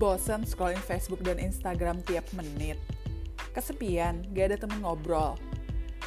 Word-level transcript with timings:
Bosan 0.00 0.48
scrolling 0.48 0.80
Facebook 0.80 1.20
dan 1.20 1.36
Instagram 1.36 2.00
tiap 2.08 2.24
menit. 2.32 2.80
Kesepian, 3.52 4.24
gak 4.32 4.48
ada 4.48 4.56
temen 4.56 4.80
ngobrol. 4.80 5.36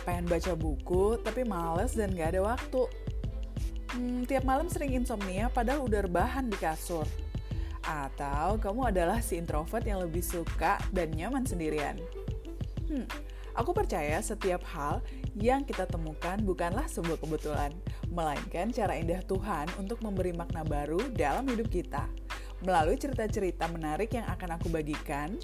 Pengen 0.01 0.25
baca 0.25 0.57
buku, 0.57 1.21
tapi 1.21 1.45
males 1.45 1.93
dan 1.93 2.09
gak 2.17 2.33
ada 2.33 2.41
waktu. 2.41 2.89
Hmm, 3.93 4.25
tiap 4.25 4.49
malam 4.49 4.65
sering 4.65 4.97
insomnia 4.97 5.53
padahal 5.53 5.85
udah 5.85 6.09
rebahan 6.09 6.49
di 6.49 6.57
kasur. 6.57 7.05
Atau 7.85 8.57
kamu 8.57 8.89
adalah 8.89 9.21
si 9.21 9.37
introvert 9.37 9.85
yang 9.85 10.01
lebih 10.01 10.25
suka 10.25 10.81
dan 10.89 11.13
nyaman 11.13 11.45
sendirian. 11.45 12.01
Hmm, 12.89 13.05
aku 13.53 13.77
percaya 13.77 14.17
setiap 14.25 14.65
hal 14.73 15.05
yang 15.37 15.61
kita 15.61 15.85
temukan 15.85 16.41
bukanlah 16.41 16.89
sebuah 16.89 17.21
kebetulan, 17.21 17.69
melainkan 18.09 18.73
cara 18.73 18.97
indah 18.97 19.21
Tuhan 19.29 19.69
untuk 19.77 20.01
memberi 20.01 20.33
makna 20.33 20.65
baru 20.65 21.13
dalam 21.13 21.45
hidup 21.45 21.69
kita. 21.69 22.22
Melalui 22.63 22.95
cerita-cerita 22.95 23.67
menarik 23.67 24.15
yang 24.15 24.23
akan 24.23 24.55
aku 24.55 24.71
bagikan, 24.71 25.35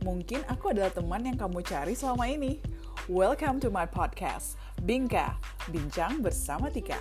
mungkin 0.00 0.40
aku 0.48 0.72
adalah 0.72 0.88
teman 0.88 1.20
yang 1.20 1.36
kamu 1.36 1.60
cari 1.60 1.92
selama 1.92 2.24
ini. 2.24 2.64
Welcome 3.12 3.60
to 3.60 3.68
my 3.68 3.84
podcast, 3.84 4.56
Bingka, 4.80 5.36
Bincang 5.68 6.24
Bersama 6.24 6.72
Tika. 6.72 6.96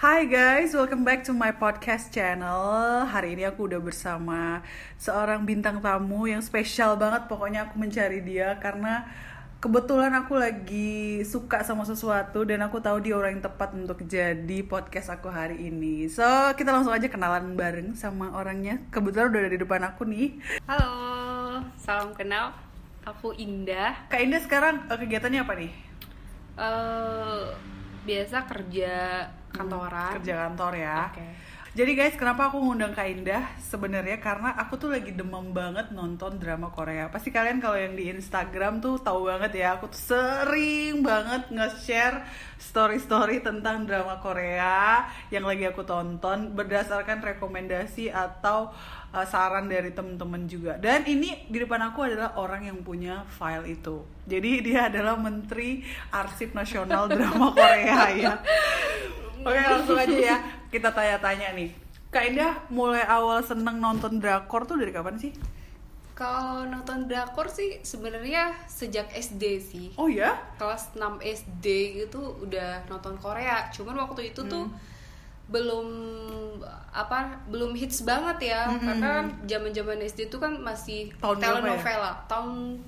Hai 0.00 0.24
guys, 0.24 0.72
welcome 0.72 1.04
back 1.04 1.20
to 1.28 1.36
my 1.36 1.52
podcast 1.52 2.08
channel. 2.08 3.04
Hari 3.04 3.36
ini 3.36 3.44
aku 3.44 3.68
udah 3.68 3.84
bersama 3.84 4.64
seorang 4.96 5.44
bintang 5.44 5.84
tamu 5.84 6.24
yang 6.24 6.40
spesial 6.40 6.96
banget. 6.96 7.28
Pokoknya 7.28 7.68
aku 7.68 7.76
mencari 7.76 8.24
dia 8.24 8.56
karena 8.56 9.04
kebetulan 9.58 10.14
aku 10.14 10.38
lagi 10.38 11.18
suka 11.26 11.66
sama 11.66 11.82
sesuatu 11.82 12.46
dan 12.46 12.62
aku 12.62 12.78
tahu 12.78 13.02
dia 13.02 13.18
orang 13.18 13.38
yang 13.38 13.44
tepat 13.50 13.74
untuk 13.74 14.06
jadi 14.06 14.58
podcast 14.62 15.10
aku 15.10 15.26
hari 15.26 15.66
ini. 15.66 16.06
So, 16.06 16.22
kita 16.54 16.70
langsung 16.70 16.94
aja 16.94 17.10
kenalan 17.10 17.58
bareng 17.58 17.98
sama 17.98 18.30
orangnya. 18.38 18.78
Kebetulan 18.94 19.34
udah 19.34 19.40
ada 19.42 19.50
di 19.50 19.58
depan 19.58 19.82
aku 19.82 20.06
nih. 20.06 20.38
Halo, 20.70 20.94
salam 21.74 22.14
kenal. 22.14 22.54
Aku 23.02 23.34
Indah. 23.34 24.06
Kak 24.06 24.22
Indah 24.22 24.38
sekarang 24.38 24.86
eh, 24.86 24.98
kegiatannya 24.98 25.40
apa 25.42 25.52
nih? 25.58 25.72
Eh 26.58 27.42
biasa 28.06 28.46
kerja 28.46 29.26
kantoran. 29.50 30.22
Kerja 30.22 30.34
kantor 30.46 30.72
ya. 30.78 30.98
Oke. 31.10 31.28
Jadi 31.78 31.94
guys, 31.94 32.18
kenapa 32.18 32.50
aku 32.50 32.58
ngundang 32.58 32.90
Kak 32.90 33.06
Indah? 33.06 33.54
Sebenarnya 33.62 34.18
karena 34.18 34.50
aku 34.58 34.74
tuh 34.74 34.90
lagi 34.90 35.14
demam 35.14 35.54
banget 35.54 35.94
nonton 35.94 36.34
drama 36.34 36.74
Korea. 36.74 37.06
Pasti 37.06 37.30
kalian 37.30 37.62
kalau 37.62 37.78
yang 37.78 37.94
di 37.94 38.10
Instagram 38.10 38.82
tuh 38.82 38.98
tahu 38.98 39.30
banget 39.30 39.62
ya, 39.62 39.78
aku 39.78 39.86
tuh 39.86 40.02
sering 40.10 41.06
banget 41.06 41.46
nge-share 41.54 42.26
story-story 42.58 43.46
tentang 43.46 43.86
drama 43.86 44.18
Korea 44.18 45.06
yang 45.30 45.46
lagi 45.46 45.70
aku 45.70 45.86
tonton 45.86 46.50
berdasarkan 46.50 47.22
rekomendasi 47.22 48.10
atau 48.10 48.74
uh, 49.14 49.26
saran 49.30 49.70
dari 49.70 49.94
temen-temen 49.94 50.50
juga. 50.50 50.82
Dan 50.82 51.06
ini 51.06 51.46
di 51.46 51.62
depan 51.62 51.94
aku 51.94 52.10
adalah 52.10 52.34
orang 52.42 52.66
yang 52.66 52.82
punya 52.82 53.22
file 53.38 53.70
itu. 53.70 54.02
Jadi 54.26 54.66
dia 54.66 54.90
adalah 54.90 55.14
Menteri 55.14 55.86
Arsip 56.10 56.58
Nasional 56.58 57.06
Drama 57.06 57.54
Korea 57.54 58.10
ya. 58.26 58.34
Oke 59.44 59.60
langsung 59.60 59.98
aja 59.98 60.18
ya 60.18 60.36
kita 60.70 60.90
tanya-tanya 60.90 61.54
nih. 61.54 61.70
Kak 62.08 62.24
Indah 62.24 62.56
mulai 62.72 63.04
awal 63.04 63.44
seneng 63.44 63.78
nonton 63.78 64.16
drakor 64.16 64.64
tuh 64.64 64.80
dari 64.80 64.90
kapan 64.90 65.20
sih? 65.20 65.32
Kalau 66.16 66.66
nonton 66.66 67.06
drakor 67.06 67.46
sih 67.46 67.78
sebenarnya 67.86 68.50
sejak 68.66 69.06
SD 69.14 69.42
sih. 69.62 69.86
Oh 69.94 70.10
ya? 70.10 70.34
Kelas 70.58 70.90
6 70.98 71.22
SD 71.22 71.66
itu 72.10 72.18
udah 72.18 72.82
nonton 72.90 73.14
Korea. 73.22 73.70
Cuman 73.70 73.94
waktu 74.02 74.34
itu 74.34 74.42
tuh 74.42 74.66
Hmm. 74.66 74.74
Belum 75.48 75.86
apa 76.88 77.46
belum 77.46 77.78
hits 77.78 78.02
banget 78.02 78.50
ya 78.50 78.68
Mm-mm. 78.68 78.82
karena 78.82 79.12
zaman-zaman 79.46 80.02
SD 80.02 80.26
itu 80.26 80.38
kan 80.40 80.58
masih 80.58 81.14
Tahun 81.16 81.36
berapa 81.36 81.46
ya? 81.46 81.78
telenovela 81.78 82.12
tahun 82.26 82.82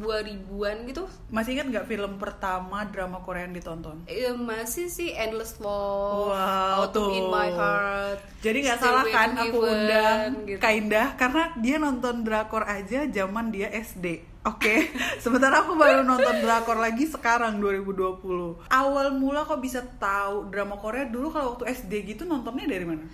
2000-an 0.00 0.76
gitu 0.88 1.04
Masih 1.28 1.50
ingat 1.54 1.66
nggak 1.68 1.86
film 1.86 2.12
pertama 2.16 2.88
drama 2.88 3.20
Korea 3.20 3.44
yang 3.44 3.54
ditonton? 3.54 4.02
Eh, 4.06 4.32
masih 4.32 4.88
sih 4.88 5.12
Endless 5.12 5.60
Love, 5.60 6.32
Wow, 6.32 6.88
Autumn 6.88 7.10
in 7.12 7.20
tuh. 7.20 7.30
My 7.30 7.50
Heart. 7.52 8.18
Jadi 8.40 8.58
nggak 8.64 8.78
salah 8.80 9.04
kan 9.04 9.30
aku 9.36 9.58
undang 9.60 10.28
gitu. 10.48 10.58
Kak 10.58 10.72
Indah 10.72 11.08
karena 11.14 11.42
dia 11.54 11.76
nonton 11.76 12.24
drakor 12.24 12.64
aja 12.64 13.04
zaman 13.06 13.52
dia 13.52 13.68
SD. 13.70 14.24
Oke, 14.40 14.88
sementara 15.24 15.60
aku 15.60 15.76
baru 15.76 16.00
nonton 16.00 16.40
drakor 16.40 16.80
lagi 16.80 17.04
sekarang 17.04 17.60
2020. 17.60 18.72
Awal 18.72 19.12
mula 19.12 19.44
kok 19.44 19.60
bisa 19.60 19.84
tahu 20.00 20.48
drama 20.48 20.80
Korea 20.80 21.04
dulu 21.04 21.28
kalau 21.28 21.52
waktu 21.54 21.68
SD 21.70 22.08
gitu 22.08 22.24
nontonnya 22.24 22.64
dari 22.64 22.88
mana? 22.88 23.04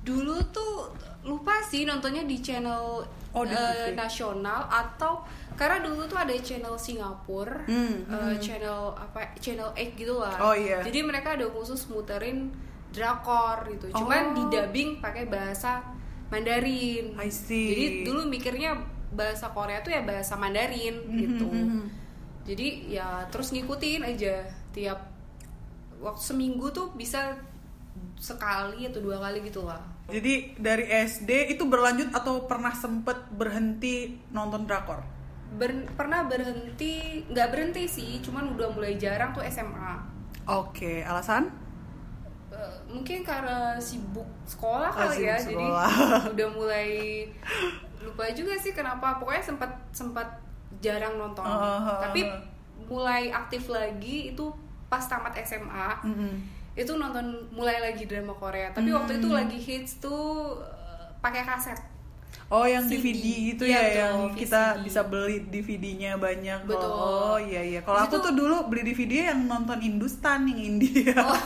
Dulu 0.00 0.34
tuh 0.48 0.94
lupa 1.26 1.58
sih 1.66 1.82
nontonnya 1.82 2.22
di 2.22 2.38
channel 2.38 3.02
Oh, 3.30 3.46
di 3.46 3.54
TV. 3.54 3.94
nasional 3.94 4.66
atau 4.66 5.22
karena 5.54 5.86
dulu 5.86 6.02
tuh 6.06 6.18
ada 6.18 6.34
channel 6.42 6.74
Singapura, 6.74 7.62
Hmm, 7.62 8.02
eh, 8.10 8.34
channel 8.42 8.90
apa 8.92 9.38
channel 9.38 9.70
8 9.70 9.94
gitu 9.94 10.18
lah. 10.18 10.34
Oh, 10.42 10.50
iya. 10.50 10.82
Jadi 10.82 10.98
mereka 11.02 11.38
ada 11.38 11.46
khusus 11.46 11.86
muterin 11.86 12.50
drakor 12.90 13.70
gitu. 13.70 13.94
Cuman 13.94 14.22
Oh. 14.22 14.34
di 14.34 14.42
dubbing 14.50 14.98
pakai 14.98 15.30
bahasa 15.30 15.78
Mandarin. 16.26 17.14
I 17.18 17.30
see. 17.30 17.70
Jadi 17.70 17.84
dulu 18.02 18.26
mikirnya 18.26 18.74
bahasa 19.10 19.50
Korea 19.50 19.82
tuh 19.82 19.92
ya 19.94 20.02
bahasa 20.06 20.38
Mandarin 20.38 20.96
gitu. 21.14 21.46
Mhm. 21.50 21.82
Jadi 22.46 22.94
ya 22.94 23.26
terus 23.28 23.52
ngikutin 23.52 24.06
aja 24.06 24.46
tiap 24.70 25.10
waktu 26.00 26.22
seminggu 26.22 26.72
tuh 26.72 26.90
bisa 26.96 27.36
sekali 28.16 28.88
atau 28.88 29.00
dua 29.02 29.20
kali 29.20 29.44
gitu 29.44 29.66
lah. 29.66 29.80
Jadi 30.10 30.58
dari 30.58 30.90
SD 30.90 31.54
itu 31.54 31.62
berlanjut 31.68 32.10
atau 32.10 32.44
pernah 32.50 32.74
sempet 32.74 33.30
berhenti 33.30 34.18
nonton 34.34 34.66
drakor? 34.66 35.00
Ber- 35.54 35.90
pernah 35.94 36.26
berhenti, 36.26 37.22
nggak 37.26 37.48
berhenti 37.50 37.84
sih, 37.86 38.22
cuman 38.22 38.54
udah 38.54 38.70
mulai 38.74 38.94
jarang 38.98 39.34
tuh 39.34 39.42
SMA. 39.46 40.02
Oke, 40.46 41.02
alasan? 41.06 41.50
Eh, 42.60 42.72
mungkin 42.86 43.20
karena 43.20 43.74
sibuk 43.76 44.28
sekolah 44.44 44.88
Oh, 44.88 44.98
kali 45.06 45.24
ya, 45.24 45.34
sibuk 45.34 45.56
jadi 45.56 45.64
sekolah. 45.64 45.90
udah 46.36 46.48
mulai 46.50 46.88
lupa 47.98 48.24
juga 48.30 48.52
sih 48.54 48.70
kenapa. 48.70 49.16
Pokoknya 49.16 49.40
sempat 49.42 49.70
sempat 49.90 50.28
jarang 50.78 51.16
nonton. 51.16 51.40
Oh, 51.40 51.98
Tapi 51.98 52.28
mulai 52.82 53.28
aktif 53.30 53.68
lagi 53.68 54.30
itu 54.30 54.44
pas 54.86 55.02
tamat 55.02 55.32
SMA. 55.38 55.88
Mm-mm. 56.02 56.34
itu 56.72 56.92
nonton 56.92 57.26
mulai 57.50 57.82
lagi 57.82 58.06
drama 58.06 58.30
Korea 58.32 58.70
tapi 58.70 58.88
waktu 58.90 59.12
Hmm. 59.12 59.20
itu 59.20 59.28
lagi 59.28 59.58
hits 59.58 59.98
tuh 59.98 60.54
eh, 60.56 61.04
pakai 61.18 61.42
kaset 61.42 61.76
Oh 62.50 62.66
yang 62.66 62.82
CD. 62.84 63.14
DVD 63.14 63.24
gitu 63.48 63.62
Iya, 63.64 63.70
ya 63.70 63.80
betul, 63.80 63.94
yang 63.96 64.16
kita 64.34 64.62
VCD. 64.74 64.82
bisa 64.82 65.00
beli 65.02 65.36
DVD-nya 65.44 66.12
banyak. 66.16 66.60
Betul. 66.66 66.90
Oh 66.90 67.38
iya 67.38 67.62
iya. 67.62 67.80
Kalau 67.80 68.00
aku 68.00 68.18
tuh 68.18 68.32
dulu 68.32 68.66
beli 68.66 68.82
DVD 68.84 69.30
yang 69.30 69.46
nonton 69.46 69.78
Hindustan 69.78 70.44
yang 70.46 70.58
India. 70.60 71.14
Oh. 71.16 71.30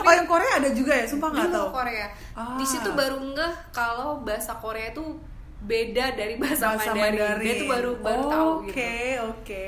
Oh, 0.00 0.08
yang 0.10 0.24
Korea 0.24 0.56
ada 0.56 0.72
juga 0.72 0.92
ya? 0.92 1.04
Sumpah 1.04 1.28
nggak 1.28 1.48
tahu. 1.50 1.68
Korea 1.72 2.08
Ah. 2.32 2.56
di 2.56 2.64
situ 2.64 2.88
baru 2.90 3.20
ngeh 3.20 3.52
kalau 3.70 4.20
bahasa 4.20 4.56
Korea 4.56 4.90
tuh 4.90 5.20
beda 5.60 6.12
dari 6.12 6.40
bahasa, 6.40 6.72
Mandarin. 6.72 7.36
dia 7.36 7.54
tuh 7.56 7.68
baru 7.68 7.90
baru 8.00 8.22
tahu 8.26 8.48
Oke 8.62 8.72
gitu 8.72 8.80
oke 9.22 9.66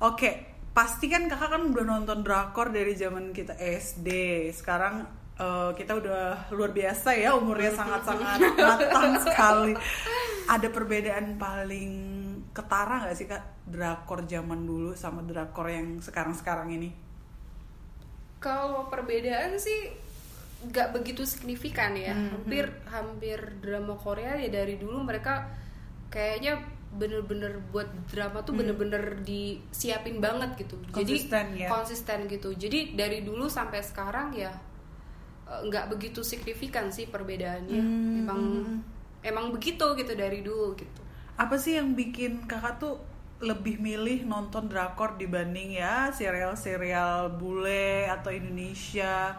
oke. 0.00 0.30
Pasti 0.72 1.06
kan 1.06 1.26
kakak 1.26 1.54
kan 1.54 1.62
udah 1.64 1.84
nonton 1.84 2.18
drakor 2.20 2.70
dari 2.70 2.94
zaman 2.94 3.30
kita 3.30 3.54
SD. 3.54 4.08
Sekarang 4.50 5.06
eh, 5.36 5.70
kita 5.74 5.92
udah 5.94 6.20
luar 6.50 6.70
biasa 6.70 7.14
ya 7.14 7.32
umurnya 7.32 7.72
sangat-sangat 7.80 8.38
matang 8.54 9.14
sekali. 9.18 9.72
Ada 10.44 10.68
perbedaan 10.68 11.36
paling 11.36 11.90
ketara 12.50 13.02
nggak 13.02 13.16
sih 13.16 13.26
kak 13.26 13.42
drakor 13.64 14.22
zaman 14.24 14.62
dulu 14.62 14.94
sama 14.94 15.20
drakor 15.20 15.66
yang 15.66 15.98
sekarang-sekarang 15.98 16.70
ini? 16.72 16.90
kalau 18.36 18.86
perbedaan 18.86 19.56
sih 19.56 19.88
nggak 20.64 20.92
begitu 20.92 21.24
signifikan 21.24 21.92
ya 21.92 22.12
Hmm, 22.12 22.28
hampir 22.36 22.68
hampir 22.86 23.38
drama 23.58 23.96
Korea 23.96 24.36
ya 24.36 24.48
dari 24.50 24.76
dulu 24.76 25.00
mereka 25.00 25.48
kayaknya 26.08 26.60
bener-bener 26.92 27.56
buat 27.68 27.88
drama 28.06 28.40
tuh 28.40 28.54
bener-bener 28.54 29.18
disiapin 29.20 30.20
banget 30.20 30.60
gitu 30.60 30.76
Hmm. 30.76 30.92
Konsisten 30.92 31.44
jadi 31.52 31.64
ya. 31.64 31.68
konsisten 31.68 32.18
gitu 32.28 32.52
jadi 32.54 32.92
dari 32.92 33.24
dulu 33.24 33.48
sampai 33.48 33.80
sekarang 33.80 34.36
ya 34.36 34.52
nggak 35.44 35.88
begitu 35.88 36.20
signifikan 36.20 36.88
sih 36.88 37.06
perbedaannya 37.06 37.76
Hmm. 37.76 38.16
emang 38.20 38.40
emang 39.20 39.46
begitu 39.50 39.84
gitu 39.94 40.12
dari 40.12 40.40
dulu 40.40 40.72
gitu 40.74 41.00
Apa 41.34 41.54
sih 41.54 41.74
yang 41.74 41.92
bikin 41.92 42.44
kakak 42.44 42.78
tuh 42.78 42.96
lebih 43.38 43.76
milih 43.76 44.24
nonton 44.24 44.66
drakor 44.66 45.14
dibanding 45.14 45.74
ya 45.74 46.08
serial-serial 46.08 47.34
bule 47.34 48.06
atau 48.06 48.30
Indonesia? 48.30 49.34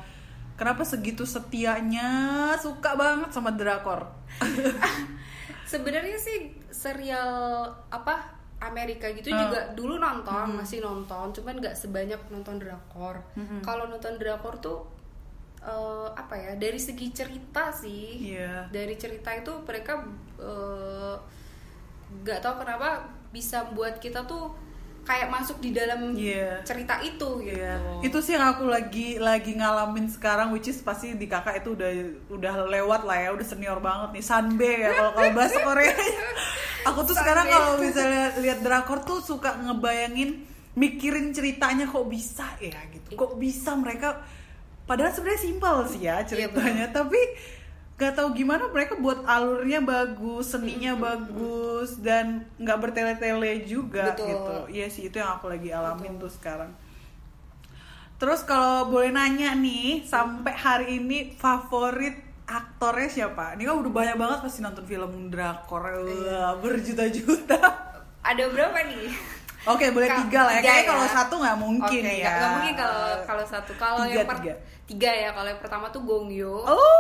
Kenapa 0.55 0.83
segitu 0.83 1.23
setianya 1.23 2.07
suka 2.55 2.93
banget 2.93 3.31
sama 3.31 3.49
drakor? 3.49 4.11
sebenarnya 5.65 6.15
sih 6.15 6.37
serial 6.69 7.27
apa 7.89 8.35
Amerika 8.61 9.09
gitu 9.11 9.29
Ah. 9.29 9.39
juga 9.41 9.59
dulu 9.73 9.97
nonton 9.97 10.55
masih 10.55 10.79
nonton 10.79 11.31
cuman 11.31 11.59
nggak 11.59 11.75
sebanyak 11.75 12.19
nonton 12.29 12.55
drakor 12.57 13.19
kalau 13.61 13.85
nonton 13.85 14.15
drakor 14.15 14.55
tuh 14.59 14.79
eh, 15.65 16.07
apa 16.13 16.35
ya 16.35 16.51
dari 16.55 16.77
segi 16.77 17.09
cerita 17.09 17.69
sih 17.71 18.31
Iya. 18.31 18.69
dari 18.69 18.95
cerita 18.95 19.33
itu 19.33 19.51
mereka 19.61 20.05
eh, 20.37 21.15
nggak 22.15 22.39
tahu 22.39 22.55
kenapa 22.61 22.89
bisa 23.29 23.67
buat 23.67 23.97
kita 23.97 24.23
tuh 24.23 24.53
kayak 25.03 25.29
masuk 25.29 25.61
di 25.61 25.69
dalam 25.69 26.13
Iya. 26.13 26.65
cerita 26.65 26.97
itu 26.99 27.37
gitu 27.39 27.53
Iya, 27.53 27.77
itu 28.01 28.17
sih 28.19 28.33
yang 28.33 28.45
aku 28.47 28.65
lagi 28.65 29.17
lagi 29.17 29.53
ngalamin 29.53 30.09
sekarang, 30.09 30.49
which 30.49 30.65
is 30.65 30.81
pasti 30.81 31.13
di 31.13 31.25
kakak 31.25 31.61
itu 31.61 31.73
udah 31.73 31.91
udah 32.27 32.53
lewat 32.65 33.05
lah 33.05 33.17
ya, 33.19 33.29
udah 33.29 33.45
senior 33.45 33.77
banget 33.77 34.17
nih, 34.17 34.25
Sanbe 34.25 34.65
ya 34.81 34.89
kalau 34.91 35.11
kalau 35.13 35.31
bahasa 35.31 35.61
Korea. 35.67 35.93
aku 36.85 36.99
tuh 37.03 37.13
sekarang 37.13 37.45
kalau 37.45 37.77
misalnya 37.77 38.33
lihat 38.39 38.61
drakor 38.61 39.01
tuh 39.01 39.21
suka 39.21 39.53
ngebayangin, 39.55 40.41
mikirin 40.73 41.29
ceritanya 41.31 41.85
kok 41.85 42.05
bisa 42.05 42.45
ya 42.57 42.73
gitu, 42.89 43.13
kok 43.13 43.37
bisa 43.37 43.73
mereka, 43.73 44.25
padahal 44.85 45.11
sebenarnya 45.11 45.41
simpel 45.41 45.75
sih 45.89 46.01
ya 46.05 46.21
ceritanya, 46.25 46.89
tapi 46.95 47.17
gak 47.95 48.11
tahu 48.11 48.35
gimana 48.35 48.67
mereka 48.69 48.99
buat 48.99 49.23
alurnya 49.23 49.79
bagus, 49.79 50.51
seninya 50.51 50.99
bagus 50.99 51.99
dan 52.03 52.43
nggak 52.59 52.79
bertele-tele 52.83 53.63
juga 53.63 54.11
Betul. 54.11 54.27
gitu. 54.27 54.55
Iya 54.71 54.87
sih 54.91 55.03
itu 55.07 55.15
yang 55.17 55.39
aku 55.39 55.47
lagi 55.47 55.71
alamin 55.71 56.19
tuh 56.19 56.27
sekarang. 56.27 56.75
Terus 58.15 58.47
kalau 58.47 58.87
boleh 58.87 59.11
nanya 59.11 59.51
nih, 59.55 60.07
sampai 60.07 60.55
hari 60.55 61.03
ini 61.03 61.35
favorit 61.35 62.15
aktornya 62.47 63.11
siapa? 63.11 63.59
Ini 63.59 63.67
kan 63.67 63.75
udah 63.79 63.91
banyak 63.91 64.15
banget 64.15 64.39
pasti 64.43 64.59
nonton 64.63 64.87
film 64.87 65.27
drakor 65.27 65.83
Iya. 66.07 66.55
Berjuta-juta. 66.63 67.59
ada 68.25 68.43
berapa 68.49 68.73
nih 68.89 69.34
Oke, 69.65 69.85
boleh 69.89 70.05
Ka- 70.05 70.21
tiga 70.21 70.41
lah 70.43 70.53
ya. 70.53 70.61
Kayaknya 70.61 70.77
ya. 70.77 70.87
kalau 70.87 71.05
satu 71.09 71.33
nggak 71.37 71.57
mungkin 71.57 72.01
Oke, 72.01 72.13
ya. 72.15 72.29
nggak- 72.29 72.51
mungkin 72.53 72.73
kalau 72.75 73.01
kalau 73.23 73.45
satu 73.45 73.71
kalau 73.75 74.01
Tiga, 74.03 74.13
yang 74.15 74.27
per- 74.27 74.39
tiga. 74.39 74.53
tiga 74.85 75.09
ya 75.11 75.29
kalau 75.31 75.49
yang 75.49 75.59
pertama 75.59 75.85
tuh 75.89 76.01
Gong 76.01 76.29
Yoo 76.29 76.61
Oh, 76.61 76.97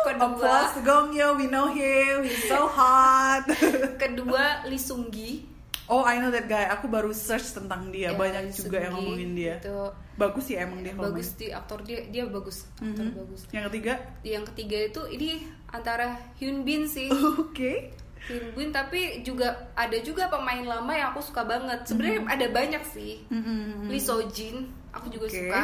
Kedua. 0.00 0.24
of 0.24 0.32
course, 0.36 0.74
Gong 0.80 1.08
Yoo, 1.12 1.34
we 1.34 1.46
know 1.46 1.68
him, 1.68 2.22
he's 2.22 2.44
so 2.44 2.66
hot. 2.66 3.46
kedua 4.02 4.64
Lee 4.64 4.76
Sung 4.76 5.06
Gi 5.08 5.46
oh, 5.86 6.02
I 6.02 6.18
know 6.18 6.28
that 6.28 6.44
guy. 6.46 6.68
Aku 6.68 6.84
baru 6.86 7.10
search 7.10 7.48
tentang 7.50 7.88
dia. 7.88 8.10
Ya, 8.10 8.10
banyak 8.12 8.42
Lee 8.42 8.52
juga 8.52 8.76
yang 8.78 8.92
Seung-gi. 8.92 9.08
ngomongin 9.08 9.30
dia. 9.32 9.54
Itu 9.58 9.76
Bagus 10.14 10.44
sih 10.44 10.56
emang 10.56 10.82
dia 10.82 10.92
bagus 10.92 11.30
di 11.32 11.48
aktor 11.48 11.78
dia 11.80 12.02
dia 12.04 12.26
bagus 12.26 12.66
aktor 12.74 12.82
main. 12.82 13.06
Mhm. 13.06 13.14
bagus 13.16 13.40
Yang 13.48 13.64
ketiga, 13.70 13.92
yang 14.20 14.44
ketiga 14.44 14.78
itu 14.84 15.00
ini 15.08 15.30
antara 15.68 16.06
Hyun 16.36 16.60
Bin 16.60 16.84
sih 16.84 17.06
oke. 17.38 17.54
Hyun 17.54 18.07
Bin 18.52 18.68
tapi 18.68 19.00
juga 19.20 19.48
ada 19.72 19.96
juga 19.98 20.28
pemain 20.28 20.60
lama 20.60 20.92
yang 20.92 21.08
aku 21.10 21.20
suka 21.20 21.42
banget 21.42 21.80
sebenarnya 21.82 22.20
ada 22.24 22.46
banyak 22.48 22.82
sih 22.84 23.24
Mm-mm. 23.26 23.88
Lee 23.88 23.98
So 23.98 24.20
Jin 24.28 24.68
aku 24.90 25.08
juga 25.08 25.26
Oke. 25.26 25.36
suka 25.38 25.62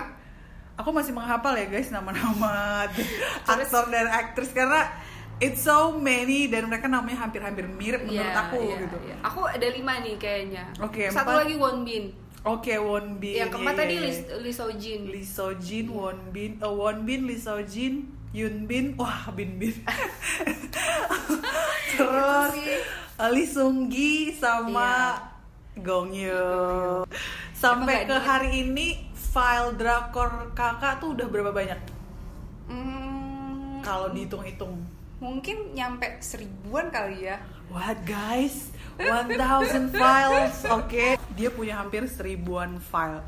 Aku 0.75 0.91
masih 0.91 1.15
menghafal 1.15 1.55
ya 1.55 1.71
guys 1.71 1.89
nama-nama 1.89 2.83
aktor 3.47 3.87
dan 3.89 4.11
aktris 4.11 4.51
karena 4.51 4.91
it's 5.39 5.63
so 5.63 5.95
many 5.95 6.51
dan 6.51 6.67
mereka 6.67 6.87
namanya 6.87 7.23
hampir-hampir 7.23 7.63
mirip 7.69 8.03
menurut 8.03 8.27
Iya, 8.27 8.43
aku 8.43 8.59
iya, 8.61 8.77
gitu. 8.83 8.97
iya. 9.03 9.17
aku 9.23 9.41
ada 9.47 9.67
lima 9.71 10.03
nih 10.03 10.19
kayaknya 10.19 10.65
Oke, 10.79 11.07
satu 11.11 11.31
empat. 11.31 11.41
lagi 11.47 11.55
Won 11.55 11.87
Bin 11.87 12.05
Oke, 12.45 12.75
Won 12.77 13.17
Bin. 13.17 13.39
yang 13.39 13.49
keempat 13.49 13.73
iya, 13.73 13.81
tadi 13.81 13.95
iya, 13.95 14.03
Lee, 14.05 14.13
iya. 14.13 14.37
Lee 14.43 14.53
So 14.53 14.67
Jin 14.75 15.01
Lee 15.09 15.25
So 15.25 15.47
Jin, 15.57 15.87
Won 15.89 16.19
Bin, 16.29 16.59
eh, 16.59 16.67
Won 16.69 16.97
Bin, 17.03 17.21
Lee 17.25 17.39
So 17.39 17.57
Jin, 17.63 18.11
Yun 18.35 18.67
Bin, 18.67 18.99
wah 18.99 19.31
Bin 19.31 19.57
Bin. 19.57 19.71
Terus 21.95 22.51
Itu 22.51 22.59
sih. 22.59 22.79
eh, 23.17 23.31
Lee 23.31 23.47
Sung 23.47 23.87
Gi 23.87 24.35
sama 24.35 25.15
Gong 25.77 26.11
Yoo. 26.13 27.07
Sampai 27.55 28.05
ke 28.05 28.15
hari 28.15 28.65
ini 28.65 28.99
file 29.15 29.75
drakor 29.75 30.51
kakak 30.53 30.99
tuh 30.99 31.15
udah 31.15 31.27
berapa 31.27 31.51
banyak? 31.51 31.79
Hmm, 32.67 33.79
Kalau 33.81 34.11
dihitung-hitung. 34.11 34.83
mungkin 35.15 35.73
nyampe 35.73 36.21
seribuan 36.21 36.91
kali 36.91 37.25
ya 37.25 37.41
What 37.73 37.97
guys? 38.05 38.69
1000 39.01 39.89
files, 39.91 40.57
oke. 40.77 41.17
Dia 41.33 41.49
punya 41.49 41.81
hampir 41.81 42.05
seribuan 42.05 42.77
file. 42.79 43.25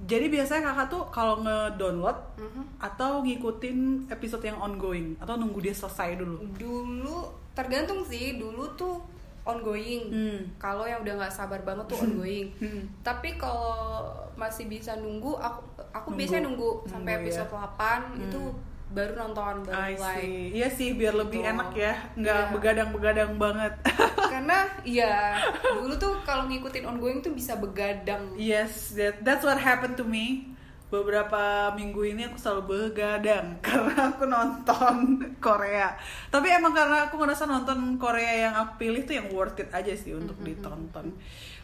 Jadi 0.00 0.26
biasanya 0.28 0.62
kakak 0.68 0.86
tuh 0.88 1.02
kalau 1.08 1.34
nge-download 1.38 2.14
Mhm. 2.36 2.62
atau 2.78 3.18
ngikutin 3.20 3.78
episode 4.08 4.44
yang 4.44 4.56
ongoing 4.56 5.18
atau 5.18 5.34
nunggu 5.34 5.58
dia 5.60 5.72
selesai 5.72 6.14
dulu. 6.14 6.38
dulu 6.54 7.18
tergantung 7.50 8.02
sih 8.02 8.36
dulu 8.36 8.62
tuh 8.72 9.02
ongoing 9.42 10.06
Hmm. 10.06 10.38
kalau 10.56 10.84
yang 10.84 11.00
udah 11.00 11.14
nggak 11.16 11.32
sabar 11.32 11.58
banget 11.60 11.88
tuh 11.88 11.98
ongoing 12.04 12.52
Hmm. 12.54 12.86
tapi 13.00 13.34
kalau 13.34 14.06
masih 14.34 14.66
bisa 14.66 14.94
nunggu 14.94 15.34
aku 15.34 15.64
aku 15.90 16.06
Nunggu. 16.06 16.18
biasanya 16.20 16.42
nunggu 16.44 16.70
sampai 16.86 17.12
Nunggu, 17.12 17.24
episode 17.24 17.48
ya. 17.48 17.58
8 17.58 18.00
itu 18.20 18.42
baru 18.88 19.12
nonton 19.14 19.68
baru 19.68 19.76
I 19.76 19.92
see. 19.94 20.56
Iya 20.56 20.68
sih 20.68 20.96
biar 20.96 21.12
lebih 21.12 21.44
Gitu. 21.44 21.50
enak 21.50 21.70
ya, 21.72 21.94
nggak 22.16 22.40
Iya. 22.40 22.52
begadang-begadang 22.52 23.32
banget. 23.36 23.72
karena 24.32 24.58
ya 24.80 25.36
dulu 25.62 25.92
tuh 25.94 26.16
kalau 26.22 26.48
ngikutin 26.48 26.84
ongoing 26.84 27.20
tuh 27.20 27.32
bisa 27.32 27.56
begadang 27.56 28.32
yes, 28.34 28.92
that, 28.92 29.20
that's 29.20 29.44
what 29.44 29.56
happened 29.56 29.94
to 29.94 30.04
me. 30.04 30.48
Beberapa 30.88 31.68
minggu 31.76 32.00
ini 32.00 32.24
aku 32.24 32.40
selalu 32.40 32.62
begadang 32.88 33.56
karena 33.66 34.08
aku 34.08 34.24
nonton 34.24 35.20
Korea. 35.44 35.92
Tapi 36.32 36.48
emang 36.48 36.72
karena 36.72 37.12
aku 37.12 37.20
ngerasa 37.20 37.44
nonton 37.44 38.00
Korea 38.00 38.48
yang 38.48 38.54
aku 38.56 38.80
pilih 38.80 39.04
tuh 39.04 39.20
yang 39.20 39.28
worth 39.28 39.60
it 39.60 39.68
aja 39.68 39.92
sih 39.92 40.16
untuk 40.16 40.40
ditonton. 40.40 41.12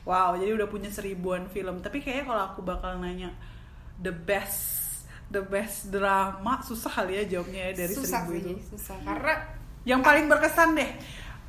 Wow, 0.04 0.36
jadi 0.36 0.52
udah 0.52 0.68
punya 0.68 0.92
seribuan 0.92 1.48
film. 1.48 1.80
Tapi 1.80 2.04
kayaknya 2.04 2.28
kalau 2.28 2.42
aku 2.52 2.60
bakal 2.60 3.00
nanya 3.00 3.32
the 3.96 4.12
best 4.12 4.83
the 5.34 5.42
best 5.42 5.90
drama 5.90 6.62
susah 6.62 7.02
kali 7.02 7.18
ya 7.18 7.24
jawabnya 7.26 7.74
ya 7.74 7.82
dari 7.82 7.94
susah 7.94 8.22
seribu 8.22 8.30
sih 8.38 8.54
itu. 8.54 8.78
susah 8.78 8.96
karena 9.02 9.34
Yang 9.84 10.00
paling 10.00 10.26
berkesan 10.32 10.68
deh 10.80 10.90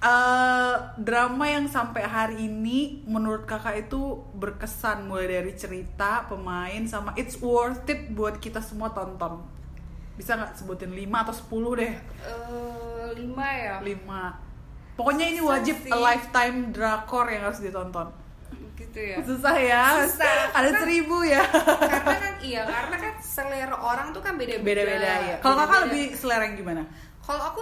eh, 0.03 0.75
drama 0.99 1.45
yang 1.47 1.65
sampai 1.71 2.03
hari 2.03 2.51
ini 2.51 3.05
menurut 3.07 3.47
kakak 3.47 3.87
itu 3.87 4.21
berkesan 4.35 5.07
mulai 5.07 5.39
dari 5.39 5.55
cerita, 5.55 6.27
pemain 6.27 6.83
sama 6.83 7.15
it's 7.15 7.39
worth 7.39 7.87
it 7.87 8.11
buat 8.11 8.37
kita 8.41 8.59
semua 8.59 8.91
tonton. 8.91 9.39
Bisa 10.19 10.35
nggak 10.35 10.59
sebutin 10.59 10.91
5 10.91 11.23
atau 11.23 11.35
10 11.35 11.79
deh? 11.79 11.93
eh, 12.27 13.07
lima 13.15 13.47
ya 13.55 13.75
5. 13.79 14.99
Pokoknya 14.99 15.25
ini 15.27 15.39
wajib 15.43 15.75
a 15.91 15.97
lifetime 15.99 16.71
drakor 16.71 17.27
yang 17.31 17.47
harus 17.47 17.59
ditonton. 17.59 18.24
Gitu 18.75 18.99
ya 18.99 19.17
Susah 19.23 19.55
ya. 19.55 19.83
Susah. 20.03 20.47
Ada 20.59 20.83
seribu 20.83 21.23
ya. 21.23 21.41
karena 21.81 22.15
kan 22.19 22.33
iya 22.39 22.61
karena 22.63 22.95
kan 22.99 23.13
selera 23.17 23.75
orang 23.75 24.11
tuh 24.11 24.19
kan 24.19 24.35
beda-beda 24.35 24.63
Beda-beda 24.63 25.11
ya. 25.25 25.35
Kalau 25.39 25.55
kakak 25.57 25.79
lebih 25.87 26.03
selera 26.13 26.43
yang 26.45 26.55
gimana? 26.55 26.83
kalau 27.19 27.41
aku 27.41 27.61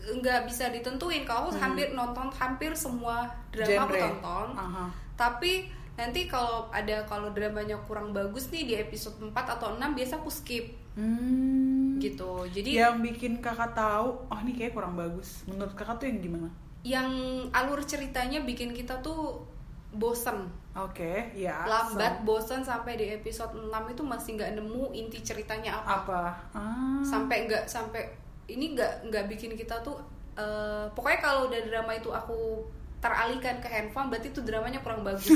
nggak 0.00 0.46
bisa 0.46 0.70
ditentuin 0.70 1.24
kalau 1.24 1.48
aku 1.48 1.58
hampir 1.58 1.90
nonton 1.92 2.30
hampir 2.30 2.72
semua 2.72 3.26
drama 3.50 3.84
aku 3.84 3.92
Genre. 3.92 4.00
tonton 4.00 4.48
Aha. 4.54 4.84
tapi 5.12 5.52
nanti 5.92 6.24
kalau 6.24 6.70
ada 6.70 7.04
kalau 7.04 7.28
dramanya 7.30 7.76
kurang 7.84 8.14
bagus 8.14 8.48
nih 8.48 8.64
di 8.64 8.74
episode 8.78 9.18
4 9.20 9.34
atau 9.34 9.74
6 9.74 9.82
biasa 9.92 10.12
aku 10.16 10.30
skip 10.30 10.78
Hmm. 10.90 11.98
gitu 11.98 12.46
jadi 12.50 12.88
yang 12.88 12.98
bikin 12.98 13.38
kakak 13.38 13.74
tahu 13.74 14.26
oh 14.26 14.38
ini 14.40 14.52
kayak 14.52 14.74
kurang 14.74 14.94
bagus 14.94 15.42
menurut 15.44 15.72
kakak 15.72 15.98
tuh 15.98 16.06
yang 16.06 16.18
gimana 16.18 16.48
yang 16.82 17.10
alur 17.50 17.78
ceritanya 17.82 18.40
bikin 18.40 18.70
kita 18.70 18.98
tuh 18.98 19.42
bosen 19.90 20.50
oke 20.76 21.34
ya 21.34 21.66
lambat 21.66 22.20
so- 22.20 22.24
bosen 22.26 22.60
sampai 22.62 22.94
di 22.94 23.06
episode 23.10 23.54
6 23.54 23.70
itu 23.90 24.02
masih 24.06 24.30
nggak 24.38 24.52
nemu 24.54 24.84
inti 24.94 25.18
ceritanya 25.22 25.82
apa, 25.82 25.90
apa? 26.06 26.22
Ah. 26.54 27.02
sampai 27.02 27.50
nggak 27.50 27.66
sampai 27.66 28.06
ini 28.46 28.74
nggak 28.74 29.10
nggak 29.10 29.24
bikin 29.30 29.54
kita 29.54 29.78
tuh 29.82 29.98
eh, 30.38 30.86
pokoknya 30.94 31.18
kalau 31.22 31.40
udah 31.50 31.60
drama 31.66 31.92
itu 31.94 32.10
aku 32.10 32.62
teralihkan 33.00 33.56
ke 33.64 33.68
handphone 33.72 34.12
berarti 34.12 34.28
itu 34.28 34.44
dramanya 34.44 34.84
kurang 34.84 35.00
bagus. 35.00 35.32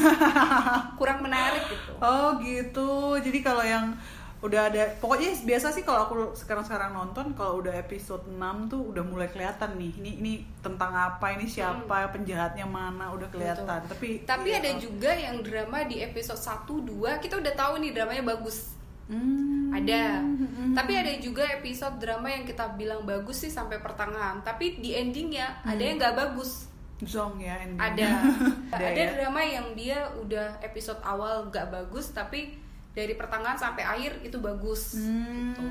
Kurang 1.00 1.24
menarik 1.24 1.64
gitu. 1.64 1.96
Oh 1.96 2.36
gitu. 2.44 3.16
Jadi 3.24 3.40
kalau 3.40 3.64
yang 3.64 3.96
udah 4.44 4.68
ada 4.68 4.92
pokoknya 5.00 5.40
biasa 5.40 5.72
sih 5.72 5.80
kalau 5.80 6.04
aku 6.04 6.14
sekarang-sekarang 6.36 6.92
nonton 6.92 7.32
kalau 7.32 7.64
udah 7.64 7.72
episode 7.72 8.28
6 8.28 8.36
tuh 8.68 8.92
udah 8.92 9.00
mulai 9.00 9.32
kelihatan 9.32 9.72
nih 9.80 9.92
ini 9.96 10.10
ini 10.20 10.32
tentang 10.60 10.92
apa 10.92 11.32
ini 11.32 11.48
siapa 11.48 12.12
penjahatnya 12.12 12.68
mana 12.68 13.08
udah 13.10 13.32
kelihatan 13.32 13.64
Betul. 13.64 13.88
tapi 13.88 14.08
tapi 14.28 14.48
iya. 14.52 14.60
ada 14.60 14.70
juga 14.76 15.10
yang 15.16 15.40
drama 15.40 15.88
di 15.88 16.04
episode 16.04 16.36
1 16.36 16.68
2 16.68 17.24
kita 17.24 17.40
udah 17.40 17.54
tahu 17.56 17.80
nih 17.80 17.90
dramanya 17.96 18.24
bagus 18.26 18.76
Hmm. 19.04 19.68
ada 19.68 20.24
Hmm. 20.24 20.72
tapi 20.72 20.96
ada 20.96 21.12
juga 21.20 21.44
episode 21.44 22.00
drama 22.00 22.24
yang 22.24 22.48
kita 22.48 22.72
bilang 22.72 23.04
bagus 23.04 23.44
sih 23.44 23.52
sampai 23.52 23.76
pertengahan 23.76 24.40
tapi 24.40 24.80
di 24.80 24.96
endingnya 24.96 25.60
ada 25.60 25.76
yang 25.76 26.00
nggak 26.00 26.16
bagus 26.16 26.72
Zong 27.04 27.36
ya 27.36 27.60
ending. 27.60 27.76
ada 27.76 28.08
Ada 28.72 28.80
ada 28.80 29.02
ya? 29.04 29.12
drama 29.12 29.44
yang 29.44 29.76
dia 29.76 30.08
udah 30.16 30.56
episode 30.64 31.04
awal 31.04 31.52
nggak 31.52 31.68
bagus 31.68 32.16
tapi 32.16 32.56
dari 32.94 33.12
pertengahan 33.12 33.58
sampai 33.58 33.82
akhir 33.82 34.22
itu 34.22 34.38
bagus 34.38 34.94
Hmm. 34.96 35.52
gitu. 35.52 35.62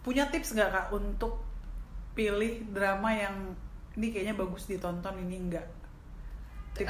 Punya 0.00 0.26
tips 0.32 0.56
nggak 0.56 0.70
kak 0.72 0.86
untuk 0.90 1.44
pilih 2.16 2.64
drama 2.72 3.12
yang 3.12 3.52
ini 3.94 4.10
kayaknya 4.10 4.34
bagus 4.34 4.64
ditonton 4.64 5.14
ini 5.20 5.36
enggak? 5.38 5.66
Tips. 6.74 6.88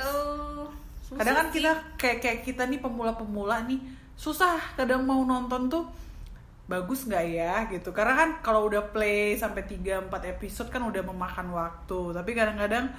Susah 1.03 1.19
kadang 1.19 1.37
kan 1.41 1.49
kita 1.51 1.73
kayak 1.97 2.19
kayak 2.21 2.41
kita 2.45 2.63
nih 2.69 2.79
pemula-pemula 2.79 3.65
nih 3.65 3.81
susah 4.13 4.61
kadang 4.77 5.09
mau 5.09 5.25
nonton 5.25 5.71
tuh 5.71 5.85
bagus 6.69 7.09
nggak 7.09 7.25
ya 7.33 7.65
gitu 7.73 7.97
karena 7.97 8.13
kan 8.13 8.31
kalau 8.45 8.69
udah 8.69 8.93
play 8.93 9.33
sampai 9.33 9.65
3 9.65 10.05
4 10.05 10.33
episode 10.37 10.69
kan 10.69 10.85
udah 10.85 11.01
memakan 11.01 11.49
waktu 11.57 12.13
tapi 12.13 12.37
kadang-kadang 12.37 12.93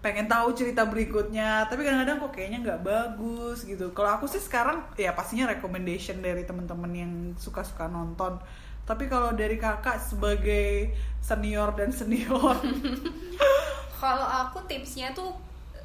pengen 0.00 0.24
tahu 0.26 0.52
cerita 0.52 0.82
berikutnya 0.82 1.68
tapi 1.68 1.84
kadang-kadang 1.84 2.18
kok 2.18 2.32
kayaknya 2.32 2.58
nggak 2.62 2.80
bagus 2.80 3.62
gitu 3.62 3.92
kalau 3.92 4.10
aku 4.10 4.24
sih 4.24 4.40
sekarang 4.40 4.80
ya 4.96 5.12
pastinya 5.12 5.44
recommendation 5.46 6.18
dari 6.18 6.42
teman-teman 6.42 6.88
yang 6.90 7.12
suka-suka 7.36 7.84
nonton 7.86 8.40
tapi 8.82 9.06
kalau 9.06 9.30
dari 9.32 9.54
kakak 9.54 10.00
sebagai 10.00 10.90
senior 11.20 11.70
dan 11.74 11.90
senior 11.90 12.56
Kalau 14.00 14.24
aku 14.24 14.64
tipsnya 14.64 15.12
tuh 15.12 15.36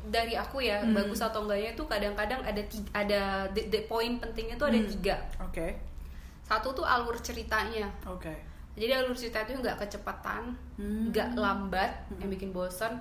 dari 0.05 0.31
aku 0.33 0.63
ya 0.63 0.79
Hmm. 0.79 0.95
bagus 0.95 1.19
atau 1.19 1.43
enggaknya 1.43 1.75
tuh 1.75 1.83
kadang-kadang 1.83 2.39
ada 2.39 2.63
ti- 2.63 2.87
ada 2.93 3.21
the, 3.51 3.67
the 3.67 3.83
point 3.83 4.15
pentingnya 4.17 4.55
tuh 4.55 4.71
ada 4.71 4.79
Hmm. 4.79 4.87
tiga. 4.87 5.15
oke 5.37 5.67
Satu 6.39 6.71
tuh 6.71 6.85
alur 6.85 7.19
ceritanya. 7.19 7.91
oke 8.05 8.31
Jadi 8.75 8.91
alur 8.91 9.11
cerita 9.11 9.39
itu 9.41 9.55
nggak 9.55 9.75
kecepatan, 9.77 10.55
Hmm. 10.75 11.07
nggak 11.09 11.35
lambat 11.35 11.91
yang 12.15 12.27
bikin 12.29 12.51
bosan. 12.51 12.99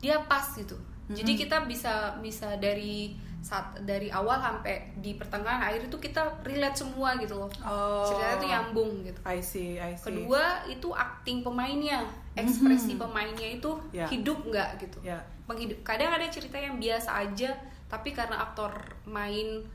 Dia 0.00 0.16
pas 0.24 0.44
gitu. 0.52 0.76
Jadi 1.10 1.32
Hmm. 1.34 1.40
kita 1.42 1.56
bisa 1.66 1.92
bisa 2.18 2.54
dari 2.56 3.16
saat 3.40 3.72
dari 3.82 4.12
awal 4.12 4.36
sampai 4.36 4.92
di 5.00 5.16
pertengahan 5.16 5.64
akhir 5.64 5.88
itu 5.88 5.96
kita 5.96 6.44
relate 6.44 6.76
semua 6.76 7.16
gitu 7.16 7.34
loh. 7.34 7.50
Oh. 7.64 8.04
Ceritanya 8.04 8.36
tuh 8.36 8.48
nyambung 8.48 8.90
gitu. 9.02 9.20
I 9.24 9.40
see 9.40 9.80
I 9.80 9.96
see 9.96 10.04
Kedua 10.06 10.68
itu 10.68 10.92
acting 10.92 11.40
pemainnya, 11.40 12.04
ekspresi 12.36 12.94
pemainnya 12.94 13.48
itu 13.50 13.70
Ya. 13.90 14.06
hidup 14.06 14.44
nggak 14.44 14.68
gitu. 14.78 14.98
ya 15.02 15.24
Menghidup. 15.48 15.82
Kadang 15.82 16.14
ada 16.14 16.28
cerita 16.28 16.54
yang 16.54 16.78
biasa 16.78 17.10
aja, 17.16 17.50
tapi 17.88 18.12
karena 18.12 18.38
aktor 18.40 18.70
main 19.04 19.66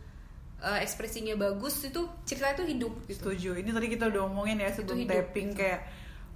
eh, 0.56 0.80
ekspresinya 0.80 1.36
bagus 1.36 1.84
itu 1.84 2.00
cerita 2.24 2.56
itu 2.56 2.64
hidup 2.66 2.94
gitu. 3.06 3.28
Setuju. 3.28 3.60
Ini 3.60 3.70
tadi 3.70 3.88
kita 3.92 4.08
udah 4.08 4.24
ngomongin 4.24 4.64
ya 4.64 4.72
sebelum 4.72 5.04
hidup, 5.04 5.12
tapping 5.12 5.52
gitu. 5.52 5.60
kayak 5.60 5.82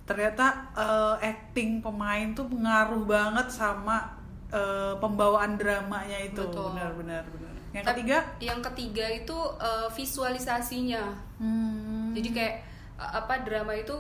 ternyata 0.10 0.46
eh, 0.74 1.16
acting 1.24 1.80
pemain 1.80 2.34
tuh 2.34 2.50
pengaruh 2.50 3.06
banget 3.06 3.48
sama 3.54 4.10
eh, 4.50 4.94
pembawaan 4.98 5.54
dramanya 5.56 6.18
itu. 6.20 6.42
Betul. 6.42 6.74
Benar. 6.74 7.22
Yang 7.70 7.86
Tapi 7.86 8.02
ketiga, 8.02 8.18
Yang 8.42 8.60
ketiga 8.74 9.06
itu 9.14 9.38
eh, 9.62 9.88
visualisasinya. 9.94 11.04
hmm, 11.38 12.18
Jadi 12.18 12.30
kayak 12.34 12.56
eh, 12.98 13.12
apa 13.14 13.46
drama 13.46 13.78
itu 13.78 13.94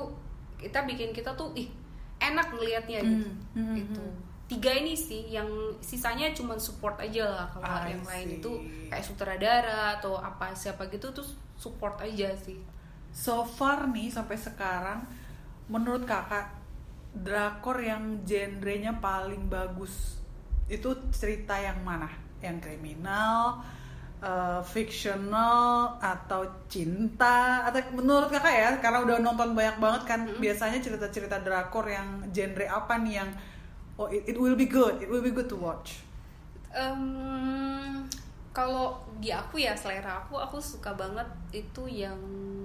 kita 0.58 0.84
bikin 0.84 1.14
kita 1.14 1.32
tuh 1.34 1.54
ih 1.54 1.70
enak 2.20 2.52
ngelihatnya 2.52 3.00
Hmm, 3.00 3.08
gitu. 3.08 3.30
hmm, 3.56 3.76
Gitu. 3.78 4.02
hmm. 4.02 4.18
Tiga 4.50 4.74
ini 4.74 4.98
sih 4.98 5.30
yang 5.30 5.46
sisanya 5.78 6.34
cuma 6.34 6.58
support 6.58 6.98
aja 6.98 7.22
lah 7.22 7.46
kalau 7.54 7.70
I 7.70 7.94
yang 7.94 8.02
lain 8.02 8.42
itu 8.42 8.52
kayak 8.90 9.06
sutradara 9.06 9.94
atau 9.96 10.18
apa 10.18 10.50
siapa 10.52 10.90
gitu 10.90 11.14
tuh 11.14 11.22
support 11.54 12.02
aja 12.02 12.34
sih. 12.36 12.58
so 13.10 13.42
far 13.42 13.86
nih 13.88 14.10
sampai 14.10 14.38
sekarang 14.38 15.02
menurut 15.70 16.04
kakak 16.04 16.52
drakor 17.14 17.78
yang 17.82 18.26
genrenya 18.26 18.98
paling 18.98 19.50
bagus 19.50 20.18
itu 20.70 20.94
cerita 21.10 21.58
yang 21.58 21.82
mana? 21.82 22.10
Yang 22.42 22.70
kriminal, 22.70 23.62
eh, 24.22 24.62
fictional 24.66 25.98
atau 26.02 26.66
cinta 26.70 27.66
atau 27.66 27.80
menurut 27.94 28.30
kakak 28.30 28.54
ya 28.54 28.70
karena 28.82 29.00
udah 29.06 29.18
nonton 29.22 29.54
banyak 29.54 29.78
banget 29.82 30.02
kan 30.06 30.20
biasanya 30.38 30.82
cerita-cerita 30.82 31.42
drakor 31.42 31.86
yang 31.90 32.30
genre 32.30 32.66
apa 32.70 32.94
nih 33.02 33.14
yang 33.22 33.30
oh 33.98 34.08
it, 34.10 34.26
it 34.30 34.38
will 34.38 34.58
be 34.58 34.66
good, 34.66 35.02
it 35.02 35.10
will 35.10 35.24
be 35.24 35.34
good 35.34 35.50
to 35.50 35.58
watch. 35.58 36.02
Em, 36.70 38.06
kalau 38.50 38.88
di 39.18 39.30
aku 39.30 39.58
ya 39.58 39.74
selera 39.74 40.20
aku 40.20 40.34
aku 40.36 40.58
suka 40.58 40.92
banget 40.94 41.26
itu 41.52 41.86
yang 41.86 42.18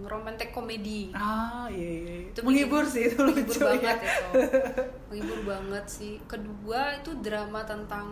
romantic 0.04 0.48
komedi. 0.50 1.12
Ah 1.12 1.64
iya 1.68 1.90
iya. 2.00 2.14
Itu 2.28 2.40
menghibur 2.42 2.82
bikin- 2.82 2.92
sih 2.92 3.02
itu 3.06 3.16
menghibur 3.18 3.48
lucu 3.48 3.60
banget 3.62 3.98
ya. 3.98 4.08
itu 4.08 4.24
menghibur 5.08 5.40
banget 5.46 5.84
sih 5.86 6.12
kedua 6.24 6.80
itu 6.94 7.10
drama 7.20 7.60
tentang 7.62 8.06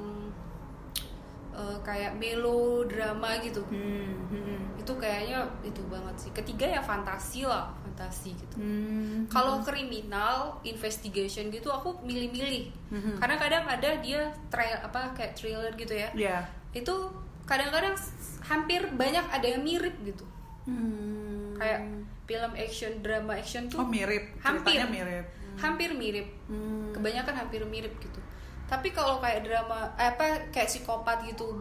eh, 1.52 1.78
kayak 1.82 2.16
melodrama 2.16 3.36
gitu 3.38 3.60
Hmm, 3.68 4.24
hmm, 4.28 4.80
itu 4.80 4.92
kayaknya 4.96 5.44
itu 5.62 5.80
banget 5.86 6.16
sih 6.18 6.30
ketiga 6.32 6.66
ya 6.66 6.80
fantasi 6.80 7.44
lah 7.44 7.68
fantasi 7.78 8.32
gitu 8.32 8.56
hmm. 8.56 9.28
kalau 9.28 9.60
kriminal 9.60 10.56
investigation 10.62 11.48
gitu 11.48 11.68
aku 11.68 11.92
milih-milih 12.02 12.72
Mhm. 12.88 13.16
karena 13.16 13.36
kadang 13.36 13.64
ada 13.64 13.90
dia 14.00 14.20
trail 14.48 14.76
apa 14.80 15.12
kayak 15.12 15.32
thriller 15.32 15.72
gitu 15.74 15.92
ya 15.92 16.08
ya. 16.12 16.38
itu 16.72 16.92
kadang-kadang 17.44 17.94
hampir 18.42 18.82
banyak 18.92 19.24
ada 19.28 19.46
yang 19.46 19.62
mirip 19.62 19.94
gitu. 20.02 20.24
Hmm. 20.62 21.58
kayak 21.58 21.82
film 22.22 22.52
action 22.54 23.02
drama 23.02 23.34
action 23.34 23.66
tuh 23.66 23.82
Oh 23.82 23.86
mirip, 23.86 24.30
hampir. 24.38 24.78
ceritanya 24.78 24.86
mirip. 24.90 25.26
hampir 25.58 25.90
mirip. 25.94 26.28
Hmm. 26.46 26.90
kebanyakan 26.94 27.34
hampir 27.34 27.62
mirip 27.66 27.94
gitu. 27.98 28.20
Tapi 28.70 28.88
kalau 28.94 29.18
kayak 29.18 29.42
drama 29.44 29.90
eh, 29.98 30.10
apa 30.10 30.48
kayak 30.54 30.70
psikopat 30.70 31.26
gitu 31.28 31.60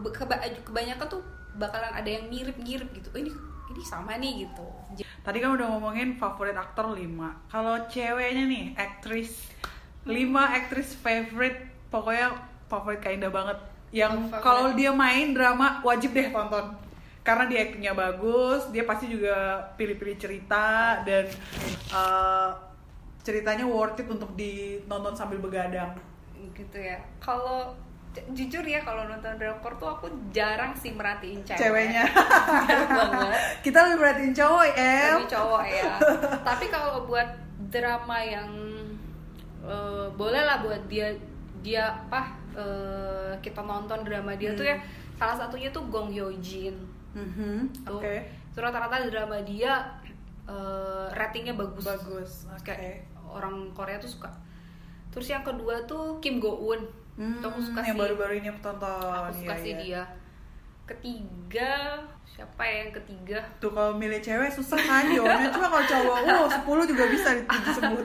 kebanyakan 0.64 1.06
tuh 1.06 1.22
bakalan 1.58 1.92
ada 1.92 2.08
yang 2.08 2.30
mirip-mirip 2.30 2.88
gitu. 2.94 3.08
Oh, 3.12 3.20
ini 3.20 3.30
ini 3.72 3.82
sama 3.84 4.16
nih 4.16 4.46
gitu. 4.48 4.64
Tadi 5.22 5.38
kan 5.38 5.54
udah 5.56 5.66
ngomongin 5.76 6.16
favorit 6.16 6.56
aktor 6.56 6.92
5 6.92 6.98
Kalau 7.48 7.74
ceweknya 7.88 8.44
nih, 8.44 8.64
aktris. 8.76 9.48
5 10.04 10.12
aktris 10.34 10.92
favorite. 10.98 11.58
Pokoknya 11.88 12.32
favorit 12.68 13.00
Kak 13.00 13.12
Indah 13.12 13.32
banget 13.32 13.58
Yang 13.92 14.32
kalau 14.40 14.72
dia 14.72 14.90
main 14.90 15.36
drama 15.36 15.84
wajib 15.84 16.16
deh 16.16 16.32
tonton. 16.32 16.80
Karena 17.22 17.46
dia 17.46 17.62
actingnya 17.62 17.94
bagus 17.94 18.66
Dia 18.74 18.82
pasti 18.82 19.06
juga 19.06 19.62
pilih-pilih 19.78 20.18
cerita 20.18 20.98
Dan 21.06 21.30
eh, 21.94 22.50
ceritanya 23.22 23.62
worth 23.62 24.02
it 24.02 24.10
untuk 24.10 24.34
ditonton 24.34 25.14
sambil 25.14 25.38
begadang. 25.38 25.94
Gitu 26.52 26.78
ya. 26.82 26.98
Kalau 27.22 27.78
jujur 28.12 28.60
ya 28.66 28.84
kalau 28.84 29.08
nonton 29.08 29.40
drakor 29.40 29.72
tuh 29.80 29.88
aku 29.88 30.06
jarang 30.34 30.76
sih 30.76 30.92
merhatiin 30.92 31.40
cewek 31.46 31.62
Ceweknya. 31.62 32.04
Banget. 32.98 33.40
Kita 33.64 33.78
lebih 33.88 33.98
perhatiin 34.04 34.34
cowok, 34.36 34.64
Em. 34.76 35.16
Tapi 35.16 35.26
cowok 35.32 35.64
ya. 35.64 35.92
Tapi 36.50 36.64
kalau 36.68 37.06
buat 37.06 37.28
drama 37.70 38.18
yang 38.20 38.50
eh, 39.64 40.06
boleh 40.12 40.42
lah 40.42 40.60
buat 40.60 40.82
dia 40.90 41.14
dia 41.62 41.94
apa 41.94 42.41
eh, 42.54 43.32
kita 43.38 43.60
nonton 43.60 44.00
drama 44.00 44.32
dia 44.32 44.52
tuh 44.52 44.62
ya 44.62 44.76
salah 45.14 45.36
satunya 45.36 45.68
tuh 45.68 45.86
Gong 45.86 46.08
Hyo 46.08 46.30
Jin 46.38 46.74
Mhm, 47.12 47.84
tuh. 47.84 48.00
Oke. 48.00 48.24
Itu 48.48 48.58
rata-rata 48.58 49.04
drama 49.04 49.36
dia 49.40 49.84
eh, 50.42 51.06
ratingnya 51.10 51.52
bagus. 51.52 51.84
Bagus, 51.84 52.32
oke. 52.48 52.64
kayak 52.66 53.04
orang 53.22 53.70
Korea 53.70 53.96
tuh 53.96 54.10
suka. 54.10 54.32
Terus 55.08 55.28
yang 55.28 55.42
kedua 55.42 55.84
tuh 55.84 56.16
Kim 56.18 56.36
Go 56.36 56.56
Eun 56.58 56.82
Hmm, 57.12 57.36
Itu 57.36 57.46
aku 57.46 57.60
suka 57.60 57.84
yang 57.84 58.00
baru-baru 58.00 58.40
ini 58.40 58.48
aku 58.48 58.60
tonton. 58.62 58.88
aku 58.88 59.36
suka 59.38 59.52
Iya, 59.52 59.60
sih 59.60 59.70
iya. 59.70 59.78
dia. 59.78 60.02
Ketiga 60.82 62.00
siapa 62.24 62.62
ya 62.62 62.76
yang 62.82 62.92
ketiga? 62.94 63.38
Tuh 63.58 63.70
kalau 63.70 63.92
milih 63.94 64.18
cewek 64.18 64.48
susah 64.48 64.80
kan 64.80 65.04
jawabannya 65.06 65.52
cuma 65.52 65.68
kalau 65.68 65.84
cowok, 65.84 66.16
oh 66.24 66.48
10 66.80 66.90
juga 66.90 67.04
bisa 67.06 67.28
disebut. 67.38 68.04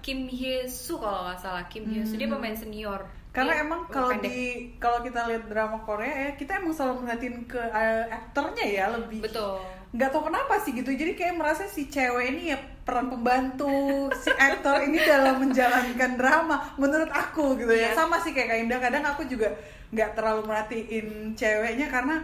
Kim 0.00 0.24
Hye 0.26 0.62
Soo 0.64 0.96
kalau 0.96 1.26
nggak 1.26 1.36
salah. 1.36 1.66
Kim 1.66 1.84
Hye 1.84 2.00
Soo 2.00 2.16
dia 2.16 2.26
pemain 2.26 2.54
senior 2.54 3.02
Karena 3.30 3.54
Dia 3.54 3.62
emang 3.62 3.86
kalau 3.86 4.10
di 4.18 4.38
kalau 4.76 4.98
kita 5.00 5.30
lihat 5.30 5.46
drama 5.46 5.78
Korea 5.86 6.10
ya, 6.10 6.30
kita 6.34 6.58
emang 6.58 6.74
selalu 6.74 7.06
merhatiin 7.06 7.46
ke 7.46 7.62
eh, 7.62 8.04
aktornya 8.10 8.66
ya 8.66 8.84
lebih. 8.90 9.22
betul 9.22 9.62
Nggak 9.90 10.10
tahu 10.10 10.22
kenapa 10.30 10.54
sih 10.58 10.70
gitu. 10.74 10.90
Jadi 10.90 11.14
kayak 11.14 11.34
merasa 11.34 11.66
si 11.66 11.86
cewek 11.86 12.30
ini 12.30 12.54
ya 12.54 12.58
peran 12.82 13.06
pembantu 13.06 14.10
si 14.14 14.30
aktor 14.30 14.82
ini 14.82 14.98
dalam 15.02 15.42
menjalankan 15.42 16.12
drama 16.18 16.74
menurut 16.74 17.10
aku 17.10 17.54
gitu 17.54 17.70
ya. 17.70 17.90
Iya. 17.90 17.98
Sama 17.98 18.18
sih 18.18 18.30
kayak 18.30 18.50
Kak 18.50 18.58
Indah, 18.66 18.78
kadang 18.82 19.04
aku 19.06 19.22
juga 19.26 19.50
nggak 19.90 20.10
terlalu 20.14 20.46
merhatiin 20.46 21.06
ceweknya 21.34 21.86
karena 21.86 22.22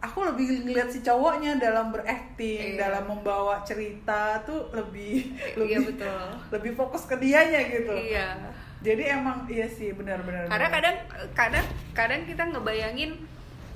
aku 0.00 0.24
lebih 0.24 0.64
ngeliat 0.64 0.88
si 0.88 1.04
cowoknya 1.04 1.60
dalam 1.60 1.92
berakting, 1.92 2.76
Iya. 2.76 2.88
dalam 2.88 3.04
membawa 3.12 3.60
cerita 3.60 4.40
tuh 4.44 4.72
lebih 4.72 5.36
iya 5.60 5.76
lebih 5.80 5.92
betul 5.96 6.28
lebih 6.56 6.72
fokus 6.72 7.04
ke 7.04 7.16
dianya 7.16 7.60
gitu. 7.68 7.92
iya 7.92 8.36
Jadi 8.80 9.02
emang 9.12 9.44
iya 9.44 9.68
sih 9.68 9.92
benar-benar. 9.92 10.48
karena 10.48 10.68
kadang 10.72 10.96
kadang 11.36 11.66
kadang 11.92 12.20
kita 12.24 12.42
ngebayangin 12.48 13.12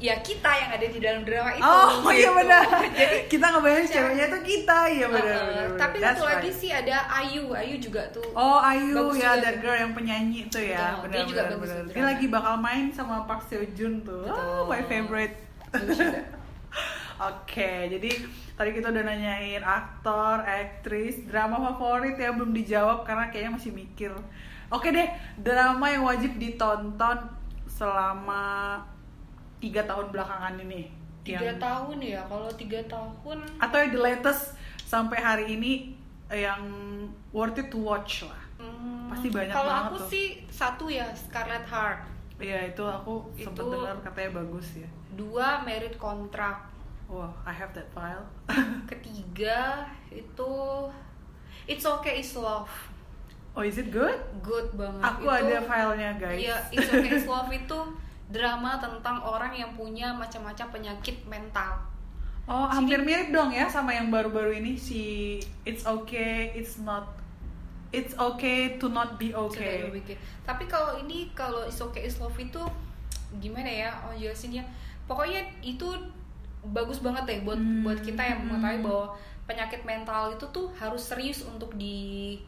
ya 0.00 0.16
kita 0.20 0.50
yang 0.50 0.70
ada 0.74 0.86
di 0.90 0.98
dalam 0.98 1.22
drama 1.22 1.54
itu 1.54 1.62
Oh 1.62 2.08
iya 2.10 2.28
gitu. 2.28 2.32
benar. 2.34 2.64
jadi 2.92 3.16
kita 3.30 3.46
ngebayangin 3.52 3.88
ceweknya 3.88 4.26
tuh 4.26 4.42
kita 4.42 4.78
ya 4.90 5.06
benar. 5.06 5.36
uh, 5.38 5.44
benar, 5.46 5.66
tapi 5.78 5.96
satu 6.02 6.24
lagi 6.26 6.50
right. 6.50 6.60
sih 6.60 6.70
ada 6.74 6.96
Ayu 7.14 7.44
Ayu 7.54 7.76
juga 7.78 8.02
tuh 8.10 8.26
Oh 8.34 8.58
Ayu 8.58 8.90
ya, 8.90 9.00
juga 9.06 9.30
that 9.44 9.54
tuh. 9.54 9.60
girl 9.62 9.76
yang 9.78 9.92
penyanyi 9.94 10.40
tuh 10.50 10.64
ya, 10.64 10.98
benar 10.98 11.24
benar 11.30 11.46
di 11.86 11.92
Dia 11.94 12.04
lagi 12.04 12.26
bakal 12.26 12.54
main 12.58 12.90
sama 12.90 13.22
Park 13.24 13.44
Seo 13.46 13.62
Joon 13.76 14.02
tuh. 14.02 14.24
Oh, 14.26 14.66
my 14.66 14.82
favorite. 14.84 15.36
Oke, 17.16 17.86
jadi 17.88 18.10
tadi 18.52 18.70
kita 18.72 18.90
udah 18.90 19.04
nanyain 19.04 19.62
aktor, 19.62 20.42
aktris, 20.42 21.22
drama 21.24 21.62
favorit 21.64 22.14
ya 22.14 22.34
belum 22.34 22.50
dijawab 22.50 23.02
karena 23.02 23.30
kayaknya 23.30 23.54
masih 23.54 23.70
mikir. 23.70 24.10
Oke 24.66 24.90
deh, 24.90 25.06
drama 25.36 25.86
yang 25.86 26.02
wajib 26.02 26.34
ditonton 26.34 27.18
selama 27.68 28.82
tiga 29.58 29.84
tahun 29.84 30.10
belakangan 30.10 30.58
ini. 30.58 30.90
Tiga 31.22 31.54
yang- 31.54 31.62
tahun 31.62 31.98
ya? 31.98 32.20
Kalau 32.26 32.50
tiga 32.52 32.80
tahun 32.84 33.38
atau 33.56 33.76
yang 33.78 33.92
the 33.92 34.00
latest 34.00 34.58
sampai 34.82 35.16
hari 35.16 35.54
ini 35.54 35.94
yang 36.28 36.60
worth 37.30 37.56
it 37.56 37.70
to 37.70 37.78
watch 37.78 38.24
lah. 38.24 38.42
Hmm, 38.56 39.06
Pasti 39.08 39.28
banyak 39.28 39.50
kalau 39.50 39.70
banget 39.70 39.86
aku 39.86 39.96
tuh. 39.96 40.08
sih 40.08 40.26
satu 40.46 40.84
ya 40.86 41.06
Scarlet 41.12 41.62
Heart 41.64 42.00
Iya 42.34 42.66
itu 42.66 42.82
aku 42.82 43.30
sempet 43.32 43.62
Itu- 43.62 43.70
dengar 43.72 43.94
katanya 44.02 44.30
bagus 44.36 44.66
ya. 44.74 44.88
dua 45.12 45.62
Merit 45.62 45.94
Contract 45.94 46.73
Wow, 47.14 47.30
I 47.46 47.54
have 47.54 47.70
that 47.78 47.86
file 47.94 48.26
ketiga 48.90 49.86
itu 50.10 50.54
It's 51.70 51.86
Okay 51.86 52.18
It's 52.18 52.34
Love 52.34 52.66
Oh 53.54 53.62
is 53.62 53.78
it 53.78 53.94
good? 53.94 54.18
good 54.42 54.74
banget 54.74 54.98
Aku 55.14 55.30
Itu- 55.30 55.38
ada 55.46 55.56
filenya 55.62 56.10
guys 56.18 56.42
Iya, 56.42 56.58
It's 56.74 56.90
Okay 56.90 57.10
It's 57.14 57.30
Love 57.30 57.54
itu 57.62 57.78
drama 58.34 58.82
tentang 58.82 59.22
orang 59.22 59.54
yang 59.54 59.70
punya 59.78 60.10
macam-macam 60.10 60.66
penyakit 60.74 61.22
mental 61.30 61.78
Oh 62.50 62.66
hampir 62.66 62.98
mirip 62.98 63.30
dong 63.30 63.54
ya 63.54 63.70
sama 63.70 63.94
yang 63.94 64.10
baru-baru 64.10 64.58
ini 64.58 64.74
si 64.74 65.38
It's 65.62 65.86
okay, 65.86 66.50
it's 66.58 66.82
not 66.82 67.14
It's 67.94 68.10
okay 68.18 68.74
to 68.82 68.90
not 68.90 69.22
be 69.22 69.30
okay. 69.30 69.86
Tapi 70.42 70.66
kalau 70.66 70.98
ini 70.98 71.30
kalau 71.30 71.62
It's 71.62 71.78
Okay 71.78 72.10
It's 72.10 72.18
Love 72.18 72.34
itu 72.42 72.58
gimana 73.38 73.70
ya? 73.70 73.94
Oh 74.02 74.10
jelasinnya. 74.10 74.66
Pokoknya 75.06 75.46
itu 75.62 75.94
bagus 76.66 76.98
banget 76.98 77.24
deh 77.24 77.38
buat 77.42 77.56
Hmm. 77.56 77.82
buat 77.82 77.98
kita 77.98 78.20
yang 78.20 78.40
mengetahui 78.42 78.80
bahwa 78.80 79.06
penyakit 79.44 79.80
mental 79.82 80.30
itu 80.30 80.46
tuh 80.48 80.72
harus 80.72 81.02
serius 81.04 81.44
untuk 81.44 81.74
di 81.74 82.38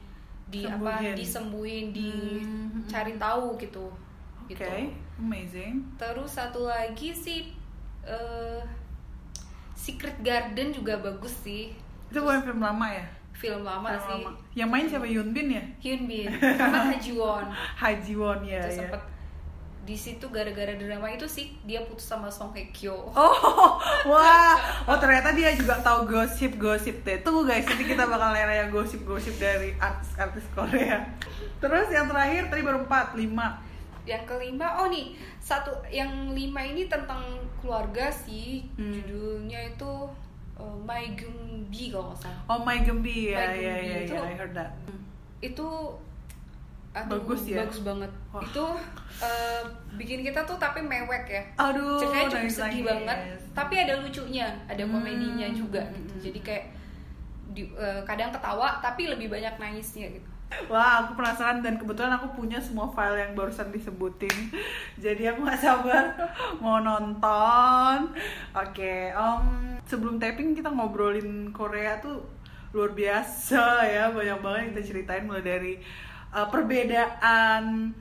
di 0.47 0.63
apa 0.63 1.03
Sembuhin. 1.03 1.15
disembuhin, 1.15 1.87
Hmm. 1.91 2.81
dicari 2.81 3.15
tahu 3.17 3.59
gitu. 3.59 3.87
Oke, 4.41 4.55
Gitu. 4.55 4.63
amazing 5.19 5.83
Terus 5.97 6.31
satu 6.31 6.65
lagi 6.65 7.11
sih 7.11 7.51
eh, 8.03 8.63
Secret 9.75 10.15
Garden 10.21 10.71
juga 10.71 10.97
bagus 10.97 11.35
sih. 11.43 11.75
Itu 12.07 12.23
bukan 12.23 12.41
film 12.41 12.61
lama 12.61 12.87
ya? 12.89 13.03
Film 13.33 13.61
lama 13.61 13.91
Film 13.91 14.01
sih. 14.01 14.23
lama. 14.23 14.31
Yang 14.55 14.69
main 14.71 14.87
siapa 14.87 15.07
Yoon 15.07 15.31
Bin 15.31 15.49
ya? 15.51 15.63
Hyun 15.77 16.03
Bin 16.07 16.31
sama 16.57 16.79
Ha 16.87 16.95
Ji 16.97 17.13
Won. 17.13 17.45
Haji 17.53 18.15
Won 18.15 18.41
ya, 18.41 18.63
Terus 18.63 18.73
ya. 18.73 18.81
sempet 18.87 19.03
di 19.87 19.95
situ 19.95 20.27
gara-gara 20.35 20.75
drama 20.75 21.07
itu 21.15 21.31
sih 21.31 21.55
dia 21.63 21.79
putus 21.87 22.11
sama 22.11 22.27
Song 22.27 22.51
Hye 22.51 22.75
Kyo. 22.75 23.15
Oh, 23.15 23.79
wah, 24.11 24.59
oh 24.91 24.99
ternyata 24.99 25.31
dia 25.31 25.55
juga 25.55 25.79
tahu 25.79 26.11
gosip-gosip 26.11 27.07
deh. 27.07 27.23
Tunggu 27.23 27.47
guys, 27.47 27.63
nanti 27.63 27.87
kita 27.87 28.03
bakal 28.03 28.35
nanya 28.35 28.67
yang 28.67 28.75
gosip-gosip 28.75 29.39
dari 29.39 29.79
artis-artis 29.79 30.43
Korea. 30.51 31.07
Terus 31.63 31.87
yang 31.95 32.11
terakhir 32.11 32.51
tadi 32.51 32.67
baru 32.67 32.83
4, 32.83 33.15
5 33.15 34.11
Yang 34.11 34.23
kelima, 34.27 34.83
oh 34.83 34.91
nih 34.91 35.15
satu 35.39 35.71
yang 35.91 36.35
lima 36.35 36.67
ini 36.67 36.91
tentang 36.91 37.23
keluarga 37.63 38.11
sih. 38.11 38.67
Hmm. 38.75 38.91
Judulnya 38.91 39.71
itu 39.71 39.93
uh, 40.59 40.77
My 40.83 41.15
Gumbi 41.15 41.95
kalau 41.95 42.11
nggak 42.11 42.19
salah. 42.27 42.43
Oh 42.51 42.61
my 42.67 42.79
Gembi 42.83 43.31
ya, 43.31 43.55
ya, 43.55 43.75
Gembi 43.83 44.11
ya, 44.11 44.19
ya, 44.19 44.21
I 44.27 44.35
heard 44.35 44.55
that. 44.59 44.75
Itu 45.39 45.95
aduh, 46.97 47.21
Bagus 47.21 47.43
ya? 47.47 47.61
Bagus 47.61 47.81
banget. 47.83 48.11
Wah. 48.31 48.43
Itu 48.43 48.65
uh, 49.19 49.63
bikin 49.95 50.21
kita 50.23 50.41
tuh 50.43 50.57
tapi 50.57 50.81
mewek 50.83 51.25
ya. 51.29 51.43
Aduh, 51.59 52.01
Ceritanya 52.01 52.27
cukup 52.27 52.39
nangis 52.41 52.55
sedih 52.55 52.65
nangis. 52.65 52.87
banget, 52.87 53.19
tapi 53.53 53.75
ada 53.77 53.95
lucunya, 53.99 54.47
ada 54.65 54.83
Hmm, 54.83 54.93
komedinya 54.93 55.49
juga 55.53 55.83
hmm, 55.83 55.95
gitu. 55.95 56.13
hmm, 56.13 56.23
Jadi 56.25 56.39
kayak 56.41 56.65
di, 57.49 57.63
uh, 57.73 58.01
kadang 58.03 58.31
ketawa 58.31 58.79
tapi 58.79 59.07
lebih 59.07 59.29
banyak 59.29 59.55
nangisnya 59.57 60.09
gitu. 60.11 60.29
Wah, 60.71 61.03
aku 61.03 61.19
penasaran 61.19 61.59
dan 61.59 61.75
kebetulan 61.75 62.15
aku 62.15 62.31
punya 62.33 62.63
semua 62.63 62.87
file 62.87 63.19
yang 63.19 63.35
barusan 63.35 63.67
disebutin. 63.69 64.31
Jadi 65.05 65.27
aku 65.27 65.43
gak 65.43 65.59
sabar 65.59 66.05
mau 66.63 66.79
nonton. 66.79 68.15
Oke, 68.55 69.11
em, 69.11 69.45
sebelum 69.83 70.17
taping 70.17 70.55
kita 70.55 70.71
ngobrolin 70.71 71.51
Korea 71.51 71.99
tuh 71.99 72.23
luar 72.71 72.93
biasa 72.93 73.63
ya, 73.85 74.05
banyak 74.11 74.39
banget 74.39 74.59
yang 74.61 74.71
kita 74.73 74.85
ceritain 74.87 75.25
mulai 75.25 75.43
dari 75.43 75.73
uh, 76.37 76.49
perbedaan 76.53 77.97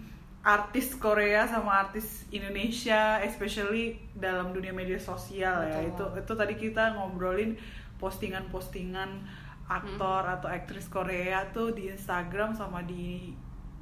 artis 0.46 0.94
Korea 1.00 1.48
sama 1.48 1.88
artis 1.88 2.28
Indonesia, 2.30 3.24
especially 3.24 3.98
dalam 4.14 4.52
dunia 4.52 4.76
media 4.76 5.00
sosial 5.00 5.66
ya. 5.66 5.80
Itu 5.82 6.12
Betul. 6.12 6.22
itu 6.22 6.34
tadi 6.36 6.54
kita 6.60 6.84
ngobrolin 7.00 7.56
postingan-postingan 7.98 9.26
aktor 9.66 10.22
atau 10.30 10.46
aktris 10.46 10.86
Korea 10.92 11.50
tuh 11.50 11.74
di 11.74 11.90
Instagram 11.90 12.54
sama 12.54 12.86
di 12.86 13.34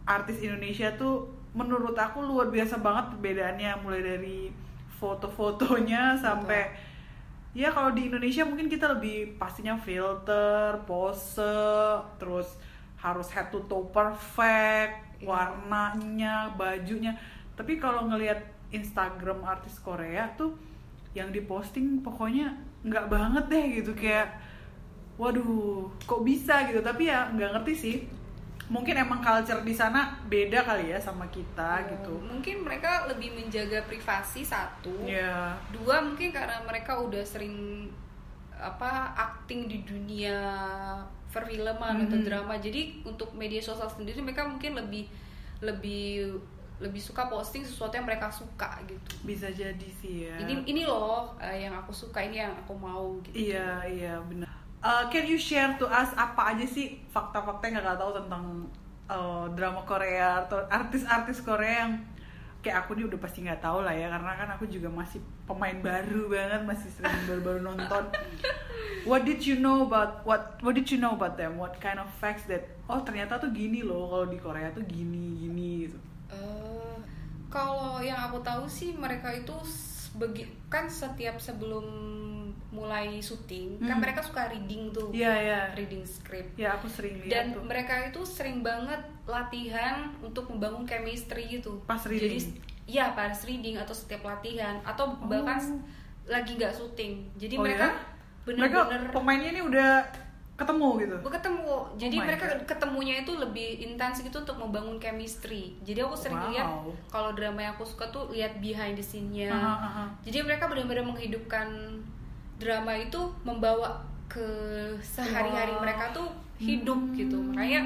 artis 0.07 0.39
Indonesia 0.39 0.95
tuh 0.95 1.27
menurut 1.51 1.95
aku 1.99 2.23
luar 2.23 2.47
biasa 2.47 2.79
banget 2.79 3.19
perbedaannya 3.19 3.71
mulai 3.83 3.99
dari 3.99 4.39
foto-fotonya 4.95 6.15
sampai 6.23 6.71
ya 7.51 7.69
kalau 7.75 7.91
di 7.91 8.07
Indonesia 8.07 8.47
mungkin 8.47 8.71
kita 8.71 8.95
lebih 8.95 9.35
pastinya 9.35 9.75
filter, 9.75 10.79
pose, 10.87 11.59
terus 12.15 12.55
harus 13.03 13.27
head 13.29 13.51
to 13.51 13.59
toe 13.67 13.83
perfect, 13.91 15.19
Iya. 15.19 15.27
warnanya, 15.27 16.55
bajunya. 16.55 17.11
Tapi 17.53 17.75
kalau 17.75 18.07
ngelihat 18.07 18.39
Instagram 18.71 19.43
artis 19.43 19.77
Korea 19.77 20.25
tuh 20.33 20.55
yang 21.11 21.29
diposting 21.29 21.99
pokoknya 21.99 22.49
nggak 22.81 23.05
banget 23.05 23.45
deh 23.45 23.65
gitu 23.77 23.93
kayak 23.93 24.33
waduh 25.13 25.85
kok 26.01 26.25
bisa 26.25 26.65
gitu 26.65 26.81
tapi 26.81 27.05
ya 27.05 27.29
nggak 27.29 27.53
ngerti 27.53 27.73
sih 27.77 27.95
mungkin 28.65 28.97
emang 28.97 29.21
culture 29.21 29.61
di 29.61 29.71
sana 29.71 30.17
beda 30.25 30.65
kali 30.65 30.89
ya 30.89 30.97
sama 30.97 31.29
kita 31.29 31.85
Eh, 31.85 31.93
gitu 31.93 32.17
Mungkin 32.17 32.65
mereka 32.65 33.05
lebih 33.05 33.29
menjaga 33.31 33.85
privasi 33.85 34.41
satu. 34.41 35.05
ya 35.05 35.53
Dua 35.69 36.01
mungkin 36.01 36.33
karena 36.33 36.57
mereka 36.63 36.97
udah 36.97 37.21
sering 37.21 37.85
apa 38.57 39.13
acting 39.13 39.69
di 39.69 39.85
dunia 39.85 40.39
perfilman 41.33 42.05
atau 42.05 42.15
Mhm. 42.15 42.23
drama. 42.23 42.53
Jadi 42.55 43.01
untuk 43.03 43.33
media 43.33 43.57
sosial 43.59 43.89
sendiri 43.89 44.21
mereka 44.21 44.45
mungkin 44.45 44.77
lebih 44.77 45.09
lebih 45.59 46.37
lebih 46.77 46.99
suka 46.99 47.25
posting 47.25 47.63
sesuatu 47.63 47.93
yang 47.93 48.03
mereka 48.03 48.27
suka 48.27 48.75
gitu. 48.83 49.11
bisa 49.23 49.47
jadi 49.47 49.87
sih 49.93 50.27
ya 50.27 50.35
Ini 50.37 50.67
ini 50.67 50.83
loh 50.83 51.31
eh, 51.37 51.63
yang 51.63 51.71
aku 51.73 51.89
suka, 51.89 52.19
ini 52.19 52.37
yang 52.37 52.51
aku 52.53 52.75
mau 52.75 53.15
gitu. 53.23 53.35
iya 53.43 53.81
iya 53.83 54.15
benar 54.21 54.49
Uh, 54.83 55.07
can 55.07 55.23
you 55.23 55.39
share 55.39 55.71
to 55.73 55.87
us 55.87 56.11
apa 56.13 56.51
aja 56.51 56.67
sih 56.67 56.99
fakta-fakta 57.07 57.71
yang 57.71 57.79
nggak 57.79 57.95
tahu 57.95 58.11
tentang 58.13 58.43
uh, 59.07 59.47
drama 59.49 59.79
Korea 59.81 60.43
atau 60.43 60.59
artis-artis 60.67 61.39
Korea 61.39 61.87
yang 61.87 62.03
kayak 62.63 62.87
aku 62.87 62.95
nih 62.95 63.05
udah 63.11 63.19
pasti 63.19 63.43
nggak 63.43 63.59
tahu 63.59 63.83
lah 63.83 63.91
ya 63.91 64.07
karena 64.07 64.31
kan 64.39 64.49
aku 64.55 64.65
juga 64.71 64.87
masih 64.87 65.19
pemain 65.43 65.75
baru 65.83 66.31
banget 66.31 66.63
masih 66.63 66.89
sering 66.95 67.21
baru-baru 67.27 67.59
nonton. 67.59 68.03
What 69.09 69.27
did 69.27 69.43
you 69.43 69.59
know 69.59 69.83
about 69.83 70.23
what 70.23 70.63
what 70.63 70.79
did 70.79 70.87
you 70.87 70.95
know 70.95 71.11
about 71.11 71.35
them? 71.35 71.59
What 71.59 71.75
kind 71.83 71.99
of 71.99 72.07
facts 72.23 72.47
that 72.47 72.63
oh 72.87 73.03
ternyata 73.03 73.35
tuh 73.35 73.51
gini 73.51 73.83
loh 73.83 74.07
kalau 74.07 74.31
di 74.31 74.39
Korea 74.39 74.71
tuh 74.71 74.87
gini 74.87 75.43
gini 75.43 75.67
gitu. 75.83 75.99
Eh, 76.31 76.97
kalau 77.51 77.99
yang 77.99 78.31
aku 78.31 78.39
tahu 78.39 78.63
sih 78.71 78.95
mereka 78.95 79.35
itu 79.35 79.51
begi 80.15 80.47
kan 80.71 80.87
setiap 80.87 81.35
sebelum 81.43 81.83
mulai 82.73 83.07
syuting 83.17 83.77
kan 83.79 83.91
Hmm. 83.91 84.01
mereka 84.01 84.19
suka 84.19 84.49
reading 84.49 84.89
tuh 84.89 85.07
iya 85.11 85.29
iya 85.31 85.59
reading 85.71 86.01
script 86.01 86.53
ya 86.55 86.73
aku 86.73 86.85
sering 86.87 87.15
lihat 87.19 87.29
dan 87.29 87.45
tuh 87.51 87.61
mereka 87.61 87.93
itu 88.03 88.21
sering 88.23 88.59
banget 88.59 88.97
latihan 89.23 89.95
untuk 90.19 90.45
membangun 90.47 90.83
chemistry 90.83 91.47
gitu 91.53 91.77
Pas 91.83 92.01
reading? 92.01 92.33
jadi 92.33 92.37
ya 92.85 93.05
pas 93.11 93.37
reading 93.39 93.77
atau 93.77 93.93
setiap 93.93 94.23
latihan 94.23 94.81
atau 94.81 95.15
bahkan 95.21 95.61
Oh. 95.61 95.79
lagi 96.25 96.55
nggak 96.55 96.71
syuting 96.71 97.29
jadi 97.35 97.55
Oh 97.55 97.63
mereka 97.63 97.87
ya? 97.87 97.93
mereka 98.49 98.77
bener-bener 98.83 99.11
pemainnya 99.11 99.49
ini 99.51 99.61
udah 99.61 99.91
ketemu 100.53 100.87
gitu 100.99 101.15
ketemu 101.25 101.65
jadi 101.95 102.15
Oh 102.15 102.23
mereka 102.23 102.45
God. 102.47 102.61
ketemunya 102.65 103.15
itu 103.19 103.31
lebih 103.33 103.69
intens 103.81 104.19
gitu 104.19 104.37
untuk 104.37 104.53
membangun 104.55 104.97
chemistry 104.97 105.73
jadi 105.81 106.03
aku 106.03 106.13
sering 106.15 106.37
Wow. 106.37 106.49
lihat 106.49 106.67
kalau 107.07 107.31
drama 107.31 107.59
yang 107.59 107.73
aku 107.73 107.83
suka 107.83 108.05
tuh 108.07 108.29
lihat 108.29 108.57
behind 108.57 108.93
the 108.93 109.01
scene-nya 109.01 109.49
Aha, 109.49 109.73
aha. 109.81 110.03
jadi 110.21 110.41
mereka 110.41 110.67
benar-benar 110.67 111.03
menghidupkan 111.05 111.67
drama 112.63 112.95
itu 112.95 113.19
membawa 113.43 113.99
ke 114.25 114.41
sehari-hari 114.99 115.71
Wow. 115.71 115.81
mereka 115.81 116.05
tuh 116.09 116.27
hidup 116.57 116.95
Hmm. 116.97 117.13
gitu 117.13 117.37
makanya 117.43 117.81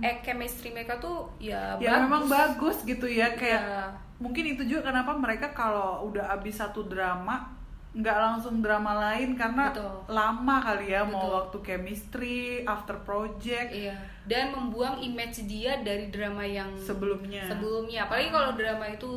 eh 0.00 0.16
chemistry 0.20 0.70
mereka 0.70 0.94
tuh 0.96 1.26
ya, 1.38 1.74
ya 1.76 2.00
memang 2.00 2.24
bagus 2.26 2.84
gitu 2.84 3.04
ya 3.04 3.34
kayak 3.34 3.60
Ya. 3.60 3.84
mungkin 4.16 4.44
itu 4.46 4.62
juga 4.64 4.88
kenapa 4.88 5.12
mereka 5.12 5.50
kalau 5.50 6.06
udah 6.06 6.30
habis 6.30 6.54
satu 6.54 6.84
drama 6.84 7.50
nggak 7.92 8.18
langsung 8.18 8.58
drama 8.58 8.90
lain 9.00 9.34
karena 9.34 9.70
Betul. 9.70 10.02
lama 10.08 10.56
kali 10.58 10.90
ya 10.90 11.02
mau 11.02 11.20
Betul. 11.20 11.34
waktu 11.36 11.56
chemistry 11.64 12.38
after 12.64 12.98
project 13.00 13.70
Iya, 13.70 13.94
dan 14.24 14.50
membuang 14.50 14.98
image 14.98 15.46
dia 15.46 15.78
dari 15.78 16.10
drama 16.10 16.42
yang 16.42 16.74
sebelumnya 16.74 17.46
sebelumnya. 17.46 18.04
Apalagi 18.04 18.30
kalau 18.30 18.50
drama 18.52 18.86
itu 18.88 19.10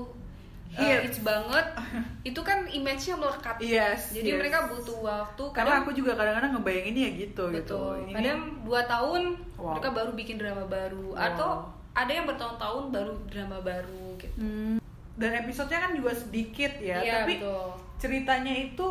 uh, 0.73 0.99
Hits. 0.99 1.19
banget, 1.19 1.65
itu 2.29 2.39
kan 2.39 2.65
image-nya 2.65 3.15
melekat. 3.15 3.55
yes 3.57 4.11
Jadi 4.11 4.29
yes. 4.29 4.37
mereka 4.37 4.67
butuh 4.67 4.97
waktu. 4.99 5.43
karena 5.51 5.69
Kadang 5.71 5.81
aku 5.81 5.91
juga 5.93 6.11
kadang-kadang 6.13 6.51
ngebayangin 6.53 6.95
ya 6.95 7.09
gitu 7.15 7.43
gitu 7.47 7.53
betul. 7.53 7.93
Ini- 8.03 8.13
Kadang 8.13 8.39
dua 8.61 8.81
tahun 8.83 9.21
Wow. 9.55 9.73
mereka 9.73 9.89
baru 9.91 10.11
bikin 10.13 10.35
drama 10.35 10.63
baru, 10.63 11.07
Wow. 11.11 11.23
atau 11.23 11.49
ada 11.91 12.11
yang 12.11 12.25
bertahun-tahun 12.25 12.83
baru 12.91 13.13
drama 13.25 13.57
baru 13.59 14.05
gitu. 14.17 14.35
Hmm, 14.35 14.77
dan 15.15 15.31
episodenya 15.39 15.81
kan 15.81 15.93
juga 15.93 16.11
sedikit 16.11 16.69
ya 16.77 16.99
Iya, 16.99 17.13
tapi 17.19 17.33
betul. 17.37 17.67
ceritanya 17.97 18.53
itu 18.53 18.87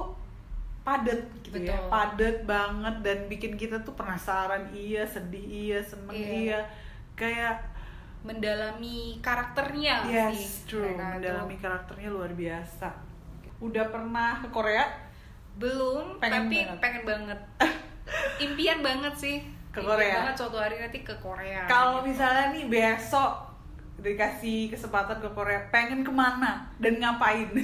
padet 0.82 1.18
gitu 1.40 1.58
ya 1.60 1.74
Betul. 1.76 1.86
padet 1.88 2.36
banget 2.44 2.94
dan 3.00 3.18
bikin 3.26 3.52
kita 3.54 3.78
tuh 3.80 3.90
penasaran 3.92 4.70
iya 4.70 5.02
sedih 5.02 5.42
iya 5.42 5.78
seneng 5.80 6.14
Iya. 6.14 6.30
iya 6.32 6.60
kayak 7.14 7.54
mendalami 8.26 9.22
karakternya 9.22 9.94
sih 10.02 10.12
yes 10.12 10.66
true. 10.66 10.82
mereka 10.82 10.98
tuh. 10.98 11.14
mendalami 11.22 11.56
karakternya 11.56 12.08
luar 12.10 12.32
biasa. 12.34 12.88
Udah 13.62 13.86
pernah 13.88 14.42
ke 14.42 14.48
Korea? 14.50 14.84
Belum 15.56 16.18
Pengen 16.18 16.50
tapi 16.50 16.56
banget. 16.60 16.78
pengen 16.82 17.02
banget. 17.06 17.40
Impian 18.44 18.78
banget 18.82 19.14
sih. 19.16 19.36
Ke 19.70 19.78
Impian 19.80 19.94
Korea. 19.94 20.14
banget 20.20 20.34
suatu 20.36 20.56
hari 20.58 20.76
nanti 20.76 21.00
ke 21.00 21.14
Korea 21.22 21.64
kalau 21.64 22.02
misalnya 22.02 22.52
nih 22.52 22.66
besok 22.66 23.46
dikasih 23.96 24.68
kesempatan 24.68 25.16
ke 25.20 25.28
Korea 25.32 25.72
pengen 25.72 26.04
ke 26.04 26.12
mana 26.12 26.66
dan 26.82 26.98
ngapain? 26.98 27.48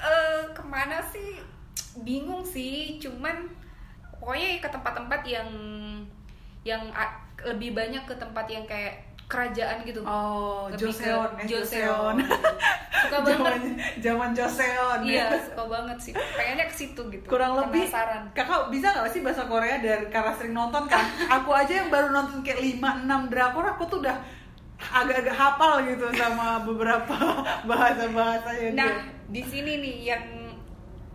Eh, 0.00 0.40
ke 0.56 0.62
mana 0.64 1.04
sih? 1.04 1.36
Bingung 2.00 2.40
sih 2.40 2.96
cuman 2.96 3.44
pokoknya 4.16 4.56
ke 4.56 4.68
tempat-tempat 4.72 5.20
yang 5.28 5.48
yang 6.64 6.88
lebih 7.46 7.72
banyak 7.72 8.02
ke 8.04 8.14
tempat 8.16 8.46
yang 8.48 8.64
kayak 8.68 9.10
kerajaan 9.30 9.86
gitu. 9.86 10.02
Oh 10.02 10.66
Lebih 10.74 10.90
Joseon 10.90 11.30
ya 11.38 11.44
Joseon. 11.46 12.16
suka 13.06 13.18
zaman 13.22 13.38
banget. 13.46 13.72
zaman 14.02 14.30
Joseon. 14.34 14.98
Iya 15.06 15.26
ya. 15.30 15.38
suka 15.38 15.64
banget 15.70 15.98
sih. 16.02 16.12
Pengennya 16.18 16.66
ke 16.66 16.74
situ 16.74 17.02
gitu. 17.14 17.26
Kurang 17.30 17.54
lebih 17.54 17.86
penasaran. 17.86 18.26
kakak 18.34 18.74
bisa 18.74 18.90
nggak 18.90 19.10
sih 19.14 19.20
bahasa 19.22 19.46
Korea 19.46 19.78
dari 19.78 20.10
karena 20.10 20.34
sering 20.34 20.54
nonton 20.58 20.82
kan? 20.90 21.06
Aku 21.30 21.54
aja 21.54 21.72
yang 21.86 21.88
baru 21.94 22.10
nonton 22.10 22.42
kayak 22.42 22.58
5 22.58 23.06
6 23.06 23.30
drakor 23.30 23.64
aku 23.70 23.86
tuh 23.86 24.02
udah 24.02 24.18
agak-agak 24.80 25.36
hafal 25.36 25.84
gitu 25.84 26.06
sama 26.16 26.64
beberapa 26.64 27.16
bahasa-bahasanya 27.68 28.68
nah 28.72 28.92
dia. 28.96 29.28
di 29.28 29.42
sini 29.44 29.72
nih 29.76 29.96
yang 30.08 30.24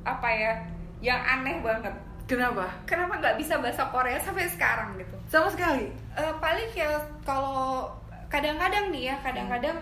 apa 0.06 0.30
ya 0.30 0.54
yang 1.02 1.18
aneh 1.18 1.66
banget 1.66 1.96
kenapa? 2.26 2.66
Kenapa 2.84 3.18
nggak 3.18 3.38
bisa 3.38 3.58
bahasa 3.58 3.86
Korea 3.88 4.18
sampai 4.18 4.46
sekarang 4.46 4.98
gitu? 4.98 5.16
Sama 5.26 5.48
sekali. 5.48 5.90
Eh, 6.14 6.34
paling 6.38 6.70
ya 6.72 6.90
kalau 7.22 7.90
kadang-kadang 8.28 8.90
nih 8.90 9.14
ya 9.14 9.16
kadang-kadang 9.22 9.78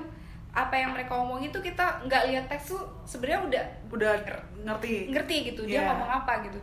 apa 0.53 0.75
yang 0.75 0.93
mereka 0.93 1.17
omongin 1.17 1.49
tuh 1.49 1.59
kita 1.59 1.81
nggak 2.05 2.29
lihat 2.29 2.45
teks 2.45 2.69
tuh 2.69 2.83
sebenarnya 3.03 3.41
udah 3.41 3.65
udah 3.89 4.13
ngerti. 4.61 5.09
ngerti 5.09 5.35
gitu 5.49 5.65
dia 5.65 5.81
Iya. 5.81 5.87
ngomong 5.89 6.11
apa 6.13 6.33
gitu. 6.45 6.59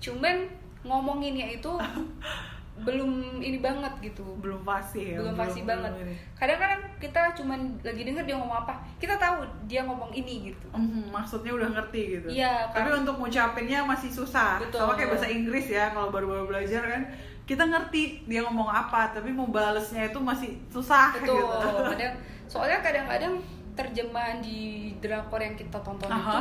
Cuman 0.00 0.44
ngomonginnya 0.82 1.48
itu 1.48 1.72
belum 2.80 3.10
ini 3.38 3.58
banget 3.60 3.92
gitu. 4.00 4.24
Belum 4.40 4.60
fasih 4.64 5.16
ya 5.16 5.18
belum 5.20 5.36
pasti 5.36 5.60
banget. 5.62 5.92
kadang-kadang 6.32 6.80
kita 6.96 7.20
cuman 7.36 7.60
lagi 7.84 8.02
denger 8.04 8.24
dia 8.24 8.36
ngomong 8.40 8.58
apa 8.64 8.72
kita 8.96 9.14
tahu 9.20 9.44
dia 9.68 9.84
ngomong 9.84 10.08
ini 10.10 10.52
gitu. 10.52 10.66
Mhm, 10.72 11.12
maksudnya 11.12 11.52
udah 11.52 11.68
ngerti 11.76 12.02
gitu. 12.16 12.28
Iya, 12.32 12.68
tapi 12.72 12.88
kan- 12.88 13.04
untuk 13.04 13.16
ngucapinnya 13.20 13.84
masih 13.84 14.08
susah. 14.08 14.60
Betul. 14.60 14.80
sama 14.80 14.96
kayak 14.96 15.10
bahasa 15.12 15.28
Inggris 15.28 15.66
ya 15.68 15.92
kalau 15.92 16.08
baru-baru 16.08 16.48
belajar 16.48 16.82
kan 16.82 17.02
kita 17.44 17.66
ngerti 17.66 18.24
dia 18.30 18.46
ngomong 18.46 18.70
apa 18.70 19.10
tapi 19.10 19.34
mau 19.34 19.50
balesnya 19.50 20.06
itu 20.06 20.18
masih 20.22 20.54
susah 20.70 21.10
betul. 21.18 21.42
Gitu 21.42 21.82
kadang 21.90 22.14
soalnya 22.46 22.78
kadang-kadang 22.78 23.42
terjemahan 23.74 24.38
di 24.38 24.92
drakor 24.98 25.40
yang 25.40 25.56
kita 25.56 25.78
tonton 25.80 26.06
itu 26.06 26.38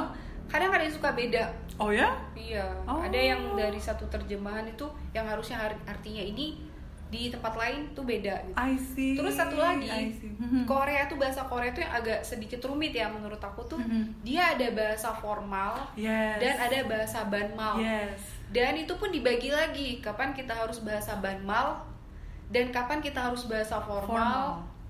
Kadang 0.50 0.70
ada 0.70 0.82
yang 0.82 0.92
suka 0.92 1.10
beda 1.12 1.44
oh 1.78 1.90
ya 1.90 2.10
Iya, 2.34 2.66
Oh. 2.84 3.00
ada 3.00 3.16
yang 3.16 3.54
dari 3.54 3.78
satu 3.78 4.04
terjemahan 4.08 4.66
itu 4.66 4.84
yang 5.10 5.24
harusnya 5.24 5.62
ar- 5.62 5.84
artinya 5.86 6.20
ini 6.20 6.58
di 7.08 7.26
tempat 7.28 7.54
lain 7.54 7.90
tuh 7.92 8.04
beda 8.04 8.38
gitu. 8.44 8.54
I 8.56 8.74
see 8.76 9.14
Terus 9.14 9.34
satu 9.34 9.58
I 9.58 9.62
lagi, 9.82 9.90
see. 10.12 10.30
Mhm. 10.32 10.66
Korea 10.70 11.06
tuh 11.06 11.16
bahasa 11.16 11.42
Korea 11.44 11.70
tuh 11.72 11.82
yang 11.82 11.94
agak 11.96 12.22
sedikit 12.22 12.62
rumit 12.64 12.92
ya 12.92 13.06
menurut 13.08 13.38
aku 13.40 13.62
tuh. 13.64 13.78
Mhm. 13.78 14.22
Dia 14.22 14.54
ada 14.54 14.68
bahasa 14.72 15.10
formal 15.12 15.90
yes 15.96 16.38
dan 16.38 16.54
ada 16.60 16.80
bahasa 16.86 17.20
banmal. 17.24 17.78
yes 17.78 18.18
Dan 18.50 18.74
itu 18.76 18.94
pun 18.96 19.10
dibagi 19.10 19.50
lagi, 19.50 19.98
kapan 20.00 20.34
kita 20.34 20.52
harus 20.52 20.82
bahasa 20.82 21.18
banmal 21.18 21.86
dan 22.48 22.70
kapan 22.70 22.98
kita 22.98 23.22
harus 23.24 23.46
bahasa 23.46 23.78
formal. 23.80 24.10
Formal. 24.10 24.46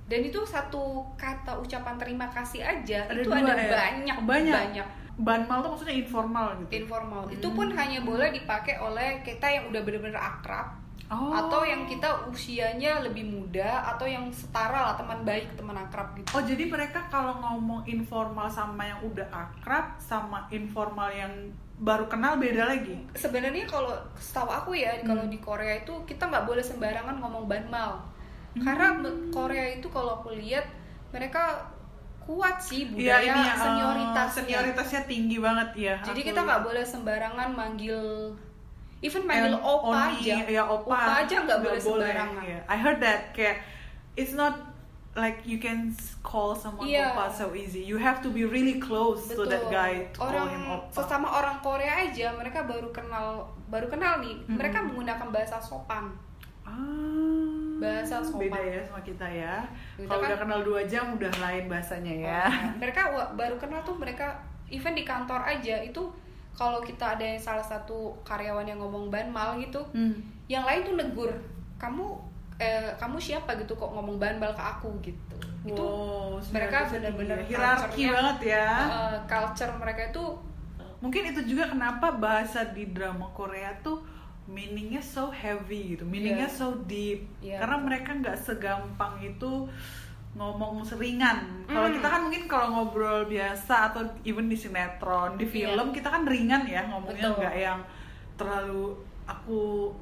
Dan 0.06 0.26
itu 0.26 0.40
satu 0.42 1.06
kata 1.14 1.54
ucapan 1.56 1.94
terima 1.96 2.26
kasih 2.28 2.60
aja 2.60 3.06
Ada 3.06 3.14
itu 3.16 3.30
dua 3.30 3.40
ada 3.42 3.54
ya? 3.54 3.70
banyak 3.70 4.18
Banyak. 4.22 4.56
banyak 4.58 4.88
banmal 5.20 5.60
tuh 5.60 5.70
maksudnya 5.72 5.98
informal 5.98 6.48
gitu 6.58 6.72
informal 6.80 7.28
itu 7.28 7.44
Hmm. 7.44 7.56
pun 7.56 7.68
hanya 7.70 8.00
boleh 8.02 8.32
dipakai 8.32 8.80
oleh 8.80 9.20
kita 9.22 9.46
yang 9.46 9.68
udah 9.68 9.82
bener-bener 9.82 10.16
akrab 10.16 10.80
Oh. 11.10 11.34
atau 11.34 11.66
yang 11.66 11.84
kita 11.84 12.06
usianya 12.30 13.02
lebih 13.02 13.26
muda 13.26 13.82
atau 13.84 14.06
yang 14.06 14.30
setara 14.30 14.80
lah 14.84 14.96
teman 14.96 15.26
baik 15.26 15.58
teman 15.58 15.74
akrab 15.76 16.14
gitu 16.14 16.30
Oh 16.30 16.40
jadi 16.40 16.70
mereka 16.70 17.02
kalau 17.08 17.34
ngomong 17.36 17.82
informal 17.84 18.46
sama 18.46 18.86
yang 18.86 19.02
udah 19.04 19.26
akrab 19.28 19.98
sama 19.98 20.46
informal 20.50 21.10
yang 21.10 21.34
baru 21.76 22.06
kenal 22.06 22.38
beda 22.38 22.68
lagi. 22.68 22.94
sebenarnya 23.16 23.66
kalau 23.66 23.90
setahu 24.16 24.54
aku 24.54 24.72
ya 24.76 25.02
kalau 25.02 25.26
Hmm. 25.26 25.34
di 25.34 25.40
Korea 25.40 25.82
itu 25.82 25.98
kita 26.06 26.30
nggak 26.30 26.46
boleh 26.46 26.62
sembarangan 26.62 27.18
ngomong 27.18 27.50
banmal 27.50 28.06
Hmm. 28.54 28.62
karena 28.62 28.88
Korea 29.30 29.66
itu 29.74 29.90
kalau 29.90 30.22
aku 30.22 30.30
lihat 30.32 30.70
mereka 31.10 31.58
kuat 32.30 32.58
sih 32.60 32.86
Iya 32.86 32.94
budaya 33.18 33.26
ini 33.26 33.42
uh, 33.42 33.58
senioritasnya 33.58 34.34
senioritasnya 34.38 35.02
tinggi 35.04 35.38
banget 35.38 35.70
ya. 35.76 35.96
jadi 36.04 36.14
aku 36.16 36.28
kita 36.30 36.40
nggak 36.44 36.62
boleh 36.62 36.84
sembarangan 36.86 37.50
manggil 37.52 38.00
even 39.00 39.24
manggil 39.24 39.50
And 39.50 39.66
opa 39.66 39.90
only- 40.06 40.22
aja 40.22 40.36
ya 40.46 40.64
opa, 40.64 41.00
aja 41.20 41.36
nggak 41.42 41.60
boleh 41.60 41.80
sembarangan 41.80 42.44
Iya. 42.44 42.60
I 42.66 42.78
heard 42.78 43.00
that 43.00 43.32
kayak 43.32 43.66
it's 44.14 44.34
not 44.34 44.62
like 45.16 45.42
you 45.44 45.58
can 45.58 45.90
call 46.22 46.54
someone 46.54 46.86
Iya. 46.86 47.10
opa 47.10 47.26
so 47.28 47.50
easy. 47.52 47.82
You 47.82 47.98
have 47.98 48.22
to 48.22 48.30
be 48.30 48.46
really 48.46 48.78
close 48.78 49.26
to 49.28 49.42
that 49.44 49.66
guy 49.68 50.06
to 50.14 50.20
call 50.20 50.30
orang 50.30 50.48
him 50.52 50.64
opa. 50.70 50.94
sesama 50.94 51.28
orang 51.34 51.58
Korea 51.60 52.06
aja 52.06 52.30
mereka 52.32 52.62
baru 52.62 52.92
kenal 52.92 53.42
baru 53.68 53.88
kenal 53.88 54.20
nih 54.20 54.38
Mhm. 54.46 54.54
mereka 54.54 54.78
menggunakan 54.80 55.28
bahasa 55.30 55.58
sopan 55.58 56.14
Ah, 56.62 57.39
Bahasa 57.80 58.16
sopan. 58.20 58.40
beda 58.46 58.60
ya 58.62 58.80
sama 58.82 59.02
kita 59.02 59.26
ya. 59.26 59.56
Kalau 59.98 60.20
kan- 60.20 60.30
udah 60.30 60.40
kenal 60.40 60.60
dua 60.62 60.82
jam 60.84 61.06
udah 61.12 61.32
lain 61.34 61.64
bahasanya 61.66 62.14
ya. 62.14 62.44
Oh, 62.46 62.78
mereka 62.78 63.02
wa- 63.08 63.32
baru 63.34 63.56
kenal 63.56 63.82
tuh 63.82 63.96
mereka 63.96 64.36
even 64.68 64.92
di 64.92 65.02
kantor 65.02 65.42
aja 65.42 65.80
itu 65.80 66.04
kalau 66.52 66.80
kita 66.80 67.16
ada 67.16 67.24
yang 67.24 67.40
salah 67.40 67.64
satu 67.64 67.98
karyawan 68.22 68.64
yang 68.64 68.78
ngomong 68.78 69.08
banmal 69.08 69.56
gitu 69.58 69.80
Hmm. 69.90 70.14
yang 70.46 70.62
lain 70.62 70.84
tuh 70.84 70.94
negur 70.94 71.32
kamu 71.76 72.20
eh, 72.58 72.92
kamu 72.94 73.16
siapa 73.18 73.56
gitu 73.56 73.72
kok 73.74 73.88
ngomong 73.88 74.16
banmal 74.16 74.52
ke 74.52 74.60
aku 74.62 74.92
gitu 75.00 75.38
itu 75.62 75.80
Wow, 75.80 76.36
mereka 76.52 76.84
senioritasnya 76.84 77.00
benar-benar 77.16 77.40
hierarki 77.42 78.04
banget 78.06 78.40
ya. 78.50 78.68
eh, 78.86 79.18
culture 79.26 79.72
mereka 79.74 80.02
itu 80.06 80.24
Mungkin 81.00 81.24
itu 81.26 81.42
juga 81.46 81.64
kenapa 81.66 82.12
bahasa 82.12 82.60
di 82.68 82.84
drama 82.88 83.24
Korea 83.32 83.72
tuh 83.80 84.04
meaningnya 84.50 85.00
so 85.00 85.30
heavy 85.30 85.94
gitu, 85.94 86.04
meaningnya 86.04 86.50
Iya. 86.50 86.58
so 86.58 86.74
deep. 86.84 87.30
Iya, 87.40 87.62
Karena 87.62 87.78
mereka 87.80 88.10
nggak 88.12 88.38
segampang 88.38 89.22
itu 89.22 89.70
ngomong 90.32 90.82
seringan. 90.82 91.66
Kalau 91.66 91.86
Mm. 91.86 91.96
kita 91.96 92.08
kan 92.08 92.22
mungkin 92.22 92.44
kalau 92.46 92.68
ngobrol 92.72 93.26
biasa 93.26 93.90
atau 93.90 94.02
even 94.24 94.46
di 94.46 94.54
sinetron, 94.54 95.36
di 95.36 95.46
Iya. 95.46 95.74
film 95.74 95.88
kita 95.90 96.08
kan 96.08 96.24
ringan 96.24 96.66
ya 96.66 96.86
ngomongnya 96.86 97.30
nggak 97.32 97.56
yang 97.56 97.80
terlalu 98.36 98.94
aku 99.26 99.94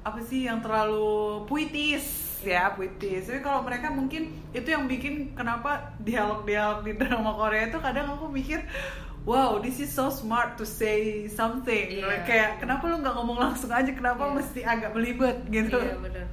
apa 0.00 0.16
sih 0.18 0.44
yang 0.44 0.60
terlalu 0.60 1.44
puitis 1.44 2.04
ya 2.40 2.72
puitis. 2.72 3.24
Tapi 3.26 3.40
kalau 3.40 3.60
mereka 3.60 3.88
mungkin 3.90 4.32
itu 4.50 4.64
yang 4.64 4.84
bikin 4.84 5.32
kenapa 5.34 5.92
dialog-dialog 5.98 6.80
di 6.80 6.92
drama 6.94 7.32
Korea 7.34 7.68
itu 7.68 7.76
kadang 7.76 8.08
aku 8.10 8.28
mikir 8.28 8.64
Wow, 9.20 9.60
this 9.60 9.76
is 9.78 9.92
so 9.92 10.08
smart 10.08 10.56
to 10.56 10.64
say 10.64 11.28
something. 11.28 11.86
Iya. 11.92 12.02
Like, 12.02 12.24
kayak 12.24 12.50
kenapa 12.58 12.88
lu 12.88 12.98
nggak 12.98 13.14
ngomong 13.14 13.38
langsung 13.38 13.68
aja? 13.68 13.90
Kenapa 13.90 14.24
Iya. 14.24 14.34
mesti 14.34 14.60
agak 14.64 14.90
belibet 14.92 15.36
gitu? 15.46 15.76
iya 15.76 15.96
bener 15.96 16.26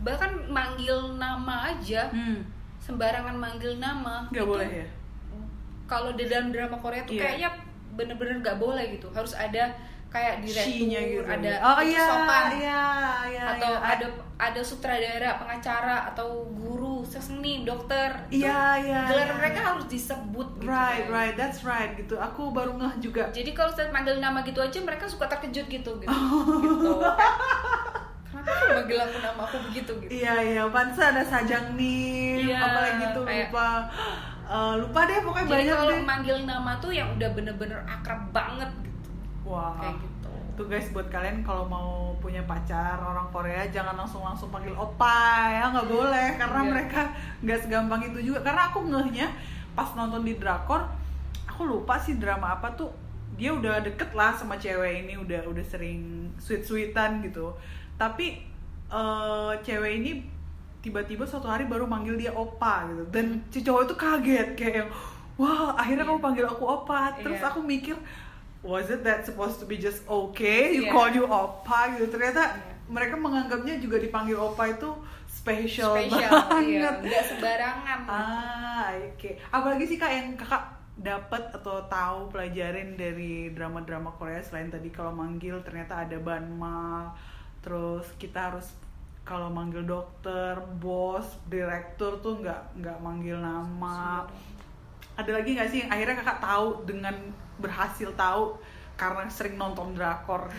bahkan 0.00 0.32
manggil 0.48 0.96
nama 1.14 1.68
aja 1.68 2.08
Hmm, 2.08 2.40
sembarangan 2.80 3.36
manggil 3.36 3.76
nama 3.76 4.24
nggak 4.32 4.46
boleh 4.48 4.64
ya? 4.64 4.86
kalau 5.84 6.16
di 6.16 6.24
dalam 6.24 6.48
drama 6.48 6.72
Korea 6.74 7.04
tuh 7.04 7.12
Iya. 7.12 7.22
kayaknya 7.26 7.50
bener-bener 7.92 8.40
nggak 8.40 8.56
boleh 8.56 8.96
gitu 8.96 9.12
harus 9.12 9.36
ada 9.36 9.76
kayak 10.10 10.42
direktur 10.42 10.90
gitu. 10.90 11.22
ada 11.24 11.52
oh 11.64 11.78
iya, 11.80 12.02
sopan 12.02 12.44
iya, 12.52 12.82
iya, 13.24 13.44
atau 13.48 13.72
iya. 13.72 13.94
ada 13.94 14.06
ada 14.36 14.60
sutradara 14.60 15.30
pengacara 15.36 15.96
atau 16.08 16.28
guru 16.50 16.90
seni 17.02 17.62
dokter 17.62 18.10
Iya, 18.28 18.74
iya, 18.80 19.00
gelar 19.06 19.24
iya, 19.24 19.34
mereka 19.36 19.60
harus 19.64 19.86
disebut 19.86 20.58
gitu 20.58 20.66
right, 20.66 21.04
kan. 21.04 21.12
right, 21.12 21.34
that's 21.34 21.62
right 21.62 21.94
gitu. 21.94 22.14
Aku 22.16 22.50
baru 22.50 22.74
ngeh 22.74 22.94
juga. 23.00 23.30
jadi 23.30 23.50
kalau 23.50 23.70
saya 23.70 23.86
manggil 23.88 24.18
nama 24.18 24.42
gitu 24.42 24.58
aja 24.58 24.78
mereka 24.78 25.06
suka 25.06 25.26
terkejut 25.26 25.66
gitu 25.68 25.90
gitu, 25.96 26.08
Oh. 26.08 26.42
gitu. 26.60 26.90
kenapa 28.26 28.50
kamu 28.52 28.70
manggil 28.76 28.98
aku 28.98 29.16
nama 29.20 29.40
aku 29.40 29.56
begitu 29.68 29.92
gitu 30.00 30.10
Iya, 30.12 30.34
iya, 30.40 30.62
pansa 30.66 31.02
ada 31.08 31.22
sajang 31.22 31.74
nih, 31.74 32.46
Iya, 32.46 32.58
apalagi 32.58 33.04
tuh 33.12 33.24
kayak- 33.24 33.48
lupa. 33.48 33.68
Eh, 34.50 34.74
lupa 34.76 35.06
deh 35.06 35.22
pokoknya 35.22 35.46
jadi 35.46 35.54
banyak 35.54 35.76
kalau 35.78 35.94
deh. 35.94 36.02
manggil 36.04 36.36
nama 36.42 36.72
tuh 36.76 36.90
yang 36.90 37.06
udah 37.12 37.30
bener-bener 37.30 37.78
akrab 37.86 38.18
banget 38.30 38.66
gitu 38.82 38.89
Wah. 39.50 39.74
kayak 39.76 39.98
gitu. 39.98 40.30
Tuh 40.54 40.66
guys 40.66 40.88
buat 40.90 41.08
kalian 41.08 41.40
kalau 41.40 41.64
mau 41.64 41.90
punya 42.16 42.44
pacar 42.44 42.96
orang 42.96 43.26
Korea 43.28 43.64
jangan 43.66 43.96
langsung 43.96 44.20
langsung 44.20 44.48
panggil 44.48 44.72
opa 44.72 45.18
ya. 45.50 45.64
Nggak 45.68 45.88
boleh 45.88 46.26
karena 46.36 46.60
Iya. 46.60 46.68
mereka 46.68 47.02
nggak 47.40 47.58
segampang 47.60 48.00
itu 48.04 48.18
juga. 48.24 48.40
Karena 48.42 48.68
aku 48.68 48.84
ngehnya 48.84 49.28
pas 49.72 49.90
nonton 49.94 50.22
di 50.22 50.34
drakor 50.34 50.84
aku 51.44 51.62
lupa 51.66 51.96
sih 51.96 52.16
drama 52.16 52.54
apa 52.54 52.70
tuh. 52.72 52.92
Dia 53.34 53.50
udah 53.50 53.80
deket 53.80 54.12
lah 54.12 54.30
sama 54.30 54.54
cewek 54.54 55.02
ini 55.02 55.16
udah 55.16 55.44
udah 55.44 55.64
sering 55.64 56.00
sweet 56.36 56.60
sweetan 56.60 57.20
gitu. 57.20 57.50
Tapi 57.96 58.44
eh, 58.90 59.52
cewek 59.60 59.92
ini 59.96 60.10
tiba-tiba 60.80 61.22
suatu 61.22 61.44
hari 61.44 61.64
baru 61.64 61.84
manggil 61.84 62.16
dia 62.16 62.32
opa 62.32 62.84
gitu. 62.86 63.04
Dan 63.08 63.40
si 63.48 63.60
cowok 63.60 63.82
itu 63.82 63.94
kaget 63.96 64.48
kayak 64.54 64.86
wah 65.36 65.72
akhirnya 65.72 66.04
kamu 66.04 66.20
panggil 66.20 66.44
aku 66.44 66.64
opa. 66.64 67.16
Terus 67.16 67.38
Iya. 67.38 67.48
aku 67.48 67.60
mikir 67.60 67.96
was 68.60 68.88
it 68.88 69.00
that 69.00 69.24
supposed 69.24 69.56
to 69.58 69.66
be 69.66 69.76
just 69.76 70.04
okay? 70.04 70.76
You 70.76 70.88
Iya. 70.88 70.92
call 70.92 71.08
you 71.10 71.24
opa 71.24 71.96
gitu. 71.96 72.12
Ternyata 72.12 72.42
Iya. 72.52 72.74
mereka 72.90 73.14
menganggapnya 73.16 73.78
juga 73.78 73.96
dipanggil 73.96 74.36
opa 74.36 74.68
itu 74.68 74.90
special, 75.26 75.96
spesial 75.96 76.32
iya. 76.60 76.90
banget. 76.90 76.94
Nggak 77.08 77.24
sembarangan. 77.30 77.98
Ah 78.04 78.92
oke. 78.92 79.30
Apalagi 79.48 79.84
sih 79.86 79.96
kak 79.96 80.12
yang 80.12 80.36
kakak 80.36 80.64
dapat 81.00 81.48
atau 81.56 81.80
tahu 81.88 82.28
pelajarin 82.28 82.92
dari 82.92 83.48
drama-drama 83.50 84.12
Korea 84.12 84.44
selain 84.44 84.68
tadi 84.68 84.92
kalau 84.92 85.16
manggil 85.16 85.56
ternyata 85.64 86.04
ada 86.04 86.20
banmal 86.20 87.16
terus 87.64 88.04
kita 88.20 88.52
harus 88.52 88.68
kalau 89.24 89.48
manggil 89.48 89.80
dokter 89.80 90.60
bos 90.76 91.24
direktur 91.48 92.20
tuh 92.20 92.44
nggak 92.44 92.84
nggak 92.84 92.98
manggil 93.00 93.40
nama 93.40 94.28
ada 95.16 95.30
lagi 95.30 95.56
nggak 95.56 95.68
sih 95.70 95.78
yang 95.84 95.90
akhirnya 95.90 96.16
kakak 96.22 96.40
tahu 96.42 96.68
dengan 96.86 97.14
berhasil 97.60 98.10
tahu 98.16 98.56
karena 98.96 99.24
sering 99.32 99.56
nonton 99.56 99.96
drakor 99.96 100.48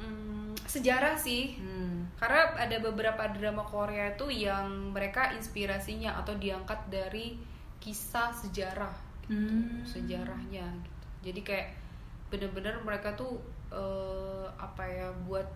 Hmm, 0.00 0.56
sejarah 0.64 1.12
sih 1.12 1.60
hmm. 1.60 2.16
karena 2.16 2.56
ada 2.56 2.80
beberapa 2.80 3.28
drama 3.36 3.60
Korea 3.68 4.16
itu 4.16 4.32
yang 4.32 4.96
mereka 4.96 5.28
inspirasinya 5.36 6.16
atau 6.16 6.32
diangkat 6.40 6.88
dari 6.88 7.36
kisah 7.76 8.32
sejarah 8.32 8.96
gitu, 9.28 9.36
Hmm. 9.36 9.84
sejarahnya 9.84 10.64
gitu 10.80 11.06
jadi 11.20 11.40
kayak 11.44 11.68
bener-bener 12.32 12.80
mereka 12.80 13.12
tuh 13.12 13.36
eh, 13.70 14.46
apa 14.56 14.82
ya 14.88 15.12
buat 15.28 15.46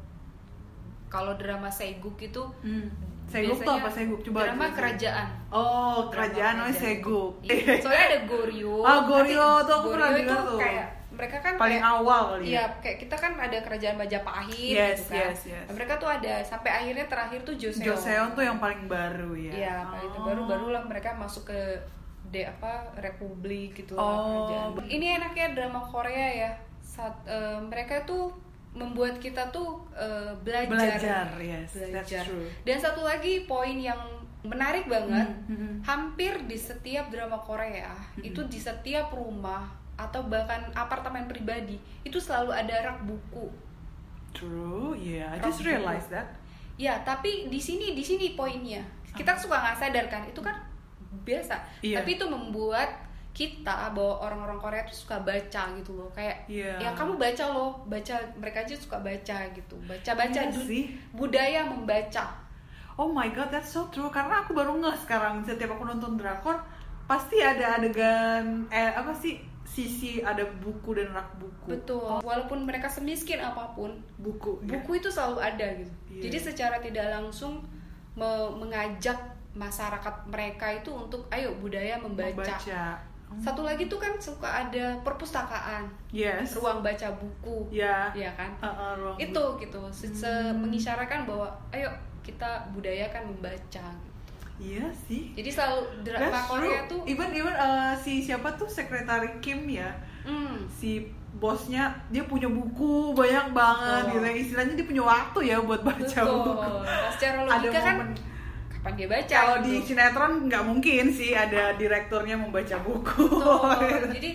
kalau 1.14 1.32
drama 1.34 1.70
Seguk 1.70 2.18
itu 2.18 2.42
Hmm. 2.60 2.90
Seguk 3.24 3.56
tuh 3.58 3.72
apa 3.72 3.88
Seguk? 3.88 4.20
Coba 4.20 4.44
drama 4.44 4.64
jelasin. 4.64 4.76
kerajaan 4.76 5.26
Oh, 5.48 5.62
Drama 5.96 6.10
kerajaan 6.10 6.54
namanya 6.60 6.76
Seguk. 6.76 7.32
Iya, 7.40 7.72
soalnya 7.78 8.04
ada 8.06 8.18
Goryeo 8.24 8.76
Ah, 8.84 9.00
Goryeo 9.02 9.48
tuh 9.62 9.74
aku 9.76 9.88
pernah 9.90 10.10
dengar 10.12 10.40
tuh. 10.44 10.58
kayak 10.58 10.86
mereka 11.08 11.38
kan 11.38 11.54
Paling 11.54 11.78
kayak, 11.78 11.94
awal 11.94 12.22
kali 12.28 12.42
ya. 12.42 12.50
Iya, 12.50 12.64
kayak 12.82 12.96
kita 12.98 13.14
kan 13.14 13.32
ada 13.38 13.58
kerajaan 13.60 13.96
Majapahit 13.96 14.74
Yes, 14.74 14.98
gitu 14.98 15.14
kan. 15.14 15.18
yes, 15.24 15.40
yes. 15.46 15.64
Nah, 15.64 15.72
mereka 15.72 15.92
tuh 15.96 16.10
ada 16.10 16.34
sampai 16.42 16.70
akhirnya 16.74 17.06
terakhir 17.06 17.40
tuh 17.40 17.54
Joseon. 17.54 17.86
Joseon 17.86 18.28
tuh 18.32 18.42
yang 18.42 18.58
paling 18.58 18.82
baru 18.84 19.30
ya. 19.32 19.52
Iya, 19.54 19.76
paling 19.88 20.10
Oh. 20.12 20.24
baru 20.24 20.42
barulah 20.44 20.82
mereka 20.82 21.14
masuk 21.14 21.46
ke 21.46 21.60
de 22.26 22.42
apa 22.44 22.82
republik 22.98 23.78
gitu 23.78 23.94
lah, 23.94 24.02
Oh. 24.02 24.50
kerajaan. 24.50 24.90
Ini 24.90 25.06
enaknya 25.16 25.46
drama 25.54 25.80
Korea 25.80 26.28
ya. 26.36 26.50
Saat 26.84 27.14
eh, 27.24 27.58
mereka 27.62 28.02
tuh 28.02 28.34
membuat 28.74 29.16
kita 29.16 29.48
tuh 29.48 29.86
eh, 29.90 30.34
belajar. 30.42 30.68
Belajar, 30.98 31.26
yes, 31.38 31.70
that's 31.72 31.90
Belajar. 31.90 32.22
true. 32.26 32.46
Dan 32.62 32.76
satu 32.76 33.00
lagi 33.00 33.46
poin 33.46 33.74
yang 33.74 33.98
menarik 34.42 34.84
banget, 34.84 35.24
Hmm, 35.24 35.46
hmm, 35.48 35.56
hmm. 35.56 35.74
hampir 35.82 36.36
di 36.44 36.52
setiap 36.52 37.08
drama 37.08 37.38
Korea 37.38 37.94
Hmm. 38.12 38.20
itu 38.20 38.44
di 38.44 38.58
setiap 38.58 39.08
rumah 39.08 39.64
atau 39.94 40.26
bahkan 40.26 40.68
apartemen 40.74 41.24
pribadi 41.24 41.78
itu 42.02 42.18
selalu 42.18 42.50
ada 42.50 42.74
rak 42.84 43.06
buku. 43.06 43.46
True, 44.34 44.98
yeah, 44.98 45.30
I 45.30 45.38
just 45.38 45.62
realized 45.62 46.10
that. 46.10 46.34
Ya, 46.74 46.98
tapi 47.00 47.46
di 47.46 47.56
sini 47.56 47.94
di 47.94 48.02
sini 48.02 48.34
poinnya. 48.34 48.82
Kita 49.14 49.38
suka 49.38 49.54
nggak 49.54 49.78
sadar 49.78 50.06
kan, 50.10 50.26
itu 50.26 50.42
kan 50.42 50.58
biasa. 51.22 51.54
Iya. 51.80 52.02
Tapi 52.02 52.18
itu 52.18 52.26
membuat 52.26 52.90
kita 53.34 53.90
bahwa 53.90 54.22
orang-orang 54.22 54.56
Korea 54.56 54.86
tuh 54.86 54.94
suka 54.96 55.18
baca 55.18 55.62
gitu 55.74 55.90
loh. 55.92 56.06
Kayak 56.14 56.46
Iya. 56.46 56.78
ya 56.78 56.90
kamu 56.94 57.18
baca 57.18 57.44
loh, 57.50 57.82
baca 57.84 58.14
mereka 58.38 58.62
aja 58.62 58.74
suka 58.74 58.96
baca 58.96 59.36
gitu. 59.50 59.74
Baca-baca 59.84 60.40
Iya 60.40 60.54
du- 60.54 60.62
sih. 60.62 60.94
budaya 61.10 61.66
membaca. 61.66 62.30
Oh 62.94 63.10
my 63.10 63.26
god, 63.28 63.50
that's 63.50 63.68
so 63.68 63.90
true. 63.90 64.06
Karena 64.08 64.40
aku 64.40 64.54
baru 64.54 64.78
ngeh 64.78 64.94
sekarang 64.96 65.42
setiap 65.42 65.74
aku 65.74 65.82
nonton 65.84 66.14
drakor 66.14 66.62
pasti 67.04 67.36
ada 67.36 67.76
adegan 67.76 68.64
eh 68.70 68.88
apa 68.88 69.10
sih 69.12 69.36
sisi 69.66 70.22
ada 70.22 70.46
buku 70.62 70.94
dan 70.94 71.10
rak 71.10 71.34
buku. 71.34 71.74
Betul. 71.74 72.22
Walaupun 72.22 72.62
mereka 72.62 72.86
semiskin 72.86 73.42
apa 73.42 73.74
pun, 73.74 73.90
Buku. 74.14 74.62
ya. 74.62 74.70
buku 74.70 75.02
itu 75.02 75.10
selalu 75.10 75.42
ada 75.42 75.66
gitu. 75.74 75.90
Iya. 76.08 76.22
Jadi 76.24 76.38
secara 76.38 76.76
tidak 76.78 77.10
langsung 77.10 77.66
me- 78.14 78.52
mengajak 78.54 79.18
masyarakat 79.52 80.14
mereka 80.24 80.70
itu 80.70 80.90
untuk 80.90 81.26
ayo 81.28 81.50
budaya 81.58 81.98
membaca. 81.98 82.30
Membaca. 82.30 82.84
Satu 83.36 83.62
lagi 83.62 83.86
tuh 83.86 83.96
kan 83.96 84.12
suka 84.16 84.46
ada 84.46 84.94
perpustakaan, 85.00 85.86
Yes. 86.10 86.54
ruang 86.54 86.78
baca 86.80 87.08
buku, 87.12 87.66
Ya. 87.70 88.12
ya 88.12 88.30
kan? 88.32 88.50
Uh, 88.58 88.66
uh, 88.66 88.92
ruang 88.94 89.16
Itu 89.16 89.42
gitu, 89.56 89.80
se- 89.88 90.10
se- 90.10 90.26
Hmm. 90.26 90.60
mengisyaratkan 90.60 91.24
bahwa 91.24 91.46
ayo 91.70 91.88
kita 92.20 92.46
budayakan 92.70 93.28
membaca. 93.28 93.86
Iya 94.54 94.86
sih. 94.94 95.34
Jadi 95.34 95.50
selalu 95.50 95.82
drama 96.02 96.38
Korea 96.40 96.86
tuh, 96.86 97.02
even 97.04 97.26
even 97.30 97.50
uh, 97.50 97.90
si 97.92 98.22
siapa 98.22 98.54
tuh 98.54 98.66
sekretari 98.66 99.26
Kim 99.38 99.66
ya 99.66 99.90
hmm, 100.22 100.64
si 100.70 101.04
bosnya 101.34 101.90
dia 102.08 102.22
punya 102.22 102.46
buku 102.46 103.10
banyak 103.12 103.50
banget 103.50 104.02
Betul. 104.06 104.14
gitu 104.14 104.28
istilahnya 104.40 104.74
dia 104.74 104.86
punya 104.86 105.02
waktu 105.04 105.38
ya 105.44 105.56
buat 105.58 105.82
baca 105.82 105.98
betul. 105.98 106.38
buku 106.38 106.50
Nah, 106.80 107.10
secara 107.10 107.36
ada 107.42 107.58
logika 107.58 107.78
kan 107.78 107.96
momen 107.98 108.10
kapan 108.84 108.92
dia 108.94 109.08
baca? 109.08 109.32
kalau 109.34 109.56
di 109.58 109.72
gitu. 109.74 109.86
sinetron 109.90 110.32
nggak 110.44 110.60
mungkin 110.62 111.04
sih 111.08 111.32
ada 111.32 111.72
direkturnya 111.74 112.36
membaca 112.36 112.76
buku 112.78 113.24
Betul. 113.24 114.12
Jadi 114.20 114.30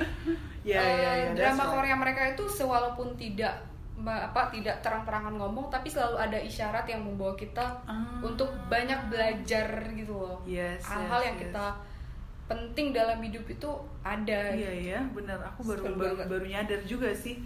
ya 0.65 0.81
eh, 0.81 0.95
ya 0.97 1.11
ya 1.15 1.27
drama 1.31 1.53
that's 1.53 1.61
right. 1.61 1.73
Korea 1.77 1.95
mereka 1.95 2.21
itu 2.27 2.43
sewalaupun 2.45 3.13
tidak 3.13 3.53
apa 3.99 4.47
tidak 4.47 4.79
terang-terangan 4.79 5.35
ngomong 5.35 5.67
tapi 5.67 5.85
selalu 5.85 6.17
ada 6.17 6.39
isyarat 6.39 6.87
yang 6.87 7.03
membawa 7.03 7.35
kita 7.35 7.83
Ah. 7.83 8.17
untuk 8.19 8.47
banyak 8.65 8.95
belajar 9.07 9.67
gitu 9.91 10.15
loh. 10.15 10.39
Yes, 10.43 10.81
Hal-hal 10.81 11.19
yes, 11.19 11.27
yang 11.27 11.37
yes. 11.37 11.43
kita 11.45 11.65
penting 12.47 12.87
dalam 12.89 13.19
hidup 13.19 13.45
itu 13.45 13.69
ada. 14.01 14.49
iya 14.49 14.97
ya 14.97 14.99
benar 15.13 15.37
aku 15.45 15.61
baru 15.67 15.83
baru, 15.93 16.15
banget. 16.17 16.25
baru 16.25 16.45
nyadar 16.47 16.81
juga 16.81 17.13
sih 17.13 17.37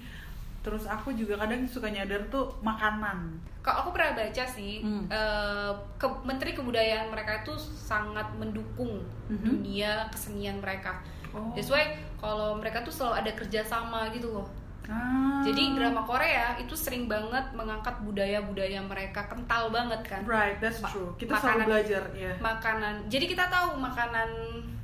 terus 0.63 0.87
aku 0.87 1.11
juga 1.11 1.35
kadang 1.35 1.67
suka 1.67 1.91
nyadar 1.91 2.23
tuh 2.31 2.47
makanan 2.63 3.35
Kalau 3.63 3.77
aku 3.79 3.89
pernah 3.89 4.11
baca 4.13 4.43
sih, 4.45 4.73
Hmm. 4.77 5.07
eh, 5.07 5.71
ke- 5.95 6.21
Menteri 6.21 6.51
Kebudayaan 6.51 7.07
mereka 7.07 7.39
itu 7.39 7.55
sangat 7.57 8.27
mendukung 8.33 8.99
Mhm. 9.25 9.39
dunia 9.41 9.91
kesenian 10.09 10.59
mereka. 10.59 10.99
oh 11.31 11.49
That's 11.51 11.65
why 11.67 11.81
kalau 12.15 12.53
mereka 12.53 12.83
tuh 12.83 12.91
selalu 12.91 13.15
ada 13.17 13.31
kerjasama 13.33 14.05
gitu 14.11 14.29
loh. 14.31 14.45
Ah. 14.83 15.39
Jadi 15.41 15.73
drama 15.73 16.03
Korea 16.03 16.53
itu 16.55 16.75
sering 16.75 17.07
banget 17.07 17.41
mengangkat 17.49 17.95
budaya-budaya 17.99 18.77
mereka 18.79 19.25
kental 19.25 19.71
banget 19.71 20.03
kan. 20.03 20.21
right 20.25 20.59
that's 20.59 20.83
true 20.83 21.15
kita 21.15 21.31
makanan- 21.31 21.41
selalu 21.55 21.61
belajar 21.65 22.03
ya 22.13 22.33
Makanan. 22.37 22.95
Jadi 23.07 23.25
kita 23.25 23.47
tahu 23.47 23.79
makanan 23.79 24.29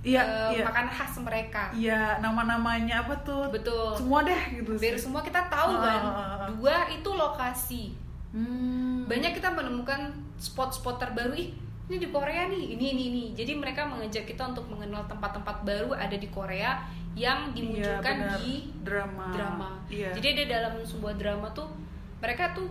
Iya, 0.01 0.23
eh, 0.23 0.49
iya. 0.55 0.63
makanan 0.63 0.89
khas 0.89 1.13
mereka. 1.19 1.63
iya 1.71 2.15
nama-namanya 2.17 3.03
apa 3.03 3.13
tuh 3.19 3.51
Betul. 3.51 3.91
semua 3.93 4.23
deh 4.23 4.41
gitu 4.55 4.71
sih 4.73 4.95
semua 4.97 5.19
kita 5.19 5.45
tahu 5.45 5.75
Ah, 5.75 5.83
kan. 5.83 6.01
ah, 6.01 6.09
ah, 6.09 6.35
ah. 6.39 6.47
Dua 6.49 6.87
itu 6.89 7.09
lokasi. 7.11 7.93
Hmm. 8.29 9.09
Banyak 9.09 9.33
kita 9.33 9.49
menemukan 9.49 10.13
spot-spot 10.37 11.01
terbaru 11.01 11.33
ih 11.33 11.49
ini 11.89 11.97
di 11.97 12.09
Korea 12.13 12.45
nih, 12.45 12.77
ini 12.77 12.85
ini 12.93 13.03
ini. 13.09 13.23
Jadi 13.33 13.57
mereka 13.57 13.89
mengajak 13.89 14.29
kita 14.29 14.45
untuk 14.45 14.69
mengenal 14.69 15.09
tempat-tempat 15.09 15.65
baru 15.65 15.97
ada 15.97 16.13
di 16.13 16.29
Korea 16.29 16.77
yang 17.17 17.49
dimunculkan 17.51 18.15
Iya, 18.15 18.25
benar. 18.29 18.37
di 18.37 18.53
drama 18.85 19.27
drama. 19.33 19.69
iya 19.89 20.13
Jadi 20.13 20.27
ada 20.37 20.43
dalam 20.45 20.73
sebuah 20.85 21.17
drama 21.17 21.49
tuh 21.51 21.65
mereka 22.21 22.53
tuh 22.53 22.69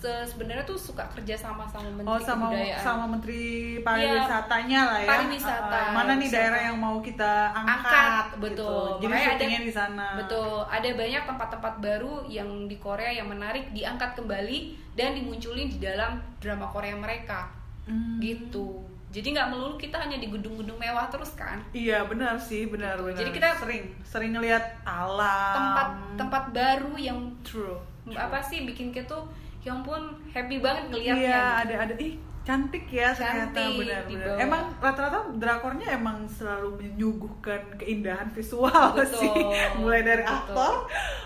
sebenarnya 0.00 0.62
tuh 0.62 0.78
suka 0.78 1.02
kerja 1.08 1.34
sama 1.34 1.66
sama 1.66 1.90
menteri 1.90 2.06
Oh 2.06 2.20
sama 2.20 2.46
kebudayaan. 2.48 2.78
sama 2.78 3.04
menteri 3.08 3.42
pariwisatanya 3.82 4.80
lah 4.84 4.98
ya. 4.98 5.02
Iya, 5.02 5.10
pariwisata, 5.10 5.78
Uh, 5.78 5.90
mana 5.90 6.12
nih 6.12 6.20
wisata. 6.22 6.36
daerah 6.36 6.60
yang 6.62 6.76
mau 6.76 6.96
kita 6.98 7.32
angkat? 7.50 7.74
angkat 7.74 8.24
gitu. 8.28 8.38
betul. 8.40 8.84
Jadi 8.94 9.06
Makanya 9.08 9.18
ada 9.18 9.34
syutingnya 9.34 9.60
di 9.60 9.72
sana. 9.72 10.06
Betul. 10.14 10.54
Ada 10.64 10.88
banyak 10.94 11.22
tempat-tempat 11.24 11.74
baru 11.78 12.14
yang 12.26 12.48
di 12.64 12.76
Korea 12.76 13.10
yang 13.12 13.26
menarik 13.26 13.64
diangkat 13.70 14.10
kembali 14.14 14.58
dan 14.94 15.12
dimunculin 15.12 15.66
di 15.66 15.78
dalam 15.78 16.10
drama 16.38 16.66
Korea 16.66 16.94
mereka. 16.94 17.50
Hmm. 17.84 18.18
Gitu. 18.18 18.84
Jadi 19.08 19.32
nggak 19.32 19.48
melulu 19.48 19.74
kita 19.74 19.96
hanya 19.96 20.14
di 20.14 20.28
gedung-gedung 20.28 20.76
mewah 20.76 21.08
terus 21.08 21.32
kan. 21.32 21.58
Iya 21.72 22.04
benar 22.04 22.36
sih 22.36 22.68
benar 22.68 23.00
benar. 23.00 23.16
Jadi 23.16 23.30
kita- 23.32 23.56
sering 23.56 23.84
sering 24.04 24.30
ngelihat 24.30 24.60
alam. 24.84 25.56
Tempat 25.56 25.88
tempat 26.14 26.42
baru 26.52 26.94
yang 26.94 27.18
true. 27.40 27.80
true. 28.04 28.14
apa 28.14 28.38
sih 28.38 28.64
bikin 28.64 28.88
kita 28.88 29.04
tuh 29.10 29.24
yang 29.60 29.80
pun 29.80 30.00
happy 30.28 30.56
banget 30.58 30.84
ngelihatnya. 30.88 31.24
Iya 31.24 31.42
ada 31.60 31.74
ada 31.84 31.94
ih 31.98 32.14
cantik 32.40 32.88
ya 32.88 33.12
ternyata 33.12 33.52
Cantik, 33.52 33.76
benar 33.78 34.02
di 34.02 34.14
benar. 34.14 34.26
bawah. 34.26 34.38
Emang 34.40 34.62
rata-rata 34.78 35.18
drakornya 35.34 35.86
emang 35.92 36.24
selalu 36.24 36.68
menyuguhkan 36.78 37.60
keindahan 37.76 38.28
visual 38.28 38.72
Betul, 38.96 39.20
sih. 39.20 39.30
Mulai 39.76 40.00
dari 40.00 40.24
betul. 40.24 40.36
aktor, 40.54 40.74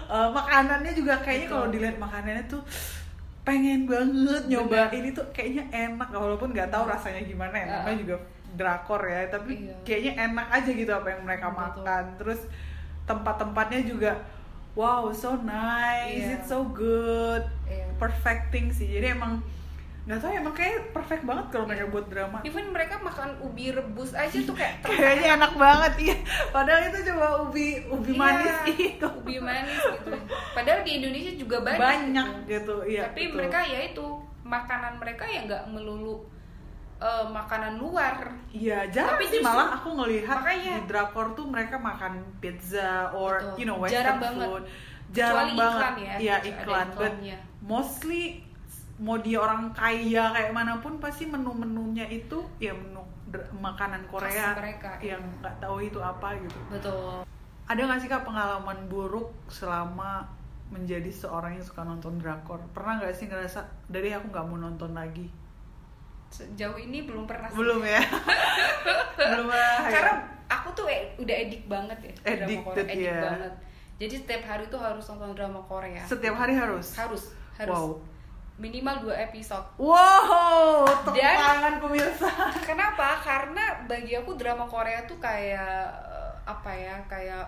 eh, 0.08 0.28
makanannya 0.28 0.92
juga 0.92 1.14
kayaknya 1.16 1.48
kalau 1.48 1.66
dilihat 1.68 1.96
makanannya 1.96 2.44
tuh 2.46 2.62
pengen 3.42 3.86
banget 3.86 4.42
nyoba 4.46 4.86
Bener. 4.86 4.98
ini 4.98 5.08
tuh 5.10 5.26
kayaknya 5.30 5.64
enak 5.68 6.08
walaupun 6.10 6.50
nggak 6.50 6.70
tahu 6.70 6.86
rasanya 6.86 7.22
gimana 7.22 7.50
ya 7.52 7.66
namanya 7.76 7.98
juga 7.98 8.16
drakor 8.52 9.02
ya 9.02 9.26
tapi 9.26 9.52
Iya. 9.62 9.74
kayaknya 9.82 10.12
enak 10.26 10.46
aja 10.48 10.70
gitu 10.70 10.90
apa 10.90 11.08
yang 11.08 11.22
mereka 11.22 11.50
Betul. 11.50 11.58
makan 11.58 12.04
terus 12.16 12.40
tempat-tempatnya 13.02 13.80
juga 13.82 14.14
wow 14.72 15.08
so 15.10 15.36
nice 15.38 16.24
Iya. 16.24 16.36
it's 16.36 16.48
so 16.48 16.64
good 16.66 17.44
Iya. 17.64 17.86
perfecting 17.96 18.68
sih 18.68 18.88
jadi 18.90 19.12
emang 19.12 19.40
nggak 20.02 20.18
tahu 20.18 20.34
ya, 20.34 20.42
emang 20.42 20.50
kayak 20.52 20.90
perfect 20.90 21.22
banget 21.22 21.46
kalau 21.48 21.62
mereka 21.62 21.86
buat 21.86 22.10
drama 22.10 22.42
even 22.42 22.66
mereka 22.68 22.98
makan 22.98 23.38
ubi 23.38 23.70
rebus 23.70 24.10
aja 24.12 24.34
tuh 24.34 24.50
kayak 24.50 24.82
kayaknya 24.88 25.38
enak 25.38 25.54
banget 25.54 25.92
iya 26.02 26.16
padahal 26.50 26.90
itu 26.90 27.06
cuma 27.06 27.26
ubi 27.40 27.86
ubi 27.86 28.10
Iya, 28.10 28.18
manis 28.18 28.56
itu 28.66 29.06
ubi 29.14 29.38
manis 29.38 29.78
gitu 29.78 30.10
padahal 30.52 30.82
di 30.82 30.98
Indonesia 30.98 31.32
juga 31.38 31.56
banyak, 31.62 31.78
banyak 31.78 32.28
gitu. 32.50 32.50
gitu 32.50 32.76
iya 32.90 33.06
tapi 33.06 33.30
betul. 33.30 33.36
mereka 33.38 33.58
ya 33.62 33.80
itu 33.86 34.06
makanan 34.42 34.92
mereka 34.98 35.24
ya 35.24 35.40
nggak 35.46 35.62
melulu 35.70 36.18
eh, 37.02 37.24
makanan 37.26 37.74
luar 37.76 38.14
Iya, 38.48 38.86
jarang 38.86 39.16
Tapi 39.16 39.24
sih 39.26 39.40
justru- 39.40 39.48
malah 39.48 39.68
aku 39.74 39.88
ngelihat 39.92 40.36
makanya- 40.38 40.76
di 40.76 40.84
drakor 40.86 41.26
tuh 41.32 41.44
mereka 41.44 41.74
makan 41.76 42.12
pizza 42.38 43.10
or 43.10 43.36
Betul. 43.36 43.56
you 43.56 43.66
know 43.66 43.76
western 43.76 43.98
Jarang 43.98 44.18
banget. 44.20 44.46
food. 44.46 44.64
Jarang 45.10 45.34
Kecuali 45.44 45.52
banget. 45.54 45.76
iklan 45.76 45.94
ya, 45.98 46.14
Iya, 46.16 46.36
iklan. 46.46 46.86
But 46.94 47.14
mostly 47.60 48.22
mau 48.96 49.18
dia 49.18 49.38
orang 49.38 49.72
kaya 49.72 50.24
kayak 50.30 50.52
mana 50.52 50.78
pun 50.78 50.96
pasti 50.96 51.26
menu-menunya 51.26 52.06
itu 52.06 52.38
ya 52.56 52.70
menu 52.72 53.02
makanan 53.56 54.04
Korea 54.06 54.52
mereka, 54.52 55.00
yang 55.00 55.18
iya. 55.18 55.36
nggak 55.40 55.54
tahu 55.58 55.80
itu 55.80 55.96
apa 55.96 56.36
gitu. 56.36 56.58
betul 56.68 57.24
Ada 57.64 57.80
nggak 57.80 57.98
sih 57.98 58.06
kak 58.06 58.22
pengalaman 58.22 58.76
buruk 58.86 59.32
selama 59.48 60.28
menjadi 60.68 61.08
seorang 61.08 61.56
yang 61.56 61.64
suka 61.64 61.82
nonton 61.82 62.16
drakor? 62.16 62.60
Pernah 62.70 63.00
nggak 63.00 63.14
sih 63.14 63.26
ngerasa 63.26 63.60
dari 63.86 64.12
aku 64.12 64.28
nggak 64.28 64.44
mau 64.44 64.60
nonton 64.60 64.92
lagi? 64.92 65.32
Sejauh 66.32 66.74
ini 66.76 67.04
belum 67.04 67.28
pernah 67.28 67.46
sih. 67.46 67.56
Belum 67.56 67.80
ya? 67.80 68.00
Belum 69.22 69.48
ya? 69.48 69.70
karena 69.86 70.12
aku 70.48 70.68
tuh 70.72 70.86
eh, 70.88 71.12
udah 71.16 71.36
edik 71.38 71.64
banget 71.64 71.98
ya 72.02 72.12
drama 72.16 72.42
Addicted, 72.42 72.64
Korea 72.66 72.84
edik 72.88 73.06
ya. 73.06 73.20
banget 73.20 73.52
jadi 73.96 74.14
setiap 74.18 74.42
hari 74.44 74.64
tuh 74.66 74.76
harus 74.76 75.04
nonton 75.06 75.30
drama 75.32 75.60
Korea 75.62 76.02
setiap 76.02 76.34
hari 76.34 76.52
harus. 76.52 76.96
harus 76.96 77.22
harus 77.54 77.70
Wow. 77.70 78.00
minimal 78.56 78.96
dua 79.00 79.16
episode 79.22 79.62
Wow, 79.76 80.84
tepuk 81.04 81.16
tangan 81.16 81.74
pemirsa. 81.78 82.28
Kenapa? 82.68 83.16
Karena 83.18 83.64
bagi 83.84 84.12
aku 84.12 84.34
drama 84.34 84.64
Korea 84.64 85.04
tuh 85.04 85.16
kayak 85.16 85.88
eh, 85.88 86.30
apa 86.44 86.70
ya? 86.70 86.96
Kayak 87.06 87.46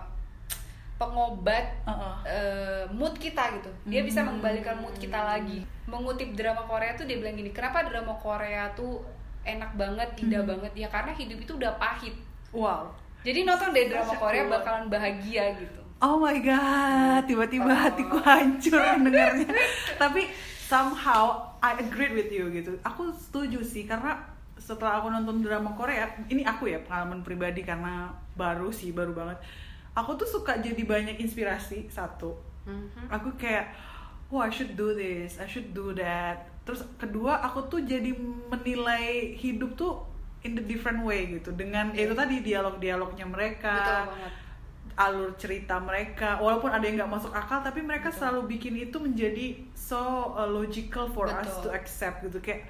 pengobat 0.95 1.65
Heeh. 1.83 2.15
eh, 2.23 2.83
mood 2.89 3.15
kita 3.15 3.51
gitu. 3.53 3.67
Dia 3.83 4.01
bisa 4.01 4.23
Hmm. 4.23 4.31
mengembalikan 4.31 4.79
mood 4.79 4.95
kita 4.95 5.19
lagi. 5.19 5.59
Mengutip 5.85 6.31
drama 6.33 6.63
Korea 6.63 6.95
tuh 6.95 7.03
dia 7.03 7.17
bilang 7.17 7.35
gini, 7.35 7.51
"Kenapa 7.51 7.83
drama 7.83 8.15
Korea 8.15 8.71
tuh 8.71 9.03
enak 9.43 9.75
banget, 9.75 10.09
indah 10.17 10.41
Hmm. 10.41 10.51
banget?" 10.55 10.71
Ya 10.73 10.87
karena 10.87 11.11
hidup 11.11 11.37
itu 11.37 11.53
udah 11.53 11.75
pahit. 11.75 12.15
Wow. 12.49 12.95
Jadi 13.21 13.43
nonton 13.43 13.69
deh 13.71 13.89
drama 13.89 14.13
Korea 14.15 14.43
bakalan 14.45 14.87
bahagia 14.87 15.51
gitu. 15.55 15.81
Oh 15.97 16.15
my 16.15 16.37
god, 16.39 17.23
tiba-tiba 17.25 17.65
Oh. 17.65 17.75
hatiku 17.75 18.17
hancur 18.19 18.79
mendengarnya. 18.99 19.51
Tapi 19.95 20.31
somehow 20.61 21.33
I 21.59 21.75
agree 21.77 22.11
with 22.11 22.29
you 22.29 22.47
gitu. 22.49 22.77
Aku 22.83 23.09
setuju 23.11 23.59
sih 23.61 23.83
karena 23.83 24.15
setelah 24.55 24.97
aku 24.97 25.09
nonton 25.09 25.41
drama 25.41 25.73
Korea, 25.73 26.05
ini 26.27 26.41
aku 26.41 26.67
ya 26.67 26.79
pengalaman 26.79 27.21
pribadi 27.21 27.61
karena 27.61 28.07
baru 28.33 28.69
sih, 28.69 28.91
baru 28.91 29.11
banget. 29.11 29.37
Aku 29.95 30.13
tuh 30.13 30.27
suka 30.27 30.59
jadi 30.59 30.83
banyak 30.83 31.17
inspirasi 31.17 31.87
satu. 31.87 32.35
Aku 33.07 33.31
kayak, 33.35 33.71
oh 34.27 34.41
I 34.41 34.49
should 34.49 34.75
do 34.75 34.91
this, 34.91 35.39
I 35.39 35.47
should 35.47 35.71
do 35.71 35.95
that. 35.95 36.43
Terus 36.65 36.83
kedua, 36.97 37.39
aku 37.39 37.63
tuh 37.65 37.79
jadi 37.79 38.11
menilai 38.49 39.33
hidup 39.33 39.73
tuh 39.75 40.03
in 40.41 40.53
the 40.53 40.61
different 40.61 41.01
way 41.01 41.25
gitu 41.31 41.49
dengan 41.51 41.89
Iya. 41.89 42.05
itu 42.05 42.13
tadi 42.13 42.35
dialog-dialognya 42.39 43.25
mereka 43.25 43.73
Betul 43.81 43.97
banget. 44.13 44.31
alur 44.95 45.31
cerita 45.35 45.75
mereka 45.81 46.37
walaupun 46.37 46.69
ada 46.69 46.85
yang 46.85 47.01
nggak 47.01 47.11
masuk 47.11 47.33
akal 47.33 47.59
tapi 47.59 47.81
mereka 47.81 48.13
Betul. 48.13 48.19
selalu 48.21 48.41
bikin 48.53 48.77
itu 48.77 48.93
menjadi 48.95 49.45
so 49.73 49.97
uh, 50.31 50.45
logical 50.45 51.09
for 51.09 51.25
us 51.25 51.49
Betul. 51.49 51.61
to 51.65 51.69
accept 51.73 52.21
gitu 52.23 52.37
kayak 52.39 52.69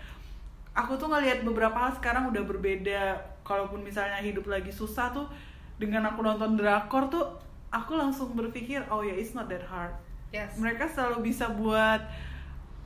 aku 0.72 0.96
tuh 0.96 1.12
ngelihat 1.12 1.44
beberapa 1.44 1.76
hal 1.76 1.92
sekarang 1.94 2.32
udah 2.32 2.48
berbeda 2.48 3.20
kalaupun 3.44 3.84
misalnya 3.84 4.24
hidup 4.24 4.48
lagi 4.48 4.72
susah 4.72 5.12
tuh 5.12 5.28
dengan 5.76 6.08
aku 6.08 6.24
nonton 6.24 6.56
drakor 6.56 7.12
tuh 7.12 7.26
aku 7.72 8.00
langsung 8.00 8.32
berpikir 8.34 8.84
oh 8.88 9.04
ya 9.04 9.12
it's 9.16 9.36
not 9.36 9.52
that 9.52 9.64
hard 9.68 9.92
Yes. 10.34 10.60
mereka 10.60 10.84
selalu 10.90 11.32
bisa 11.32 11.48
buat 11.48 12.02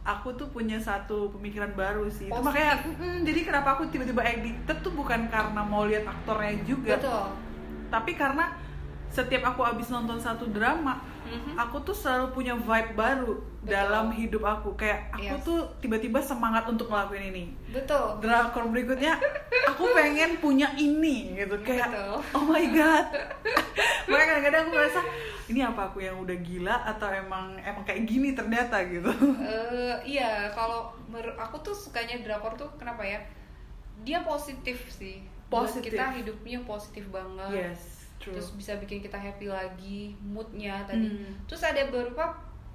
aku 0.05 0.37
tuh 0.37 0.53
punya 0.53 0.77
satu 0.77 1.33
pemikiran 1.33 1.73
baru 1.73 2.05
sih 2.05 2.29
itu 2.29 2.41
makanya 2.45 2.77
mm, 2.85 3.25
jadi 3.25 3.39
kenapa 3.41 3.73
aku 3.73 3.89
tiba-tiba 3.89 4.21
addicted 4.21 4.77
tuh 4.85 4.93
bukan 4.93 5.25
karena 5.29 5.61
mau 5.65 5.89
lihat 5.89 6.05
aktornya 6.05 6.61
juga 6.61 6.97
Betul. 6.97 7.25
tapi 7.89 8.11
karena 8.13 8.53
setiap 9.09 9.53
aku 9.53 9.65
habis 9.65 9.89
nonton 9.89 10.21
satu 10.21 10.45
drama 10.53 11.01
Mhm. 11.29 11.53
aku 11.55 11.77
tuh 11.81 11.93
selalu 11.93 12.33
punya 12.33 12.53
vibe 12.53 12.91
baru 12.93 13.37
Betul. 13.59 13.69
dalam 13.69 14.09
hidup 14.09 14.41
aku 14.41 14.73
kayak 14.73 15.09
aku 15.11 15.29
Yes. 15.31 15.43
tuh 15.43 15.59
tiba-tiba 15.77 16.17
semangat 16.19 16.65
untuk 16.65 16.87
ngelakuin 16.87 17.29
ini 17.29 17.43
Betul. 17.69 18.17
drakor 18.17 18.65
berikutnya 18.67 19.13
aku 19.67 19.93
pengen 19.93 20.37
punya 20.37 20.73
ini 20.73 21.35
gitu 21.35 21.53
kayak 21.61 21.87
Betul. 21.87 22.17
oh 22.33 22.45
my 22.45 22.65
god 22.69 23.05
makanya 24.05 24.25
kadang-kadang 24.27 24.61
aku 24.63 24.71
merasa 24.73 25.01
ini 25.45 25.59
apa 25.59 25.81
aku 25.83 25.97
yang 25.99 26.15
udah 26.15 26.37
gila 26.39 26.75
atau 26.87 27.07
emang 27.07 27.53
emang 27.59 27.83
kayak 27.83 28.05
gini 28.05 28.33
ternyata 28.33 28.81
gitu 28.83 29.09
Eh, 29.39 29.95
iya, 30.07 30.49
kalau 30.49 30.89
aku 31.35 31.57
tuh 31.59 31.73
sukanya 31.73 32.17
drakor 32.19 32.53
tuh 32.55 32.69
kenapa 32.75 33.01
ya? 33.01 33.17
Dia 33.99 34.21
positif 34.21 34.87
sih. 34.87 35.19
Buat 35.49 35.67
Positif. 35.67 35.91
kita 35.91 36.13
hidupnya 36.15 36.61
positif 36.63 37.09
banget. 37.09 37.49
yes 37.51 37.98
true 38.29 38.35
Terus 38.37 38.49
bisa 38.53 38.77
bikin 38.77 39.01
kita 39.01 39.17
happy 39.17 39.49
lagi, 39.49 40.13
moodnya 40.21 40.85
tadi. 40.85 41.09
Hmm. 41.09 41.33
Terus 41.49 41.65
ada 41.65 41.81
beberapa 41.89 42.25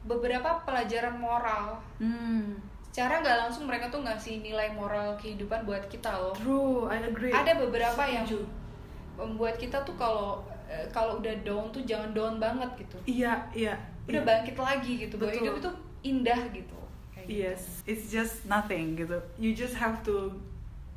beberapa 0.02 0.60
pelajaran 0.62 1.16
moral. 1.16 1.78
hmm, 1.96 2.58
Secara 2.90 3.22
nggak 3.22 3.38
langsung 3.40 3.64
mereka 3.66 3.88
tuh 3.88 4.02
ngasih 4.02 4.38
nilai 4.38 4.70
moral 4.70 5.14
kehidupan 5.16 5.62
buat 5.62 5.86
kita 5.88 6.10
loh. 6.10 6.34
true 6.34 6.86
I 6.86 7.02
agree 7.02 7.32
Ada 7.32 7.58
beberapa 7.58 8.02
yang 8.04 8.22
Setuju. 8.22 8.46
membuat 9.16 9.54
kita 9.56 9.82
tuh 9.82 9.94
kalau 9.94 10.42
eh, 10.66 10.86
kalau 10.90 11.18
udah 11.18 11.34
down 11.42 11.70
tuh 11.70 11.82
jangan 11.82 12.10
down 12.10 12.38
banget 12.38 12.70
gitu. 12.78 12.96
iya 13.06 13.46
iya 13.50 13.74
Udah 14.06 14.20
iya. 14.20 14.28
bangkit 14.28 14.54
lagi 14.54 14.92
gitu. 15.08 15.14
Bahwa 15.16 15.32
Betul. 15.32 15.42
hidup 15.42 15.54
itu 15.58 15.70
indah 16.04 16.40
gitu. 16.52 16.78
Kayak 17.10 17.26
gitu. 17.26 17.38
Yes, 17.40 17.62
it's 17.82 18.06
just 18.12 18.44
nothing 18.44 18.94
gitu. 18.94 19.16
You 19.40 19.56
just 19.56 19.74
have 19.74 20.04
to 20.04 20.30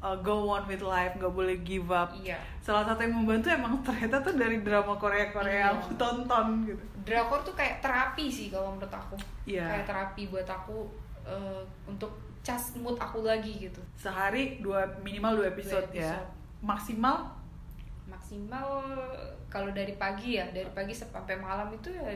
uh, 0.08 0.16
go 0.18 0.48
on 0.48 0.64
with 0.64 0.80
life, 0.80 1.12
nggak 1.14 1.30
boleh 1.30 1.60
give 1.62 1.90
up. 1.90 2.16
Iya. 2.16 2.40
Salah 2.60 2.84
satu 2.84 3.00
yang 3.02 3.14
membantu 3.14 3.48
emang 3.50 3.76
ternyata 3.82 4.20
tuh 4.22 4.34
dari 4.34 4.60
drama 4.60 4.96
Korea 4.96 5.28
Korea 5.30 5.52
Iya. 5.52 5.64
yang 5.66 5.76
aku 5.78 5.92
tonton 5.96 6.48
gitu. 6.66 6.84
drakor 7.04 7.40
tuh 7.42 7.52
kayak 7.54 7.80
terapi 7.80 8.28
sih 8.28 8.48
kalau 8.48 8.72
menurut 8.72 8.92
aku 8.92 9.16
Iya. 9.44 9.64
kayak 9.66 9.86
terapi 9.86 10.28
buat 10.28 10.44
aku 10.44 10.88
eh, 11.24 11.64
untuk 11.86 12.12
cas 12.40 12.72
mood 12.76 12.96
aku 12.96 13.24
lagi 13.24 13.52
gitu 13.62 13.80
Sehari 13.94 14.60
dua 14.60 14.84
minimal 15.00 15.40
dua 15.40 15.48
episode, 15.50 15.88
Dua 15.88 15.96
ya. 15.96 16.12
episode. 16.16 16.28
Maksimal 16.62 17.16
maksimal 18.08 18.68
kalau 19.48 19.72
dari 19.72 19.96
pagi 19.96 20.36
ya 20.36 20.48
dari 20.50 20.68
pagi 20.72 20.92
sampai 20.92 21.36
malam 21.36 21.72
itu 21.72 21.92
ya 21.92 22.08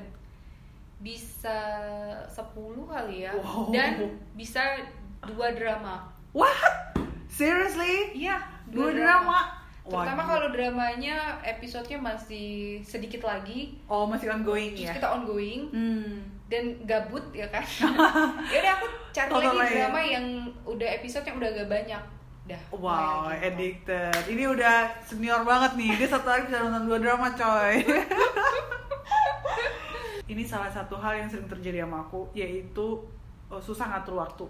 bisa 0.99 1.57
10 2.27 2.51
kali 2.85 3.25
ya 3.25 3.33
Wow. 3.33 3.73
dan 3.73 3.91
bisa 4.31 4.61
dua 5.25 5.51
drama 5.51 6.05
what? 6.31 6.90
Seriously? 7.31 8.11
iya 8.13 8.43
Dua 8.67 8.91
drama? 8.91 9.57
terutama 9.81 10.21
Wah, 10.21 10.27
kalau 10.29 10.47
dramanya 10.49 11.17
episodenya 11.41 11.97
masih 11.97 12.47
sedikit 12.81 13.23
lagi 13.23 13.81
Oh 13.87 14.05
masih 14.05 14.29
ongoing 14.29 14.71
terus 14.71 14.87
ya? 14.87 14.95
kita 14.95 15.07
ongoing 15.11 15.61
Hmm. 15.67 16.21
dan 16.45 16.63
gabut 16.85 17.23
ya 17.31 17.47
kan 17.47 17.65
ya 18.53 18.57
udah 18.59 18.73
aku 18.77 18.85
cari 19.09 19.27
Tonton 19.27 19.41
lagi 19.49 19.57
lagi. 19.57 19.75
drama 19.75 20.01
yang 20.01 20.25
udah 20.63 20.87
episode 20.93 21.23
yang 21.23 21.35
udah 21.35 21.49
agak 21.49 21.67
banyak 21.67 22.03
dah 22.43 22.61
Wow, 22.69 23.29
gitu. 23.31 23.41
addicted. 23.43 24.21
Ini 24.27 24.43
udah 24.47 24.75
senior 24.99 25.41
banget 25.41 25.77
nih. 25.77 25.93
Dia 25.95 26.09
satu 26.09 26.25
hari 26.25 26.41
bisa 26.43 26.57
nonton 26.59 26.83
dua 26.83 26.97
drama, 26.97 27.29
coy. 27.31 27.75
Ini 30.25 30.41
salah 30.41 30.67
satu 30.67 30.95
hal 30.95 31.13
yang 31.17 31.27
sering 31.27 31.45
terjadi 31.45 31.83
sama 31.83 32.01
aku, 32.01 32.25
yaitu 32.33 33.03
uh, 33.45 33.59
susah 33.59 33.91
ngatur 33.91 34.15
waktu. 34.17 34.45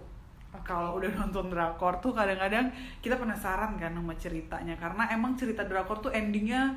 Kalau 0.59 0.99
udah 0.99 1.07
nonton 1.19 1.47
drakor 1.47 1.97
tuh 1.97 2.11
kadang-kadang 2.11 2.67
kita 2.99 3.15
penasaran 3.15 3.75
kan 3.75 3.91
sama 3.91 4.13
ceritanya, 4.15 4.75
karena 4.75 5.07
emang 5.09 5.33
cerita 5.33 5.63
drakor 5.63 5.99
tuh 5.99 6.11
endingnya 6.11 6.75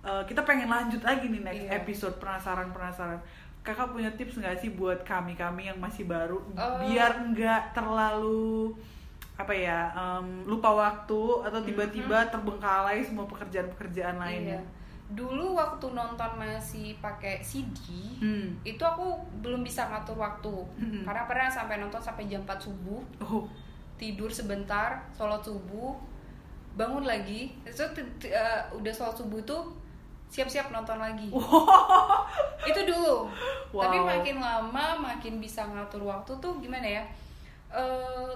uh, 0.00 0.22
kita 0.22 0.42
pengen 0.42 0.66
lanjut 0.66 1.00
lagi 1.00 1.26
nih 1.26 1.40
next 1.40 1.64
Iya. 1.64 1.70
episode 1.78 2.16
penasaran-penasaran. 2.18 3.22
Kakak 3.62 3.94
punya 3.94 4.10
tips 4.10 4.36
nggak 4.36 4.58
sih 4.58 4.70
buat 4.70 5.02
kami-kami 5.02 5.70
yang 5.70 5.78
masih 5.78 6.02
baru, 6.02 6.42
Eh. 6.52 6.90
biar 6.90 7.14
nggak 7.24 7.72
terlalu 7.72 8.74
apa 9.32 9.48
ya 9.50 9.88
em, 9.92 10.44
lupa 10.44 10.68
waktu 10.68 11.22
atau 11.42 11.60
tiba-tiba 11.62 12.28
terbengkalai 12.28 13.00
semua 13.00 13.24
pekerjaan-pekerjaan 13.24 14.18
lainnya. 14.18 14.58
Iya. 14.58 14.81
Dulu 15.12 15.52
waktu 15.52 15.86
nonton 15.88 16.30
masih 16.34 16.96
pakai 16.98 17.40
CD, 17.40 17.76
Hmm. 18.16 18.56
itu 18.62 18.80
aku 18.80 19.12
belum 19.38 19.60
bisa 19.60 19.84
ngatur 19.86 20.16
waktu. 20.16 20.54
Mm-mm. 20.76 21.02
Karena 21.02 21.24
pernah 21.24 21.46
sampai 21.46 21.76
nonton 21.76 21.98
sampai 21.98 22.24
jam 22.24 22.40
4 22.40 22.56
subuh, 22.58 23.00
Oh, 23.20 23.44
tidur 23.94 24.28
sebentar, 24.28 25.04
sholat 25.12 25.40
subuh, 25.40 25.94
bangun 26.72 27.04
lagi 27.04 27.52
itu 27.62 27.84
eh, 28.24 28.60
udah 28.72 28.88
sholat 28.90 29.12
subuh 29.12 29.36
tuh 29.42 29.68
siap-siap 30.26 30.72
nonton 30.72 30.96
lagi 30.96 31.28
itu 32.70 32.80
dulu 32.82 33.28
tapi 33.70 34.00
Wow. 34.00 34.08
makin 34.08 34.36
lama 34.40 34.86
makin 34.98 35.36
bisa 35.36 35.60
ngatur 35.62 36.00
waktu 36.02 36.32
tuh 36.38 36.56
gimana 36.58 36.88
ya 36.90 37.04
Eh, 37.68 38.32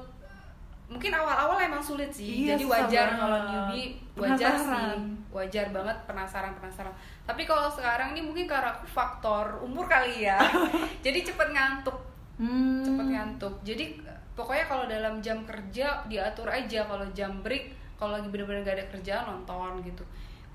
mungkin 0.86 1.10
awal-awal 1.10 1.58
emang 1.58 1.82
sulit 1.82 2.10
sih. 2.14 2.46
Iya, 2.46 2.54
jadi 2.54 2.64
wajar 2.70 3.06
kalau 3.18 3.38
newbie 3.42 3.98
wajar 4.14 4.54
sih. 4.54 4.66
Penasaran. 4.70 5.00
wajar 5.36 5.66
banget 5.68 5.96
penasaran 6.08 6.52
penasaran. 6.56 6.94
Tapi 7.28 7.42
kalau 7.44 7.68
sekarang 7.68 8.16
ini 8.16 8.24
mungkin 8.24 8.48
karena 8.48 8.72
aku 8.72 8.88
faktor 8.88 9.60
umur 9.60 9.84
kali 9.84 10.24
ya. 10.24 10.40
Jadi 11.04 11.26
cepet 11.26 11.52
ngantuk. 11.52 11.98
Hmm. 12.40 12.80
cepet 12.80 13.06
ngantuk. 13.12 13.54
Jadi 13.60 14.00
pokoknya 14.32 14.64
kalau 14.64 14.84
dalam 14.88 15.20
jam 15.20 15.44
kerja 15.44 16.00
diatur 16.08 16.48
aja. 16.48 16.88
Kalau 16.88 17.04
jam 17.12 17.44
break 17.44 17.68
kalau 18.00 18.16
lagi 18.16 18.28
bener-bener 18.32 18.64
gak 18.64 18.76
ada 18.80 18.86
kerjaan 18.88 19.24
nonton 19.28 19.84
gitu. 19.84 20.04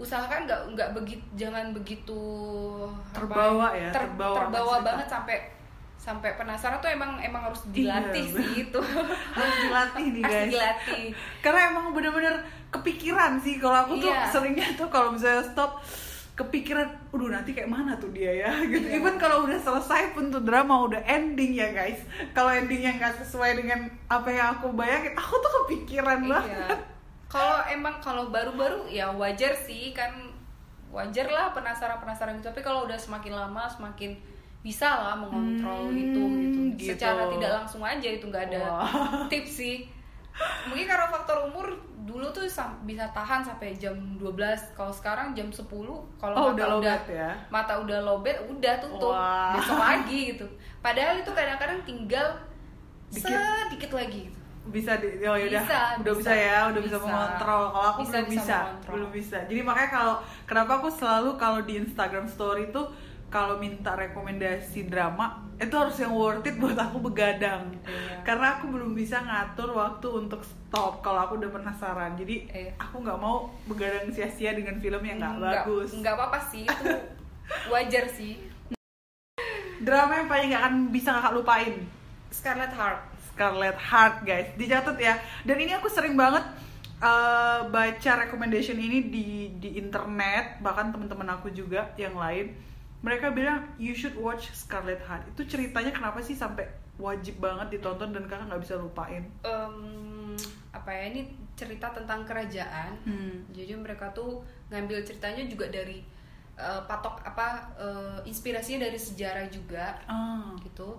Usahakan 0.01 0.49
nggak 0.49 0.61
nggak 0.73 0.89
begitu 0.97 1.21
jangan 1.37 1.77
begitu 1.77 2.21
apa 3.13 3.21
Terbawa 3.21 3.67
ya, 3.77 3.89
ter- 3.93 4.01
terbawa 4.09 4.35
terbawa 4.41 4.75
banget 4.81 5.05
sampai 5.05 5.37
sampai 6.01 6.33
penasaran 6.33 6.81
tuh 6.81 6.89
emang 6.89 7.21
emang 7.21 7.45
harus 7.45 7.61
dilatih 7.69 8.25
Iya, 8.25 8.33
sih 8.33 8.49
itu 8.65 8.79
harus 9.37 9.55
dilatih 9.61 10.05
nih 10.09 10.21
harus 10.21 10.33
guys 10.33 10.49
dilatih 10.49 11.05
karena 11.39 11.59
emang 11.69 11.93
bener-bener 11.93 12.35
kepikiran 12.67 13.37
sih 13.37 13.61
kalau 13.61 13.85
aku 13.85 14.01
tuh 14.01 14.09
Iya. 14.09 14.25
seringnya 14.25 14.67
tuh 14.73 14.89
kalau 14.89 15.13
misalnya 15.13 15.45
stop 15.45 15.77
kepikiran, 16.31 16.87
udah 17.11 17.37
nanti 17.37 17.51
kayak 17.51 17.69
mana 17.69 17.93
tuh 17.95 18.09
dia 18.09 18.33
ya 18.33 18.49
gitu. 18.65 18.81
Iya. 18.81 18.97
Even 18.97 19.15
kalau 19.15 19.45
udah 19.45 19.59
selesai 19.59 20.09
pun 20.11 20.33
tuh 20.33 20.41
drama 20.41 20.73
udah 20.81 20.97
ending 21.03 21.53
ya 21.53 21.69
guys. 21.69 22.01
Kalau 22.31 22.49
endingnya 22.49 22.97
nggak 22.97 23.21
sesuai 23.21 23.61
dengan 23.61 23.85
apa 24.07 24.31
yang 24.31 24.57
aku 24.57 24.73
bayangin, 24.73 25.13
aku 25.13 25.37
tuh 25.37 25.51
kepikiran 25.61 26.17
iya 26.17 26.29
banget. 26.31 26.79
kalau 27.27 27.61
emang 27.69 27.95
kalau 27.99 28.23
baru-baru 28.27 28.89
ya 28.89 29.11
wajar 29.11 29.53
sih 29.53 29.93
kan 29.93 30.09
wajar 30.89 31.29
lah 31.29 31.51
penasaran 31.51 31.95
penasaran 31.95 32.35
gitu 32.35 32.49
tapi 32.49 32.59
kalau 32.59 32.83
udah 32.83 32.97
semakin 32.97 33.31
lama 33.31 33.63
semakin 33.69 34.17
bisa 34.61 34.87
lah 34.87 35.15
mengontrol 35.15 35.89
Hmm, 35.89 35.97
itu 35.97 36.21
gitu. 36.39 36.59
gitu. 36.77 36.89
secara 36.93 37.25
tidak 37.27 37.51
langsung 37.55 37.81
aja 37.81 38.07
itu 38.07 38.23
nggak 38.23 38.45
ada 38.47 38.61
Wah. 38.63 39.25
tips 39.31 39.53
sih 39.57 39.77
mungkin 40.65 40.85
karena 40.85 41.07
faktor 41.07 41.43
umur 41.43 41.65
dulu 42.01 42.25
tuh 42.29 42.47
bisa 42.81 43.05
tahan 43.07 43.41
sampai 43.41 43.75
jam 43.75 43.93
12 44.15 44.31
kalau 44.71 44.89
sekarang 44.89 45.33
jam 45.33 45.47
10 45.47 45.65
kalau 46.15 46.33
Oh, 46.33 46.45
mata 46.47 46.53
udah 46.53 46.53
udah 46.53 46.67
lowbat 46.71 47.03
ya? 47.05 47.29
mata 47.47 47.73
udah 47.75 47.99
lobet 48.01 48.37
udah 48.43 48.73
tutup 48.79 49.11
Wah. 49.11 49.53
besok 49.53 49.77
lagi 49.77 50.19
gitu 50.31 50.47
padahal 50.79 51.17
itu 51.17 51.31
kadang-kadang 51.31 51.79
tinggal 51.83 52.27
Dikit. 53.09 53.27
sedikit 53.27 53.91
lagi 53.93 54.19
gitu 54.25 54.39
bisa 54.63 54.93
di 54.95 55.09
oh 55.19 55.33
yaudah 55.33 55.57
Bisa, 55.59 55.79
udah 55.99 56.13
bisa, 56.15 56.31
bisa. 56.31 56.33
ya 56.37 56.57
udah 56.69 56.81
bisa, 56.81 56.95
Bisa. 56.95 57.03
mengontrol 57.03 57.63
kalau 57.67 57.85
aku 57.87 57.99
Bisa, 57.99 58.13
belum 58.13 58.29
bisa 58.29 58.41
bisa, 58.41 58.59
belum 58.87 59.09
bisa 59.11 59.37
jadi 59.49 59.61
makanya 59.61 59.89
kalau 59.91 60.15
kenapa 60.45 60.71
aku 60.77 60.87
selalu 60.87 61.29
kalau 61.35 61.59
di 61.61 61.73
Instagram 61.77 62.25
Story 62.25 62.69
tuh 62.69 62.85
kalau 63.31 63.55
minta 63.55 63.95
rekomendasi 63.95 64.85
drama 64.85 65.39
itu 65.55 65.71
harus 65.71 65.95
yang 65.95 66.11
worth 66.11 66.43
it 66.43 66.57
buat 66.57 66.75
aku 66.75 66.99
begadang. 67.01 67.71
Iya. 67.81 68.21
karena 68.21 68.57
aku 68.57 68.67
belum 68.67 68.91
bisa 68.91 69.17
ngatur 69.17 69.71
waktu 69.71 70.07
untuk 70.11 70.41
stop 70.41 70.99
kalau 70.99 71.23
aku 71.23 71.37
udah 71.37 71.49
penasaran. 71.49 72.13
Jadi 72.13 72.45
Iya. 72.45 72.75
aku 72.75 72.99
nggak 72.99 73.15
mau 73.15 73.47
begadang 73.65 74.09
sia-sia 74.09 74.51
dengan 74.51 74.77
film 74.77 74.99
yang 74.99 75.17
nggak 75.17 75.33
Nggak- 75.33 75.55
bagus. 75.63 75.89
nggak 75.95 76.13
apa-apa 76.13 76.39
sih 76.45 76.63
itu 76.63 76.85
wajar 77.67 78.05
sih. 78.07 78.33
Drama 79.79 80.13
yang 80.15 80.27
paling 80.27 80.47
nggak 80.49 80.61
akan 80.61 80.75
bisa 80.89 81.09
kakak 81.11 81.33
lupain? 81.33 81.73
Scarlet 82.29 82.71
Heart. 82.71 82.99
Scarlet 83.27 83.77
Heart 83.79 84.15
guys. 84.21 84.49
Dicatat 84.53 84.97
ya. 84.97 85.15
Dan 85.41 85.57
ini 85.57 85.71
aku 85.71 85.87
sering 85.87 86.13
banget 86.13 86.45
uh, 86.99 87.65
baca 87.67 88.11
recommendation 88.19 88.77
ini 88.77 89.07
di 89.07 89.27
di 89.57 89.69
internet. 89.75 90.59
Bahkan 90.59 90.91
teman-teman 90.91 91.31
aku 91.31 91.49
juga 91.49 91.89
yang 91.95 92.13
lain 92.13 92.53
mereka 93.01 93.33
bilang 93.33 93.65
you 93.81 93.97
should 93.97 94.13
watch 94.13 94.53
Scarlet 94.53 95.01
Heart. 95.01 95.33
Itu 95.33 95.45
ceritanya 95.45 95.89
kenapa 95.89 96.21
sih 96.21 96.37
sampai 96.37 96.69
wajib 97.01 97.41
banget 97.41 97.81
ditonton 97.81 98.13
dan 98.13 98.29
kakak 98.29 98.45
nggak 98.45 98.61
bisa 98.61 98.77
lupain? 98.77 99.25
Em, 99.41 99.75
apa 100.69 100.89
ya 100.93 101.09
ini 101.09 101.21
cerita 101.57 101.89
tentang 101.89 102.25
kerajaan. 102.25 102.93
Hmm. 103.05 103.41
jadi 103.49 103.73
mereka 103.77 104.09
tuh 104.13 104.41
ngambil 104.69 105.01
ceritanya 105.01 105.43
juga 105.49 105.67
dari 105.69 106.05
eh, 106.57 106.81
patok 106.85 107.25
apa 107.25 107.73
eh, 107.77 108.19
inspirasinya 108.29 108.85
dari 108.85 108.97
sejarah 109.01 109.49
juga. 109.49 109.97
Ah. 110.05 110.53
Gitu. 110.61 110.89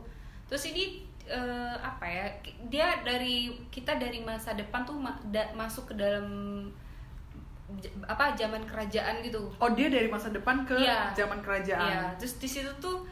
Terus 0.51 0.65
ini 0.75 1.07
eh, 1.31 1.77
apa 1.79 2.03
ya 2.03 2.27
dia 2.67 2.99
dari 3.07 3.55
kita 3.71 3.95
dari 3.95 4.19
masa 4.27 4.59
depan 4.59 4.83
tuh 4.83 4.99
ma- 4.99 5.23
da- 5.31 5.55
masuk 5.55 5.91
ke 5.91 5.95
dalam 5.95 6.27
apa 8.03 8.33
zaman 8.33 8.63
kerajaan 8.63 9.21
gitu 9.21 9.51
oh 9.53 9.71
dia 9.73 9.89
dari 9.89 10.07
masa 10.07 10.29
depan 10.29 10.63
ke 10.63 10.75
Iya. 10.75 11.11
zaman 11.13 11.39
kerajaan 11.41 11.83
Iya, 11.83 12.03
terus 12.17 12.37
di 12.37 12.49
situ 12.49 12.71
tuh 12.79 13.03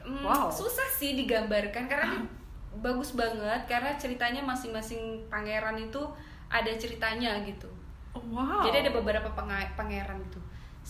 mm, 0.00 0.22
Wow. 0.22 0.48
susah 0.48 0.88
sih 0.92 1.14
digambarkan 1.14 1.84
karena 1.84 2.14
ini 2.14 2.26
bagus 2.86 3.12
banget 3.12 3.66
karena 3.66 3.94
ceritanya 3.94 4.40
masing-masing 4.40 5.26
pangeran 5.26 5.74
itu 5.74 5.98
ada 6.46 6.70
ceritanya 6.74 7.42
gitu. 7.42 7.66
Oh, 8.10 8.22
wow 8.30 8.62
Jadi 8.62 8.86
ada 8.86 8.90
beberapa 8.90 9.26
pangeran 9.74 10.18
gitu. 10.26 10.40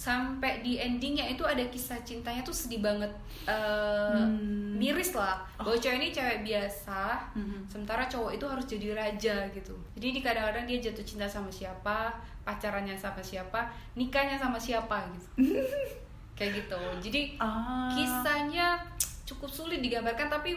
Sampai 0.01 0.65
di 0.65 0.81
endingnya 0.81 1.29
itu 1.29 1.45
ada 1.45 1.61
kisah 1.69 2.01
cintanya 2.01 2.41
tuh 2.41 2.57
sedih 2.57 2.81
banget, 2.81 3.13
Eh, 3.45 3.53
Hmm. 4.17 4.77
miris 4.77 5.13
lah. 5.13 5.45
Bahwa 5.57 5.77
cewek 5.77 5.97
ini 5.97 6.09
cewek 6.09 6.41
biasa, 6.41 7.21
Mhm. 7.37 7.69
sementara 7.69 8.09
cowok 8.09 8.33
itu 8.33 8.45
harus 8.45 8.65
jadi 8.65 8.97
raja 8.97 9.45
gitu. 9.51 9.77
Jadi 9.93 10.09
di 10.11 10.21
kadang-kadang 10.21 10.65
dia 10.65 10.81
jatuh 10.81 11.05
cinta 11.05 11.29
sama 11.29 11.53
siapa, 11.53 12.17
pacarannya 12.41 12.97
sama 12.97 13.21
siapa, 13.21 13.69
nikahnya 13.93 14.37
sama 14.37 14.57
siapa 14.57 15.05
gitu. 15.13 15.29
Kayak 16.33 16.65
gitu. 16.65 16.81
Jadi 17.03 17.21
Ah, 17.37 17.93
kisahnya 17.93 18.81
cukup 19.25 19.53
sulit 19.53 19.81
digambarkan 19.81 20.33
tapi 20.33 20.57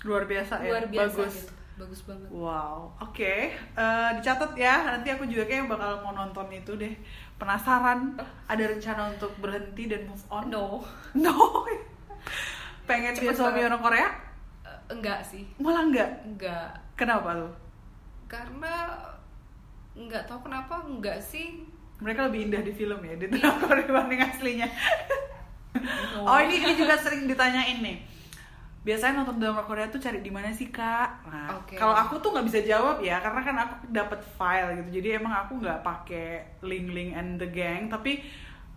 luar 0.00 0.22
biasa 0.24 0.62
ya 0.62 0.70
luar 0.70 0.86
biasa 0.86 1.18
bagus 1.18 1.34
gitu. 1.34 1.52
Bagus 1.78 2.00
banget. 2.02 2.28
Wow, 2.28 2.90
oke. 2.98 3.34
Eh, 3.54 4.10
dicatat 4.14 4.50
ya. 4.54 4.82
Nanti 4.84 5.08
aku 5.08 5.22
juga 5.24 5.46
kayak 5.46 5.66
bakal 5.66 6.02
mau 6.02 6.10
nonton 6.10 6.50
itu 6.50 6.74
deh. 6.74 6.90
Penasaran? 7.38 8.18
Ada 8.50 8.64
rencana 8.74 9.14
untuk 9.14 9.32
berhenti 9.38 9.86
dan 9.86 10.10
move 10.10 10.26
on? 10.28 10.50
No. 10.50 10.82
No. 11.24 11.64
Pengen 12.84 13.14
Cepet 13.14 13.30
dia 13.30 13.36
suami 13.36 13.60
orang 13.62 13.80
Korea? 13.80 14.08
Eh, 14.64 14.80
enggak 14.92 15.20
sih. 15.22 15.44
Malah 15.62 15.86
enggak. 15.86 16.10
Enggak. 16.26 16.68
Kenapa 16.98 17.36
tuh? 17.36 17.52
Karena 18.26 18.74
nggak 19.94 20.24
tahu 20.26 20.50
kenapa 20.50 20.82
enggak 20.84 21.22
sih. 21.22 21.64
Mereka 21.98 22.30
lebih 22.30 22.50
indah 22.50 22.62
di 22.62 22.72
film 22.74 23.00
ya, 23.02 23.14
di 23.18 23.26
drakor 23.30 23.78
dibanding 23.82 24.20
aslinya. 24.22 24.68
No. 25.78 26.26
Oh 26.26 26.38
ini 26.42 26.58
ini 26.58 26.74
juga 26.74 26.98
sering 26.98 27.30
ditanyain 27.30 27.78
nih. 27.78 28.02
Biasanya 28.86 29.20
nonton 29.20 29.42
drama 29.42 29.66
Korea 29.66 29.90
tuh 29.90 29.98
cari 29.98 30.22
di 30.22 30.30
mana 30.30 30.48
sih 30.48 30.70
kak? 30.70 31.28
Nah, 31.28 31.60
Oke. 31.60 31.76
kalau 31.76 31.92
aku 31.92 32.22
tuh 32.22 32.30
nggak 32.32 32.46
bisa 32.46 32.60
jawab 32.62 33.02
ya, 33.02 33.20
karena 33.20 33.40
kan 33.42 33.56
aku 33.58 33.74
dapat 33.90 34.20
file 34.38 34.70
gitu. 34.80 35.02
Jadi 35.02 35.08
emang 35.18 35.34
aku 35.34 35.60
nggak 35.60 35.82
pakai 35.82 36.28
link 36.62 36.88
link 36.88 37.10
and 37.12 37.36
the 37.36 37.48
gang, 37.48 37.90
tapi 37.90 38.22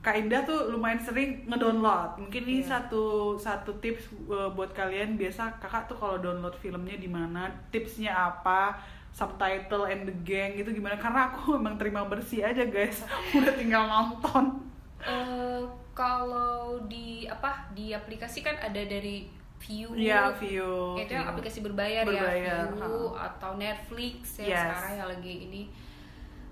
Kak 0.02 0.18
Indah 0.18 0.42
tuh 0.42 0.74
lumayan 0.74 0.98
sering 0.98 1.46
ngedownload. 1.46 2.18
Mungkin 2.18 2.42
ini 2.50 2.66
Iya. 2.66 2.74
satu 2.74 3.38
satu 3.38 3.70
tips 3.78 4.10
uh, 4.26 4.50
buat 4.50 4.74
kalian. 4.74 5.14
Biasa 5.14 5.62
kakak 5.62 5.86
tuh 5.86 5.94
kalau 5.94 6.18
download 6.18 6.58
filmnya 6.58 6.98
di 6.98 7.06
mana, 7.06 7.46
tipsnya 7.70 8.10
apa, 8.10 8.74
subtitle 9.14 9.86
and 9.86 10.10
the 10.10 10.16
gang 10.26 10.58
gitu 10.58 10.74
gimana? 10.74 10.98
Karena 10.98 11.30
aku 11.30 11.54
emang 11.62 11.78
terima 11.78 12.02
bersih 12.10 12.42
aja 12.42 12.66
guys. 12.66 13.06
Udah 13.38 13.54
tinggal 13.54 13.86
nonton. 13.86 14.66
Eh, 15.06 15.62
kalau 15.94 16.82
di 16.90 17.30
apa 17.30 17.70
di 17.70 17.94
aplikasi 17.94 18.42
kan 18.42 18.58
ada 18.58 18.82
dari 18.82 19.30
View. 19.62 19.88
Iya, 19.94 20.34
view. 20.34 20.98
Itu 20.98 21.12
yang 21.12 21.24
view. 21.24 21.32
aplikasi 21.32 21.60
berbayar, 21.62 22.02
Berbayar, 22.02 22.34
ya, 22.36 22.58
View 22.68 23.14
ha. 23.14 23.30
atau 23.30 23.52
Netflix 23.56 24.38
ya 24.38 24.46
Yes. 24.48 24.62
sekarang 24.66 24.94
yang 24.96 25.10
lagi 25.12 25.36
ini. 25.46 25.64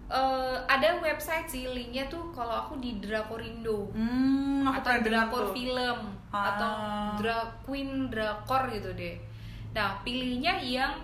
Eh, 0.07 0.55
ada 0.67 0.97
website 0.97 1.45
sih 1.45 1.63
linknya 1.65 2.05
tuh 2.05 2.29
kalau 2.31 2.49
aku 2.59 2.77
di 2.77 2.97
Drakorindo 2.97 3.89
Hmm, 3.91 4.61
aku 4.63 4.81
atau 4.81 4.93
drakor 4.99 5.43
tuh. 5.43 5.53
film 5.53 5.99
Ah. 6.29 6.45
atau 6.49 6.71
dra 7.15 7.37
queen 7.59 7.89
drakor 8.07 8.69
gitu 8.69 8.89
deh. 8.93 9.13
Nah 9.69 10.01
pilihnya 10.01 10.57
yang 10.57 10.97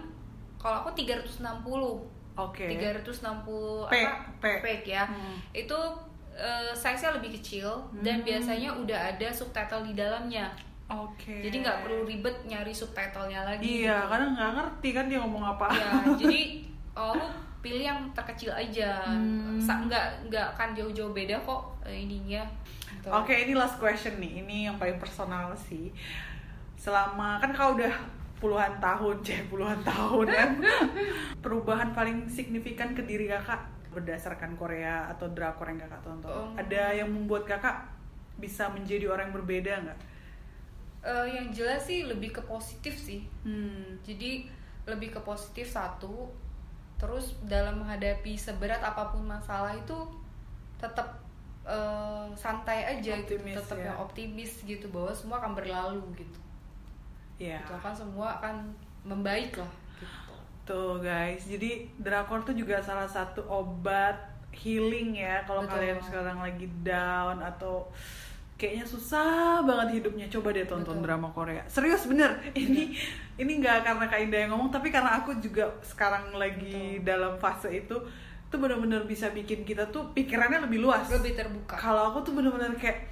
kalau 0.58 0.82
aku 0.82 0.90
360 0.96 2.02
Oke. 2.36 2.66
360 2.68 3.86
P, 3.86 3.94
apa 4.02 4.58
P. 4.60 4.66
ya 4.84 5.06
Hmm. 5.06 5.38
itu 5.52 5.78
eh, 6.36 6.74
size-nya 6.74 7.16
lebih 7.16 7.32
kecil 7.32 7.70
dan 7.96 8.20
Hmm. 8.20 8.28
biasanya 8.28 8.70
udah 8.76 9.00
ada 9.08 9.30
subtitle 9.30 9.82
di 9.84 9.94
dalamnya 9.94 10.50
Oke. 10.86 11.42
jadi 11.42 11.66
nggak 11.66 11.78
perlu 11.82 12.06
ribet 12.06 12.36
nyari 12.46 12.70
subtitlenya 12.70 13.42
lagi 13.42 13.82
Iya, 13.82 14.06
gitu. 14.06 14.10
karena 14.14 14.26
nggak 14.38 14.52
ngerti 14.54 14.90
kan 14.94 15.06
dia 15.10 15.18
ngomong 15.18 15.44
apa. 15.44 15.66
ya 15.74 15.92
jadi 16.22 16.42
oh, 16.94 17.18
lu 17.18 17.26
pilih 17.60 17.82
yang 17.82 18.00
terkecil 18.14 18.54
aja 18.54 19.02
Hmm. 19.02 19.58
Nggak 19.58 20.30
nggak 20.30 20.46
akan 20.54 20.70
jauh-jauh 20.78 21.10
beda 21.10 21.42
kok 21.42 21.62
eh, 21.82 22.06
ininya 22.06 22.46
Gitu. 23.06 23.14
Oke, 23.14 23.34
ini 23.38 23.54
last 23.54 23.78
question 23.78 24.18
nih. 24.18 24.42
Ini 24.42 24.58
yang 24.72 24.78
paling 24.82 24.98
personal 24.98 25.54
sih. 25.54 25.94
Selama 26.74 27.38
kan 27.38 27.54
kau 27.54 27.78
udah 27.78 27.94
puluhan 28.42 28.82
tahun, 28.82 29.22
ceh 29.26 29.46
puluhan 29.46 29.78
tahun 29.86 30.26
ya. 30.26 30.46
Perubahan 31.46 31.94
paling 31.94 32.26
signifikan 32.26 32.98
ke 32.98 33.06
diri 33.06 33.30
kakak 33.30 33.62
berdasarkan 33.94 34.58
Korea 34.58 35.06
atau 35.14 35.30
drakor 35.30 35.70
yang 35.70 35.86
kakak 35.86 36.02
tonton? 36.02 36.34
Um. 36.34 36.58
Ada 36.58 36.98
yang 36.98 37.10
membuat 37.14 37.46
kakak 37.46 37.86
bisa 38.42 38.68
menjadi 38.74 39.06
orang 39.08 39.30
yang 39.30 39.36
berbeda 39.38 39.74
nggak? 39.86 40.00
Eh, 41.06 41.28
yang 41.38 41.54
jelas 41.54 41.86
sih 41.86 42.02
lebih 42.02 42.34
ke 42.34 42.42
positif 42.50 42.98
sih. 42.98 43.22
Hmm. 43.46 44.02
jadi 44.02 44.50
lebih 44.90 45.14
ke 45.14 45.22
positif 45.22 45.70
satu. 45.70 46.34
Terus 46.98 47.38
dalam 47.46 47.86
menghadapi 47.86 48.34
seberat 48.34 48.82
apa 48.82 49.14
pun 49.14 49.22
masalah 49.22 49.78
itu 49.78 49.94
tetap 50.82 51.22
eh, 51.62 52.26
santai 52.34 52.98
aja 52.98 53.22
gitu. 53.22 53.38
Optimis, 53.38 53.56
tetap 53.62 53.78
ya. 53.78 53.86
yang 53.94 53.98
optimis 54.02 54.52
gitu 54.66 54.90
bahwa 54.90 55.14
semua 55.14 55.38
akan 55.46 55.54
berlalu 55.54 56.02
gitu. 56.18 56.40
Iya. 57.38 57.62
gitu 57.62 57.74
akan 57.78 57.94
semua 57.94 58.28
akan 58.42 58.56
membaik 59.06 59.54
lah 59.62 59.70
gitu. 60.02 60.34
Tuh 60.66 60.98
guys, 60.98 61.46
jadi 61.46 61.86
drakor 62.02 62.42
tuh 62.42 62.58
juga 62.58 62.82
salah 62.82 63.06
satu 63.06 63.46
obat 63.46 64.18
healing 64.50 65.22
ya. 65.22 65.46
Kalau 65.46 65.70
kalian 65.70 66.02
sekarang 66.02 66.42
lagi 66.42 66.66
down 66.82 67.46
atau 67.46 67.86
kayaknya 68.56 68.86
susah 68.88 69.60
banget 69.68 70.00
hidupnya. 70.02 70.28
Coba 70.32 70.56
deh 70.56 70.64
tonton 70.64 71.00
Betul. 71.00 71.06
drama 71.06 71.28
Korea. 71.36 71.64
Serius 71.68 72.08
bener? 72.08 72.40
Ini 72.56 72.96
ini 73.36 73.52
nggak 73.60 73.84
karena 73.84 74.06
Kak 74.08 74.20
Indah 74.24 74.40
yang 74.48 74.52
ngomong 74.56 74.72
tapi 74.72 74.88
karena 74.92 75.20
aku 75.20 75.36
juga 75.44 75.68
sekarang 75.84 76.32
lagi 76.36 77.04
dalam 77.04 77.36
fase 77.36 77.68
itu 77.84 77.96
tuh 78.48 78.58
bener-bener 78.62 79.04
bisa 79.04 79.28
bikin 79.36 79.68
kita 79.68 79.92
tuh 79.92 80.08
pikirannya 80.16 80.64
lebih 80.64 80.80
luas. 80.80 81.04
Lebih 81.12 81.36
terbuka. 81.36 81.76
Kalau 81.76 82.16
aku 82.16 82.24
tuh 82.24 82.34
bener-bener 82.40 82.72
kayak 82.80 83.12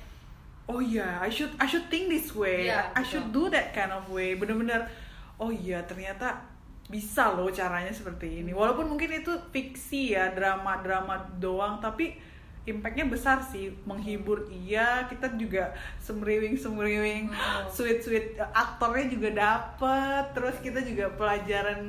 oh 0.72 0.80
iya 0.80 1.20
I 1.20 1.28
should 1.28 1.52
I 1.60 1.68
should 1.68 1.91
think 1.91 2.08
this 2.08 2.32
way. 2.32 2.72
Iya, 2.72 2.96
I 2.96 3.04
betul. 3.04 3.10
should 3.12 3.28
do 3.36 3.44
that 3.52 3.76
kind 3.76 3.91
of 3.91 4.08
way. 4.08 4.39
Bener-bener 4.39 4.88
oh 5.36 5.52
iya 5.52 5.84
ternyata 5.84 6.39
bisa 6.88 7.36
loh 7.36 7.52
caranya 7.52 7.91
seperti 7.91 8.44
ini. 8.44 8.56
Walaupun 8.56 8.88
mungkin 8.88 9.12
itu 9.12 9.36
fiksi 9.52 10.16
ya 10.16 10.32
drama-drama 10.32 11.20
doang 11.44 11.84
tapi 11.84 12.16
impactnya 12.64 13.05
besar 13.11 13.43
sih 13.43 13.76
menghibur. 13.84 14.47
Iya 14.47 15.07
kita 15.11 15.36
juga 15.36 15.76
semriwing 15.99 16.55
semriwing 16.55 17.28
Betul. 17.28 17.64
sweet 17.72 17.99
sweet 18.03 18.26
aktornya 18.39 19.05
juga 19.11 19.30
dapet. 19.36 20.24
Terus 20.32 20.55
kita 20.64 20.80
juga 20.84 21.11
pelajaran 21.11 21.82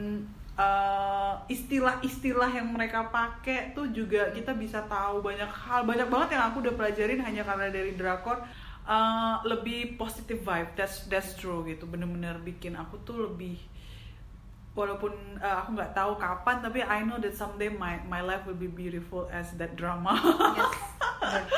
uh, 0.59 1.39
istilah-istilah 1.47 2.51
yang 2.51 2.75
mereka 2.75 3.07
pakai 3.07 3.71
tuh 3.71 3.91
juga 3.95 4.35
kita 4.35 4.51
bisa 4.55 4.83
tahu 4.91 5.23
banyak 5.23 5.51
hal. 5.51 5.87
Banyak 5.87 6.11
banget 6.11 6.39
yang 6.39 6.51
aku 6.51 6.67
udah 6.67 6.75
pelajarin 6.75 7.23
hanya 7.23 7.47
karena 7.47 7.71
dari 7.71 7.95
drakor. 7.95 8.43
Uh, 8.85 9.41
lebih 9.49 9.97
positive 9.97 10.45
vibe. 10.45 10.77
That's 10.77 11.09
that's 11.09 11.33
true 11.41 11.65
gitu. 11.65 11.89
Bener-bener 11.89 12.37
bikin 12.45 12.77
aku 12.77 13.01
tuh 13.01 13.33
lebih 13.33 13.57
walaupun 14.75 15.11
uh, 15.39 15.57
aku 15.57 15.73
nggak 15.73 15.93
tahu 15.93 16.15
kapan 16.15 16.59
tapi 16.59 16.83
I 16.83 17.03
know 17.03 17.17
that 17.17 17.31
someday 17.31 17.67
my 17.69 17.95
my 18.05 18.19
life 18.21 18.43
will 18.43 18.59
be 18.59 18.67
beautiful 18.67 19.31
as 19.31 19.55
that 19.55 19.75
drama 19.75 20.15
yes 20.53 20.75
bener. 21.21 21.45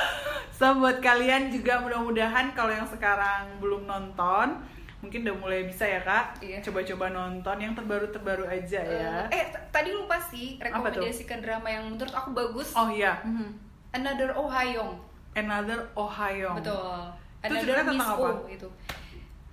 So 0.53 0.73
buat 0.75 1.01
kalian 1.01 1.49
juga 1.49 1.77
mudah-mudahan 1.79 2.53
kalau 2.53 2.73
yang 2.73 2.85
sekarang 2.85 3.57
belum 3.57 3.85
nonton 3.85 4.57
mungkin 4.99 5.21
udah 5.23 5.37
mulai 5.37 5.61
bisa 5.64 5.85
ya 5.85 6.01
kak 6.01 6.41
Iya. 6.41 6.64
coba-coba 6.64 7.12
nonton 7.12 7.57
yang 7.57 7.73
terbaru-terbaru 7.73 8.49
aja 8.49 8.81
ya. 8.81 9.29
eh 9.29 9.45
tadi 9.69 9.93
lupa 9.93 10.17
sih 10.17 10.57
rekomendasikan 10.57 11.45
drama 11.45 11.69
yang 11.69 11.85
menurut 11.87 12.09
aku 12.11 12.33
bagus 12.33 12.73
Oh 12.73 12.89
iya, 12.89 13.21
mhm. 13.21 13.53
Another 13.93 14.33
Oh 14.33 14.49
Hayong 14.49 14.97
Another 15.33 15.85
Ohio. 15.93 16.57
betul 16.57 17.05
Itu 17.39 17.53
Another 17.53 17.61
ceritanya 17.62 17.85
Miss 17.87 18.01
tentang 18.01 18.11
apa? 18.17 18.29
Itu 18.49 18.69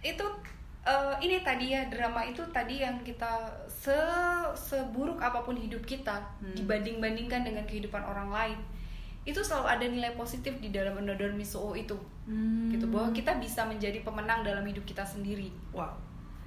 itu 0.02 0.26
eh, 0.84 1.14
ini 1.20 1.40
tadi 1.40 1.72
ya 1.72 1.88
drama 1.88 2.22
itu 2.22 2.44
tadi 2.50 2.80
yang 2.80 3.00
kita 3.02 3.48
se 3.68 3.96
seburuk 4.54 5.18
apa 5.18 5.40
pun 5.40 5.56
hidup 5.56 5.84
kita 5.84 6.20
Hmm. 6.38 6.52
dibanding 6.54 7.00
bandingkan 7.00 7.42
dengan 7.42 7.64
kehidupan 7.64 8.00
orang 8.00 8.30
lain 8.30 8.60
itu 9.24 9.40
selalu 9.40 9.68
ada 9.70 9.86
nilai 9.88 10.12
positif 10.14 10.52
di 10.58 10.68
dalam 10.68 10.96
Another 10.98 11.32
Miss 11.32 11.54
Oh 11.54 11.72
itu 11.74 11.96
Hmm. 12.24 12.68
gitu 12.68 12.88
bahwa 12.88 13.12
kita 13.12 13.36
bisa 13.38 13.64
menjadi 13.64 14.00
pemenang 14.02 14.42
dalam 14.42 14.64
hidup 14.64 14.84
kita 14.84 15.04
sendiri 15.04 15.48
Wow, 15.72 15.96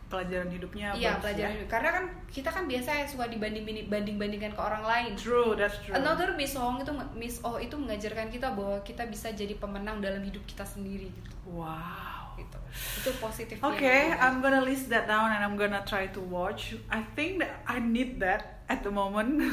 pelajaran 0.07 0.49
hidupnya 0.49 0.93
iya 0.93 1.16
bagus 1.16 1.22
pelajaran 1.24 1.51
ya. 1.51 1.57
hidup 1.57 1.68
karena 1.68 1.89
kan 1.91 2.05
kita 2.26 2.49
kan 2.49 2.64
biasa 2.64 2.89
ya 2.95 3.05
suka 3.05 3.24
dibanding 3.26 3.64
banding 3.87 4.16
bandingkan 4.16 4.53
ke 4.53 4.61
orang 4.62 4.80
lain 4.82 5.12
True, 5.14 5.53
that's 5.53 5.80
true. 5.80 5.93
Another 5.93 6.30
Miss 6.32 6.53
Oh 6.55 6.76
itu 6.76 6.93
Miss 7.12 7.41
Oh 7.43 7.57
itu 7.57 7.74
mengajarkan 7.74 8.28
kita 8.28 8.53
bahwa 8.53 8.76
kita 8.82 9.05
bisa 9.07 9.32
jadi 9.32 9.57
pemenang 9.57 9.99
dalam 9.99 10.20
hidup 10.20 10.45
kita 10.45 10.62
sendiri 10.62 11.09
gitu 11.09 11.32
Wow. 11.49 12.16
Gitu 12.37 12.59
itu 13.01 13.11
positif 13.18 13.57
Okay, 13.64 14.12
I'm 14.12 14.45
gonna 14.45 14.61
list 14.61 14.93
that 14.93 15.09
down 15.09 15.32
and 15.32 15.41
I'm 15.41 15.57
gonna 15.57 15.82
try 15.89 16.07
to 16.12 16.20
watch. 16.20 16.76
I 16.93 17.03
think 17.16 17.41
that 17.41 17.64
I 17.64 17.80
need 17.80 18.20
that 18.20 18.56
at 18.67 18.83
the 18.83 18.91
moment. 18.91 19.39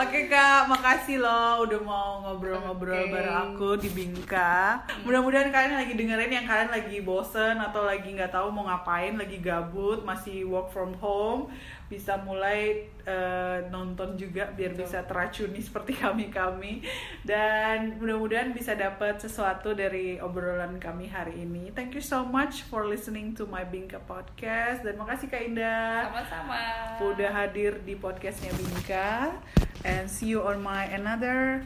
Oke 0.00 0.32
kak, 0.32 0.64
makasih 0.70 1.20
loh 1.20 1.66
udah 1.66 1.80
mau 1.82 2.24
ngobrol-ngobrol 2.24 3.04
Oke. 3.04 3.12
bareng 3.12 3.36
aku 3.52 3.76
di 3.76 3.90
Bingka. 3.92 4.80
Mudah-mudahan 5.04 5.52
kalian 5.52 5.76
lagi 5.76 5.92
dengerin 5.92 6.32
yang 6.40 6.46
kalian 6.48 6.70
lagi 6.72 7.04
bosen 7.04 7.60
atau 7.60 7.84
lagi 7.84 8.14
nggak 8.14 8.32
tahu 8.32 8.48
mau 8.48 8.64
ngapain, 8.64 9.18
lagi 9.18 9.42
gabut, 9.42 10.00
masih 10.06 10.48
work 10.48 10.72
from 10.72 10.96
home, 11.00 11.52
bisa 11.90 12.16
mulai 12.22 12.86
eh, 13.02 13.58
nonton 13.68 14.14
juga 14.14 14.48
biar 14.54 14.72
Betul. 14.72 14.88
bisa 14.88 14.98
teracuni 15.04 15.60
seperti 15.68 15.92
kami-kami. 15.98 16.80
Dan 17.26 18.00
mudah-mudahan 18.00 18.56
bisa 18.56 18.72
dapat 18.78 19.20
sesuatu 19.20 19.76
dari 19.76 20.16
obrolan 20.16 20.80
kami 20.80 21.12
hari 21.12 21.44
ini. 21.44 21.74
Thank 21.76 21.98
you 21.98 22.04
so 22.04 22.24
much 22.24 22.64
for 22.68 22.86
listening 22.88 23.36
to 23.36 23.44
my 23.44 23.66
Bingka 23.68 24.00
podcast 24.06 24.80
dan 24.80 24.96
makasih 24.96 25.28
Kak 25.28 25.44
Indah 25.44 26.08
sama-sama 26.08 26.60
udah 26.98 27.30
hadir 27.30 27.78
di 27.86 27.94
podcastnya 27.94 28.50
Bingka 28.58 29.38
and 29.86 30.10
see 30.10 30.34
you 30.34 30.42
on 30.42 30.58
my 30.58 30.90
another 30.90 31.62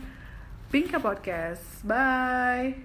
Bingka 0.68 1.00
podcast 1.00 1.80
bye 1.88 2.76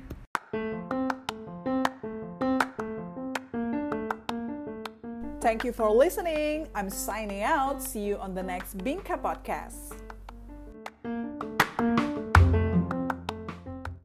Thank 5.40 5.64
you 5.64 5.72
for 5.72 5.90
listening. 5.90 6.68
I'm 6.76 6.92
signing 6.92 7.42
out. 7.42 7.82
See 7.82 8.06
you 8.06 8.18
on 8.20 8.36
the 8.36 8.44
next 8.44 8.78
Bingka 8.78 9.18
podcast. 9.24 9.96